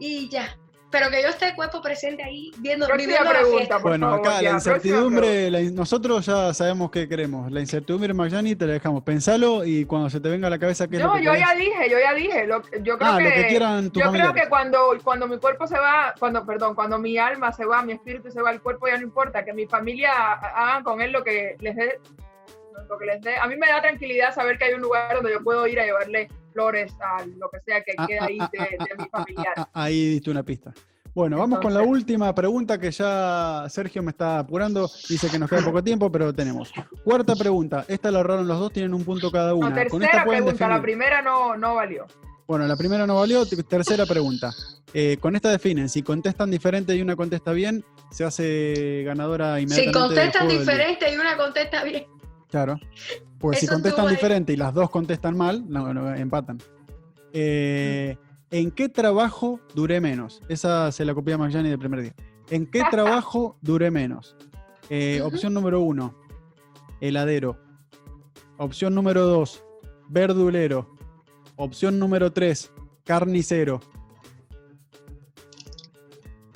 Y 0.00 0.28
ya. 0.30 0.58
Pero 0.96 1.10
que 1.10 1.22
yo 1.22 1.28
esté 1.28 1.46
de 1.46 1.54
cuerpo 1.56 1.82
presente 1.82 2.22
ahí 2.22 2.52
viendo, 2.58 2.86
viviendo 2.96 3.24
la 3.24 3.30
pregunta, 3.30 3.56
fiesta. 3.56 3.78
Bueno, 3.78 4.10
favor. 4.10 4.26
acá 4.28 4.36
ya, 4.42 4.50
la 4.50 4.54
incertidumbre, 4.54 5.50
la 5.50 5.60
in- 5.60 5.74
nosotros 5.74 6.24
ya 6.24 6.54
sabemos 6.54 6.88
qué 6.92 7.08
queremos. 7.08 7.50
La 7.50 7.58
incertidumbre, 7.58 8.14
Magyani, 8.14 8.54
te 8.54 8.64
la 8.64 8.74
dejamos. 8.74 9.02
Pensalo 9.02 9.64
y 9.64 9.86
cuando 9.86 10.08
se 10.08 10.20
te 10.20 10.28
venga 10.28 10.46
a 10.46 10.50
la 10.50 10.58
cabeza 10.60 10.86
qué 10.86 10.96
es 10.96 11.02
lo 11.02 11.08
No, 11.08 11.14
que 11.14 11.24
yo 11.24 11.32
querés. 11.32 11.48
ya 11.48 11.54
dije, 11.56 11.90
yo 11.90 11.98
ya 11.98 12.14
dije. 12.14 12.46
Lo, 12.46 12.62
yo 12.82 12.96
creo 12.96 13.10
Ah, 13.12 13.18
que, 13.18 13.24
lo 13.24 13.30
que 13.30 13.46
quieran 13.48 13.90
tus 13.90 14.02
yo 14.04 14.10
creo 14.10 14.22
familiares. 14.22 14.42
que 14.44 14.48
cuando, 14.48 14.78
cuando 15.02 15.26
mi 15.26 15.38
cuerpo 15.38 15.66
se 15.66 15.76
va, 15.78 16.14
cuando, 16.18 16.46
perdón, 16.46 16.76
cuando 16.76 16.96
mi 16.98 17.18
alma 17.18 17.50
se 17.52 17.64
va, 17.64 17.82
mi 17.82 17.94
espíritu 17.94 18.30
se 18.30 18.40
va, 18.40 18.52
el 18.52 18.60
cuerpo 18.60 18.86
ya 18.86 18.96
no 18.96 19.02
importa, 19.02 19.44
que 19.44 19.52
mi 19.52 19.66
familia 19.66 20.12
ha- 20.12 20.70
hagan 20.70 20.84
con 20.84 21.00
él 21.00 21.10
lo 21.10 21.24
que 21.24 21.56
les 21.58 21.74
dé, 21.74 21.98
lo 22.88 22.98
que 22.98 23.06
les 23.06 23.20
dé. 23.22 23.36
A 23.36 23.46
mí 23.46 23.56
me 23.56 23.66
da 23.68 23.80
tranquilidad 23.80 24.34
saber 24.34 24.58
que 24.58 24.64
hay 24.66 24.74
un 24.74 24.80
lugar 24.82 25.14
donde 25.14 25.32
yo 25.32 25.42
puedo 25.42 25.66
ir 25.66 25.78
a 25.80 25.84
llevarle 25.84 26.28
flores 26.52 26.92
a 27.00 27.24
lo 27.26 27.48
que 27.50 27.60
sea 27.60 27.82
que 27.82 27.92
Ah, 27.96 28.06
quede 28.06 28.18
ah, 28.20 28.24
ahí 28.26 28.38
ah, 28.40 28.50
de, 28.52 28.58
ah, 28.58 28.66
de 28.88 29.02
mi 29.02 29.08
familiar. 29.10 29.54
ah, 29.56 29.68
Ahí 29.72 30.08
diste 30.10 30.30
una 30.30 30.42
pista. 30.42 30.72
Bueno, 31.14 31.38
vamos 31.38 31.60
con 31.60 31.72
la 31.72 31.80
última 31.82 32.34
pregunta 32.34 32.76
que 32.78 32.90
ya 32.90 33.66
Sergio 33.68 34.02
me 34.02 34.10
está 34.10 34.40
apurando. 34.40 34.90
Dice 35.08 35.30
que 35.30 35.38
nos 35.38 35.48
queda 35.48 35.62
poco 35.62 35.82
tiempo, 35.82 36.10
pero 36.10 36.32
tenemos. 36.34 36.72
Cuarta 37.04 37.36
pregunta. 37.36 37.84
Esta 37.86 38.10
la 38.10 38.18
ahorraron 38.18 38.48
los 38.48 38.58
dos, 38.58 38.72
tienen 38.72 38.92
un 38.94 39.04
punto 39.04 39.30
cada 39.30 39.54
una. 39.54 39.68
No, 39.70 39.74
con 39.88 40.02
esta 40.02 40.24
tercera 40.24 40.24
pregunta, 40.24 40.68
la 40.68 40.82
primera 40.82 41.22
no, 41.22 41.56
no 41.56 41.76
valió. 41.76 42.06
Bueno, 42.48 42.66
la 42.66 42.74
primera 42.76 43.06
no 43.06 43.14
valió. 43.14 43.46
Tercera 43.46 44.06
pregunta. 44.06 44.50
Eh, 44.92 45.16
con 45.20 45.36
esta 45.36 45.50
definen. 45.50 45.88
Si 45.88 46.02
contestan 46.02 46.50
diferente 46.50 46.94
y 46.96 47.00
una 47.00 47.14
contesta 47.14 47.52
bien, 47.52 47.84
se 48.10 48.24
hace 48.24 49.02
ganadora 49.06 49.56
Si 49.56 49.62
inmediatamente. 49.62 49.98
del 49.98 50.32
contestan 50.32 50.48
diferente 50.48 51.12
y 51.12 51.16
una 51.16 51.36
contesta 51.36 51.84
bien. 51.84 52.06
Claro. 52.54 52.78
Pues 53.40 53.58
si 53.58 53.66
contestan 53.66 54.08
diferente 54.08 54.52
y 54.52 54.56
las 54.56 54.72
dos 54.72 54.88
contestan 54.88 55.36
mal, 55.36 55.64
no, 55.68 55.92
no, 55.92 56.14
empatan. 56.14 56.58
Eh, 57.32 58.16
¿En 58.52 58.70
qué 58.70 58.88
trabajo 58.88 59.58
duré 59.74 60.00
menos? 60.00 60.40
Esa 60.48 60.92
se 60.92 61.04
la 61.04 61.14
copié 61.14 61.34
a 61.34 61.38
del 61.38 61.78
primer 61.80 62.02
día. 62.02 62.14
¿En 62.50 62.66
qué 62.66 62.84
trabajo 62.92 63.58
duré 63.60 63.90
menos? 63.90 64.36
Eh. 64.88 65.20
Opción 65.24 65.52
número 65.52 65.80
uno, 65.80 66.14
heladero. 67.00 67.58
Opción 68.56 68.94
número 68.94 69.26
dos, 69.26 69.64
verdulero. 70.08 70.94
Opción 71.56 71.98
número 71.98 72.32
tres, 72.32 72.70
carnicero. 73.02 73.80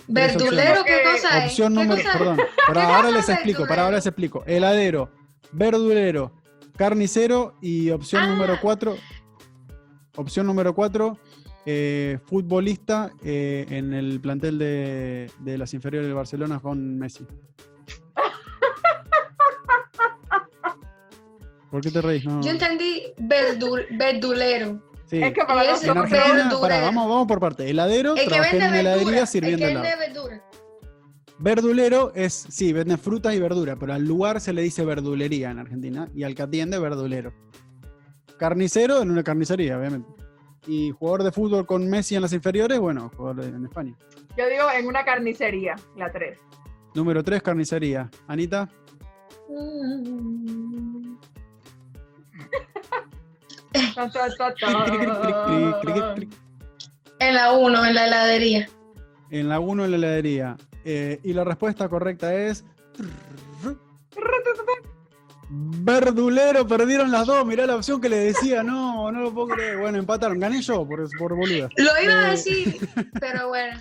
Verdulero, 0.06 0.84
¿qué 0.84 1.00
cosa 1.02 1.38
es? 1.38 1.50
Opción 1.50 1.74
¿Qué 1.74 1.80
número, 1.80 2.02
perdón, 2.12 2.38
para 2.68 2.86
¿Qué 2.86 2.92
ahora 2.92 3.10
les 3.10 3.28
es 3.28 3.34
explico, 3.34 3.66
para 3.66 3.82
ahora 3.82 3.96
les 3.96 4.06
explico. 4.06 4.44
Heladero, 4.46 5.17
verdulero, 5.52 6.32
carnicero 6.76 7.54
y 7.60 7.90
opción 7.90 8.22
Ah. 8.24 8.28
número 8.28 8.58
cuatro, 8.60 8.96
opción 10.16 10.46
número 10.46 10.74
cuatro, 10.74 11.18
eh, 11.66 12.18
futbolista 12.26 13.10
eh, 13.22 13.66
en 13.70 13.92
el 13.92 14.20
plantel 14.20 14.58
de, 14.58 15.30
de 15.40 15.58
las 15.58 15.74
inferiores 15.74 16.06
del 16.06 16.14
Barcelona 16.16 16.60
con 16.60 16.98
Messi. 16.98 17.26
¿Por 21.70 21.82
qué 21.82 21.90
te 21.90 22.00
reís? 22.00 22.24
No. 22.24 22.40
Yo 22.42 22.50
entendí 22.50 23.02
verdul- 23.18 23.86
verdulero. 23.90 24.82
Sí. 25.06 25.22
Es 25.22 25.32
que 25.34 25.44
para. 25.44 25.60
Argentina, 25.72 26.50
pará, 26.60 26.80
vamos, 26.82 27.08
vamos 27.08 27.26
por 27.26 27.40
parte. 27.40 27.68
Heladero, 27.68 28.14
El 28.14 28.22
que 28.24 28.28
trabajé 28.28 28.52
vende 28.58 28.66
en 28.66 28.74
heladería 28.74 29.04
verdura. 29.04 29.20
El 29.20 29.26
sirviendo 29.26 29.66
que 29.66 29.70
helado. 29.72 29.84
vende 29.86 30.06
verdura. 30.06 30.42
Verdulero 31.38 32.12
es, 32.14 32.46
sí, 32.48 32.72
vende 32.72 32.96
frutas 32.96 33.34
y 33.34 33.40
verduras, 33.40 33.76
pero 33.78 33.92
al 33.92 34.04
lugar 34.04 34.40
se 34.40 34.52
le 34.52 34.62
dice 34.62 34.84
verdulería 34.84 35.50
en 35.50 35.60
Argentina 35.60 36.08
y 36.14 36.24
al 36.24 36.34
que 36.34 36.42
atiende 36.42 36.78
verdulero. 36.78 37.32
Carnicero 38.38 39.00
en 39.02 39.10
una 39.10 39.22
carnicería, 39.22 39.78
obviamente. 39.78 40.08
Y 40.66 40.90
jugador 40.90 41.22
de 41.22 41.32
fútbol 41.32 41.64
con 41.64 41.88
Messi 41.88 42.16
en 42.16 42.22
las 42.22 42.32
inferiores, 42.32 42.78
bueno, 42.80 43.10
jugador 43.16 43.44
en 43.44 43.64
España. 43.64 43.96
Yo 44.36 44.48
digo 44.48 44.64
en 44.76 44.86
una 44.86 45.04
carnicería, 45.04 45.76
la 45.96 46.10
3. 46.10 46.38
Número 46.94 47.22
3, 47.22 47.42
carnicería. 47.42 48.10
Anita. 48.26 48.68
En 57.20 57.34
la 57.34 57.52
1, 57.52 57.84
en 57.86 57.94
la 57.94 58.06
heladería. 58.06 58.68
en 59.30 59.48
la 59.48 59.58
1 59.60 59.84
en 59.84 59.90
la 59.90 59.96
heladería. 59.96 60.56
Eh, 60.90 61.20
y 61.22 61.34
la 61.34 61.44
respuesta 61.44 61.86
correcta 61.86 62.34
es... 62.34 62.64
Verdulero, 65.50 66.66
perdieron 66.66 67.10
las 67.10 67.26
dos. 67.26 67.44
Mirá 67.46 67.66
la 67.66 67.76
opción 67.76 68.00
que 68.00 68.08
le 68.08 68.16
decía. 68.16 68.62
No, 68.62 69.12
no 69.12 69.20
lo 69.20 69.34
puedo 69.34 69.48
creer. 69.48 69.78
Bueno, 69.78 69.98
empataron. 69.98 70.38
Gané 70.38 70.62
yo 70.62 70.86
por, 70.88 71.06
por 71.18 71.36
boluda. 71.36 71.68
Lo 71.76 72.02
iba 72.02 72.14
a 72.20 72.28
Eh. 72.28 72.30
decir, 72.30 72.88
pero 73.20 73.48
bueno. 73.48 73.78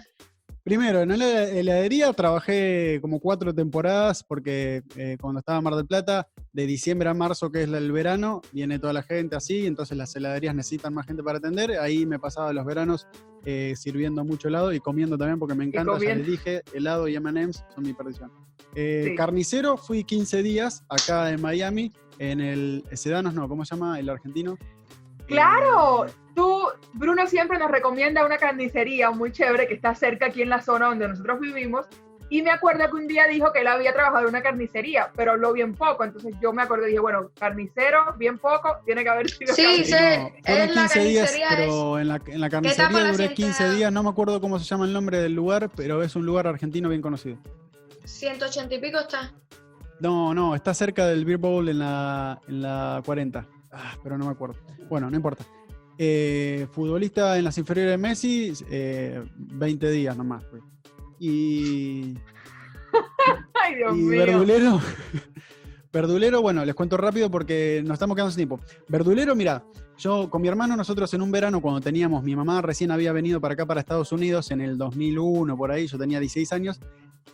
Primero, 0.68 1.02
en 1.02 1.18
la 1.18 1.44
heladería 1.46 2.12
trabajé 2.12 3.00
como 3.02 3.22
cuatro 3.22 3.56
temporadas 3.56 4.22
porque 4.22 4.84
eh, 4.98 5.16
cuando 5.18 5.40
estaba 5.40 5.60
en 5.60 5.64
Mar 5.64 5.76
del 5.76 5.88
Plata, 5.88 6.28
de 6.52 6.66
diciembre 6.66 7.08
a 7.08 7.14
marzo, 7.14 7.50
que 7.50 7.64
es 7.64 7.70
el 7.70 7.90
verano, 7.94 8.42
viene 8.52 8.78
toda 8.78 8.92
la 8.92 9.02
gente 9.02 9.38
así, 9.38 9.66
entonces 9.66 9.98
las 9.98 10.14
heladerías 10.14 10.54
necesitan 10.54 10.94
más 10.94 11.06
gente 11.06 11.24
para 11.24 11.38
atender. 11.38 11.80
Ahí 11.80 12.06
me 12.06 12.20
pasaba 12.20 12.52
los 12.52 12.66
veranos 12.66 13.08
eh, 13.46 13.76
sirviendo 13.78 14.26
mucho 14.26 14.50
helado 14.50 14.74
y 14.74 14.82
comiendo 14.82 15.18
también 15.18 15.40
porque 15.40 15.56
me 15.56 15.64
encanta, 15.64 15.98
ya 16.00 16.16
les 16.16 16.28
dije, 16.28 16.64
helado 16.74 17.08
y 17.08 17.16
M&M's 17.16 17.64
son 17.74 17.86
mi 17.86 17.94
perdición. 17.94 18.30
Eh, 18.76 19.06
Sí. 19.06 19.16
Carnicero, 19.16 19.78
fui 19.78 20.04
15 20.04 20.44
días 20.44 20.84
acá 20.90 21.32
en 21.32 21.40
Miami, 21.42 21.94
en 22.20 22.42
el 22.42 22.84
Sedanos, 22.92 23.34
no, 23.34 23.48
¿cómo 23.48 23.64
se 23.64 23.74
llama? 23.74 24.02
El 24.02 24.10
argentino. 24.10 24.58
Claro, 25.28 26.06
Eh, 26.06 26.12
tú, 26.36 26.62
Bruno 26.94 27.28
siempre 27.28 27.58
nos 27.60 27.70
recomienda 27.72 28.26
una 28.26 28.38
carnicería 28.38 29.12
muy 29.12 29.32
chévere 29.32 29.68
que 29.68 29.74
está 29.76 29.94
cerca 29.96 30.28
aquí 30.28 30.42
en 30.42 30.50
la 30.50 30.62
zona 30.62 30.88
donde 30.88 31.08
nosotros 31.08 31.40
vivimos. 31.40 31.86
Y 32.30 32.42
me 32.42 32.52
acuerdo 32.52 32.86
que 32.90 32.96
un 32.98 33.08
día 33.08 33.26
dijo 33.28 33.54
que 33.54 33.62
él 33.62 33.68
había 33.68 33.94
trabajado 33.94 34.24
en 34.24 34.30
una 34.32 34.42
carnicería, 34.44 35.10
pero 35.16 35.32
habló 35.32 35.54
bien 35.54 35.74
poco. 35.74 36.04
Entonces 36.04 36.36
yo 36.42 36.52
me 36.52 36.62
acordé 36.62 36.88
y 36.88 36.90
dije, 36.90 37.00
bueno, 37.00 37.32
carnicero, 37.40 38.16
bien 38.18 38.38
poco, 38.38 38.76
tiene 38.86 39.04
que 39.04 39.10
haber 39.10 39.30
sido 39.32 39.54
Sí, 39.54 39.64
carnicero. 39.64 40.28
sí. 40.36 40.42
no, 40.46 40.54
es 40.54 40.76
la 40.76 40.82
15 40.82 41.00
días, 41.06 41.32
carnicería, 41.32 41.48
pero 41.56 42.00
en 42.00 42.08
la, 42.10 42.16
en 42.28 42.50
carnicería 42.50 42.88
duré 43.12 43.16
sienta- 43.16 43.34
15 43.34 43.70
días, 43.76 43.94
no 43.94 44.04
me 44.04 44.10
acuerdo 44.10 44.42
cómo 44.42 44.60
se 44.60 44.66
llama 44.66 44.84
el 44.84 44.92
nombre 44.92 45.20
del 45.20 45.34
lugar, 45.36 45.70
pero 45.74 46.04
es 46.04 46.18
un 46.18 46.26
lugar 46.26 46.48
argentino 46.48 46.90
bien 46.90 47.02
conocido. 47.02 47.38
180 48.04 48.76
y 48.76 48.80
pico 48.80 49.00
está. 49.00 49.32
No, 50.02 50.34
no, 50.34 50.54
está 50.54 50.74
cerca 50.74 51.08
del 51.08 51.24
Beer 51.26 51.38
Bowl 51.38 51.68
en 51.70 51.80
la, 51.80 52.40
en 52.48 52.62
la 52.62 53.02
40, 53.06 53.46
Ah, 53.78 53.96
pero 54.04 54.18
no 54.18 54.26
me 54.26 54.32
acuerdo. 54.32 54.56
Bueno, 54.90 55.10
no 55.10 55.16
importa. 55.16 55.46
Eh, 56.00 56.68
futbolista 56.72 57.38
en 57.38 57.44
las 57.44 57.58
inferiores 57.58 57.92
de 57.92 57.98
Messi, 57.98 58.54
eh, 58.70 59.24
20 59.36 59.90
días 59.92 60.18
nomás. 60.18 60.44
fue. 60.46 60.60
Y, 61.20 62.16
Ay, 63.64 63.76
Dios 63.76 63.96
y 63.96 64.02
mío. 64.02 64.20
verdulero, 64.20 64.82
Verdulero, 65.94 66.42
bueno, 66.42 66.66
les 66.66 66.76
cuento 66.76 66.98
rápido 66.98 67.32
porque 67.32 67.82
nos 67.86 67.94
estamos 67.94 68.16
quedando 68.16 68.32
sin 68.32 68.48
tiempo. 68.48 68.60
Verdulero, 68.88 69.36
mira, 69.36 69.64
yo 69.98 70.30
con 70.30 70.42
mi 70.42 70.48
hermano, 70.48 70.76
nosotros 70.76 71.12
en 71.14 71.22
un 71.22 71.32
verano, 71.32 71.62
cuando 71.62 71.82
teníamos, 71.82 72.24
mi 72.24 72.36
mamá 72.36 72.62
recién 72.62 72.92
había 72.92 73.12
venido 73.14 73.42
para 73.42 73.54
acá, 73.54 73.66
para 73.66 73.80
Estados 73.80 74.12
Unidos, 74.12 74.52
en 74.52 74.62
el 74.62 74.78
2001, 74.78 75.58
por 75.58 75.72
ahí, 75.72 75.88
yo 75.88 75.98
tenía 75.98 76.20
16 76.20 76.52
años, 76.54 76.80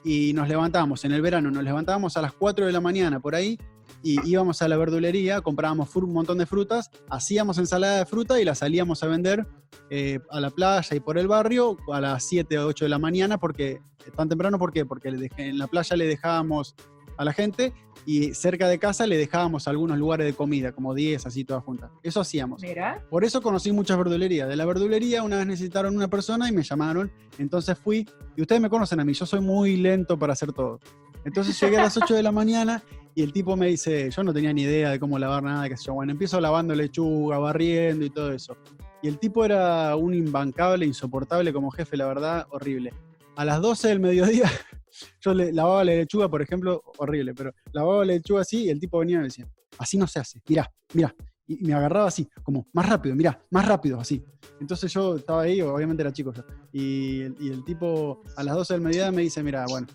y 0.06 0.32
nos 0.34 0.48
levantábamos, 0.48 1.04
en 1.04 1.12
el 1.12 1.22
verano, 1.22 1.52
nos 1.52 1.64
levantábamos 1.64 2.16
a 2.16 2.22
las 2.22 2.34
4 2.34 2.66
de 2.66 2.72
la 2.72 2.80
mañana, 2.80 3.20
por 3.20 3.36
ahí, 3.36 3.58
y 4.04 4.20
íbamos 4.30 4.62
a 4.62 4.68
la 4.68 4.78
verdulería, 4.78 5.42
comprábamos 5.42 5.96
un 5.96 6.14
montón 6.14 6.38
de 6.38 6.46
frutas, 6.46 6.92
hacíamos 7.10 7.58
ensalada 7.58 8.00
de 8.00 8.06
fruta 8.06 8.40
y 8.40 8.46
la 8.46 8.54
salíamos 8.54 9.02
a 9.02 9.08
vender 9.08 9.48
eh, 9.90 10.20
a 10.30 10.40
la 10.40 10.50
playa 10.50 10.96
y 10.96 11.00
por 11.00 11.18
el 11.18 11.28
barrio 11.28 11.78
a 11.92 12.02
las 12.02 12.24
7 12.26 12.60
o 12.60 12.68
8 12.68 12.86
de 12.86 12.90
la 12.90 13.00
mañana, 13.00 13.38
porque 13.38 13.82
tan 14.16 14.28
temprano, 14.28 14.60
¿por 14.60 14.74
qué? 14.74 14.86
Porque 14.86 15.10
en 15.38 15.58
la 15.58 15.68
playa 15.68 15.96
le 15.96 16.06
dejábamos 16.06 16.76
a 17.18 17.24
la 17.24 17.34
gente 17.34 17.74
y 18.06 18.34
cerca 18.34 18.68
de 18.68 18.80
casa 18.80 19.08
le 19.08 19.18
dejábamos 19.18 19.68
algunos 19.68 19.98
lugares 19.98 20.26
de 20.26 20.34
comida, 20.34 20.74
como 20.74 20.94
10, 20.94 21.26
así 21.26 21.46
todas 21.46 21.64
juntas. 21.64 21.92
Eso 22.02 22.20
hacíamos. 22.20 22.62
Mira. 22.62 23.06
Por 23.10 23.24
eso 23.24 23.42
conocí 23.42 23.72
muchas 23.72 23.98
verdulerías. 23.98 24.50
De 24.50 24.56
la 24.56 24.66
verdulería 24.66 25.24
una 25.24 25.38
vez 25.38 25.48
necesitaron 25.48 25.96
una 25.96 26.10
persona 26.10 26.50
y 26.50 26.52
me 26.52 26.64
llamaron, 26.64 27.12
entonces 27.38 27.78
fui, 27.78 28.08
y 28.36 28.42
ustedes 28.42 28.62
me 28.62 28.70
conocen 28.70 29.00
a 29.00 29.06
mí, 29.06 29.14
yo 29.14 29.26
soy 29.26 29.40
muy 29.40 29.78
lento 29.78 30.18
para 30.20 30.34
hacer 30.34 30.52
todo. 30.52 30.80
Entonces 31.26 31.60
llegué 31.60 31.78
a 31.78 31.84
las 31.84 31.98
8 31.98 32.14
de 32.14 32.24
la 32.24 32.32
mañana 32.32 32.84
y 33.16 33.22
el 33.22 33.32
tipo 33.32 33.56
me 33.56 33.68
dice, 33.68 34.10
yo 34.10 34.24
no 34.24 34.34
tenía 34.34 34.52
ni 34.54 34.64
idea 34.64 34.92
de 34.92 35.00
cómo 35.00 35.20
lavar 35.20 35.44
nada, 35.44 35.70
qué 35.70 35.78
sé 35.78 35.86
yo. 35.86 35.94
Bueno, 35.94 36.12
empiezo 36.12 36.42
lavando 36.42 36.74
lechuga, 36.74 37.38
barriendo 37.38 38.06
y 38.06 38.10
todo 38.10 38.32
eso. 38.32 38.58
Y 39.02 39.08
el 39.08 39.20
tipo 39.20 39.46
era 39.46 39.96
un 39.96 40.14
imbancable, 40.14 40.86
insoportable 40.86 41.54
como 41.54 41.70
jefe, 41.72 41.98
la 41.98 42.08
verdad, 42.08 42.48
horrible. 42.50 42.94
A 43.36 43.46
las 43.46 43.62
12 43.62 43.88
del 43.90 44.00
mediodía, 44.00 44.50
yo 45.22 45.34
le 45.34 45.52
lavaba 45.52 45.84
la 45.84 45.94
lechuga, 45.94 46.30
por 46.30 46.42
ejemplo, 46.42 46.82
horrible, 46.98 47.34
pero 47.34 47.54
lavaba 47.72 48.06
la 48.06 48.14
lechuga 48.14 48.42
así 48.42 48.66
y 48.66 48.70
el 48.70 48.80
tipo 48.80 49.00
venía 49.00 49.16
y 49.18 49.20
me 49.20 49.26
decía, 49.26 49.48
así 49.78 49.98
no 49.98 50.08
se 50.08 50.20
hace, 50.20 50.42
mirá, 50.48 50.72
mirá. 50.94 51.14
Y 51.46 51.58
me 51.66 51.74
agarraba 51.74 52.08
así, 52.08 52.30
como, 52.42 52.68
más 52.72 52.88
rápido, 52.88 53.16
mirá, 53.16 53.38
más 53.52 53.68
rápido, 53.68 54.00
así. 54.00 54.24
Entonces 54.62 54.92
yo 54.94 55.18
estaba 55.18 55.42
ahí, 55.42 55.62
obviamente 55.62 56.02
era 56.02 56.14
chico 56.14 56.32
ya. 56.34 56.46
Y, 56.72 57.24
y 57.44 57.50
el 57.50 57.66
tipo 57.66 58.22
a 58.38 58.44
las 58.44 58.56
12 58.56 58.74
del 58.76 58.82
mediodía 58.82 59.12
me 59.12 59.24
dice, 59.24 59.44
mira, 59.44 59.66
bueno, 59.68 59.88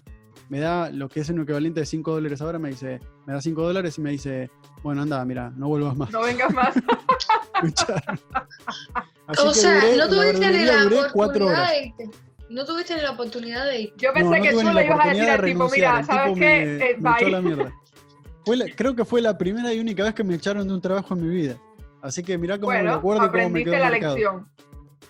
me 0.49 0.61
da 0.61 0.91
lo 0.91 1.09
que 1.09 1.21
es 1.21 1.29
un 1.29 1.41
equivalente 1.43 1.81
de 1.81 1.87
5 1.87 2.11
dólares 2.13 2.41
ahora, 2.41 2.59
me 2.59 2.71
dice, 2.71 3.01
me 3.27 3.33
da 3.35 3.41
5 3.41 3.63
dólares 3.63 3.99
y 3.99 4.01
me 4.01 4.11
dice, 4.11 4.51
bueno, 4.83 5.03
anda, 5.03 5.25
mira, 5.25 5.51
no 5.57 5.69
vuelvas 5.69 5.97
más. 5.97 6.11
No 6.11 6.23
vengas 6.23 6.53
más. 6.53 6.75
O 9.29 9.49
que 9.49 9.55
sea, 9.55 9.81
duré- 9.81 9.97
no 9.99 10.09
tuviste 10.09 10.51
ni 10.51 10.65
la 10.65 10.87
oportunidad 10.87 11.53
horas. 11.53 11.71
de 11.71 11.87
irte. 11.87 12.11
No 12.49 12.65
tuviste 12.65 12.95
ni 12.97 13.03
la 13.03 13.11
oportunidad 13.11 13.67
de 13.67 13.81
ir. 13.83 13.93
Yo 13.99 14.11
pensé 14.15 14.39
no 14.39 14.43
que 14.43 14.51
tú 14.53 14.63
le 14.73 14.87
ibas 14.87 15.01
a 15.05 15.09
decir 15.11 15.23
al 15.29 15.41
de 15.43 15.47
tipo, 15.49 15.65
renunciar, 15.69 15.95
mira, 15.95 16.05
¿sabes 16.07 16.23
tipo 16.25 16.35
qué? 16.35 16.41
me- 16.41 16.63
Eh, 16.63 16.97
me 16.99 17.11
echó 17.11 17.25
bye. 17.25 17.31
la 17.31 17.41
mierda. 17.43 17.73
Fue 18.47 18.57
la- 18.57 18.65
creo 18.75 18.97
que 18.97 19.05
fue 19.05 19.21
la 19.21 19.37
primera 19.37 19.71
y 19.75 19.81
única 19.81 20.03
vez 20.05 20.15
que 20.15 20.25
me 20.25 20.35
echaron 20.35 20.67
de 20.67 20.73
un 20.73 20.81
trabajo 20.81 21.13
en 21.15 21.29
mi 21.29 21.35
vida. 21.35 21.59
Así 22.01 22.23
que 22.23 22.39
mirá 22.39 22.59
cómo 22.59 22.73
me 22.73 22.89
acuerdo 22.89 23.27
y 23.27 23.29
cómo 23.29 23.51
me 23.51 23.65
quedó 23.65 23.77
la 23.77 23.91
marcado. 23.91 24.15
lección. 24.17 24.49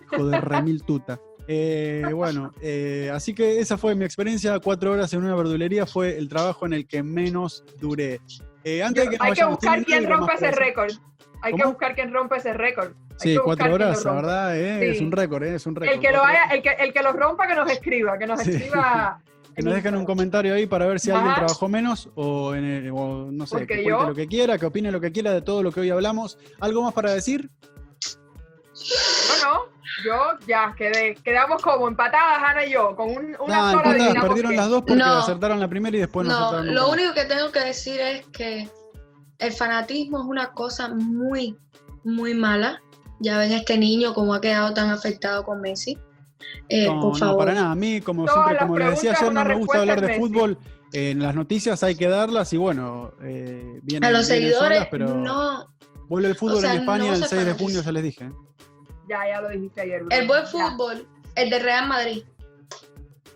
Joder, 0.09 0.45
remil 0.45 0.82
tuta. 0.82 1.20
Eh, 1.51 2.03
bueno, 2.12 2.53
eh, 2.61 3.11
así 3.12 3.32
que 3.34 3.59
esa 3.59 3.78
fue 3.78 3.94
mi 3.94 4.05
experiencia. 4.05 4.59
Cuatro 4.61 4.92
horas 4.92 5.11
en 5.14 5.24
una 5.24 5.34
verdulería 5.34 5.86
fue 5.86 6.18
el 6.18 6.28
trabajo 6.28 6.66
en 6.66 6.74
el 6.74 6.86
que 6.86 7.03
menos 7.03 7.64
duré. 7.80 8.20
Eh, 8.64 8.82
antes 8.82 9.05
de 9.05 9.11
que 9.11 9.16
nos 9.18 9.26
Hay 9.26 9.32
que 9.32 9.44
buscar 9.44 9.72
¿tienen 9.84 9.84
quién 9.84 10.11
rompa 10.11 10.34
ese 10.34 10.51
récord. 10.51 10.92
Hay 11.40 11.55
que 11.55 11.64
buscar 11.64 11.94
quién 11.94 12.12
rompa 12.12 12.36
ese 12.36 12.53
récord. 12.53 12.92
Sí, 13.16 13.36
cuatro 13.42 13.72
horas, 13.72 14.05
la 14.05 14.12
verdad, 14.12 14.57
eh, 14.59 14.90
es 14.90 15.01
un 15.01 15.11
récord, 15.11 15.42
eh, 15.42 15.55
es 15.55 15.66
un 15.66 15.74
récord. 15.74 15.94
El 15.94 16.01
que 16.01 16.12
lo 16.12 16.22
haya, 16.24 16.44
el 16.53 16.62
que, 16.62 16.68
el 16.70 16.92
que 16.92 17.03
lo 17.03 17.12
rompa, 17.12 17.46
que 17.49 17.55
nos 17.55 17.70
escriba, 17.70 18.18
que 18.18 18.26
nos 18.26 18.40
Sí. 18.42 18.51
escriba. 18.51 19.20
Que 19.57 19.62
nos 19.62 19.74
dejen 19.82 19.96
un 19.96 20.05
comentario 20.05 20.55
ahí 20.55 20.66
para 20.66 20.86
ver 20.86 21.01
si 21.01 21.11
alguien 21.11 21.34
trabajó 21.34 21.68
menos 21.68 22.11
o, 22.14 22.55
en 22.55 22.64
el- 22.64 22.90
o 22.92 23.28
no 23.32 23.46
sé, 23.46 23.57
Porque 23.57 23.66
que 23.66 23.82
cuente 23.84 23.90
yo- 23.90 24.09
lo 24.11 24.14
que 24.14 24.26
quiera, 24.28 24.59
que 24.59 24.66
opine 24.66 24.92
lo 24.92 25.01
que 25.01 25.11
quiera 25.12 25.32
de 25.32 25.40
todo 25.42 25.62
lo 25.62 25.72
que 25.72 25.80
hoy 25.80 25.90
hablamos. 25.90 26.38
¿Algo 26.61 26.82
más 26.82 26.92
para 26.92 27.12
decir? 27.12 27.49
No, 29.42 29.53
no, 29.55 29.61
yo 30.05 30.14
ya 30.46 30.74
quedé, 30.76 31.14
quedamos 31.24 31.62
como 31.62 31.88
empatadas, 31.88 32.42
Ana 32.44 32.64
y 32.64 32.72
yo, 32.72 32.94
con 32.96 33.09
un- 33.11 33.16
una 33.16 33.46
Nah, 33.46 33.70
sola 33.72 33.82
empatadas, 33.82 33.94
adivinamos 33.94 34.28
perdieron 34.28 34.57
las 34.57 34.68
dos 34.68 34.80
porque 34.86 35.03
No. 35.03 35.18
acertaron 35.18 35.61
la 35.61 35.68
primera 35.68 35.96
y 35.96 36.01
después 36.01 36.26
no, 36.26 36.32
no, 36.38 36.46
acertaron 36.46 36.74
lo 36.74 36.90
único 36.90 37.14
que 37.14 37.24
tengo 37.24 37.51
que 37.53 37.61
decir 37.61 38.01
es 38.01 38.26
que 38.26 38.68
el 39.38 39.53
fanatismo 39.53 40.18
es 40.20 40.24
una 40.26 40.53
cosa 40.53 40.88
muy, 40.88 41.57
muy 42.05 42.34
mala. 42.34 42.80
Ya 43.20 43.38
ven 43.38 43.53
este 43.53 43.76
niño 43.78 44.14
cómo 44.14 44.34
ha 44.34 44.40
quedado 44.40 44.72
tan 44.74 44.90
afectado 44.90 45.44
con 45.44 45.61
Messi. 45.61 45.99
Eh, 46.68 46.86
No, 46.86 47.01
por 47.01 47.20
no, 47.20 47.36
para 47.36 47.53
nada. 47.55 47.72
A 47.72 47.74
mí, 47.74 48.01
como 48.01 48.24
Todas 48.24 48.44
siempre, 48.44 48.59
como 48.66 48.78
les 48.78 48.90
decía 48.90 49.12
ayer, 49.18 49.32
no 49.32 49.44
me 49.44 49.55
gusta 49.57 49.80
hablar 49.80 50.01
de 50.01 50.18
fútbol. 50.18 50.59
En 50.92 51.20
las 51.22 51.34
noticias 51.34 51.82
hay 51.82 51.96
que 51.96 52.09
darlas 52.09 52.53
y 52.53 52.57
bueno, 52.57 53.12
eh, 53.22 53.80
vienen, 53.82 54.09
A 54.09 54.11
los 54.11 54.26
vienen 54.28 54.46
seguidores, 54.53 54.78
solas, 54.78 54.88
pero 54.90 55.14
no. 55.16 55.66
vuelve 56.09 56.28
el 56.28 56.34
fútbol 56.36 56.57
o 56.57 56.61
sea, 56.61 56.72
en 56.74 56.80
España 56.80 57.07
no 57.09 57.12
el 57.14 57.22
se 57.24 57.28
6 57.28 57.44
de 57.44 57.53
junio, 57.53 57.82
ya 57.82 57.92
les 57.92 58.03
dije. 58.03 58.30
Ya, 59.09 59.26
ya 59.26 59.40
lo 59.40 59.48
dijiste 59.48 59.80
ayer. 59.80 60.02
El 60.11 60.26
buen 60.26 60.44
ya. 60.44 60.48
fútbol, 60.50 61.06
el 61.34 61.50
de 61.50 61.59
Real 61.59 61.88
Madrid. 61.88 62.22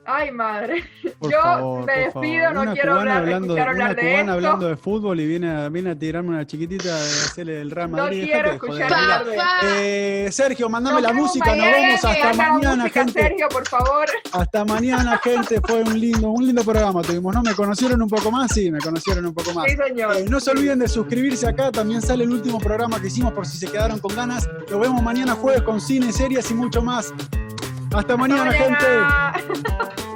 Ay, 0.05 0.32
madre. 0.32 0.82
Por 1.20 1.30
Yo 1.30 1.40
favor, 1.40 1.86
me 1.86 1.92
despido, 1.98 2.53
no 2.53 2.62
Una 2.62 2.72
quiero 2.72 2.98
hablar- 2.98 3.18
hablando 3.18 3.55
de, 3.55 3.61
escuchar 3.61 3.68
hablar 3.68 3.96
de 3.96 4.20
esto. 4.20 4.32
hablando 4.32 4.66
de 4.68 4.76
fútbol 4.76 5.20
y 5.20 5.26
viene 5.26 5.50
a, 5.55 5.68
viene 5.68 5.90
a 5.90 5.94
tirarme 5.98 6.30
una 6.30 6.44
chiquitita 6.46 6.88
de 6.96 7.00
hacerle 7.00 7.61
el 7.61 7.70
Real 7.70 7.90
No 7.92 7.96
Madrid. 7.98 8.24
quiero 8.24 8.59
joder. 8.59 8.82
escuchar 8.82 8.92
hablar 8.92 9.24
de 9.26 10.26
eh, 10.26 10.32
Sergio, 10.32 10.68
mandame 10.68 11.00
Nos 11.00 11.03
la 11.03 11.12
música, 11.12 11.55
nos 11.55 11.64
vemos 11.64 12.05
hasta 12.05 12.32
mañana, 12.34 12.76
música, 12.82 13.00
gente. 13.05 13.22
Sergio, 13.22 13.48
por 13.48 13.68
favor. 13.68 14.07
Hasta 14.32 14.64
mañana, 14.64 15.20
gente. 15.22 15.61
Fue 15.61 15.82
un 15.82 16.00
lindo, 16.00 16.30
un 16.30 16.46
lindo 16.46 16.64
programa. 16.64 17.03
Tuvimos, 17.03 17.34
¿no? 17.34 17.42
¿Me 17.42 17.55
conocieron 17.55 18.03
un 18.03 18.09
poco 18.09 18.30
más? 18.32 18.53
Sí, 18.53 18.70
me 18.72 18.80
conocieron 18.80 19.24
un 19.26 19.34
poco 19.34 19.55
más. 19.55 19.66
Sí, 19.70 19.76
señor. 19.76 20.16
Eh, 20.16 20.24
no 20.28 20.40
se 20.40 20.50
olviden 20.50 20.80
de 20.80 20.88
suscribirse 20.88 21.46
acá, 21.48 21.70
también 21.70 22.03
sale 22.03 22.24
el 22.24 22.30
último 22.32 22.59
programa 22.59 23.00
que 23.00 23.07
hicimos 23.07 23.32
por 23.32 23.46
si 23.46 23.57
se 23.57 23.70
quedaron 23.70 24.00
con 24.00 24.16
ganas. 24.16 24.48
Nos 24.68 24.80
vemos 24.80 25.00
mañana 25.00 25.34
jueves 25.36 25.62
con 25.62 25.80
cine, 25.80 26.12
series 26.12 26.50
y 26.50 26.55
mucho 26.55 26.82
más. 26.82 27.14
Hasta 27.95 28.16
mañana, 28.16 28.53
gente. 28.53 28.86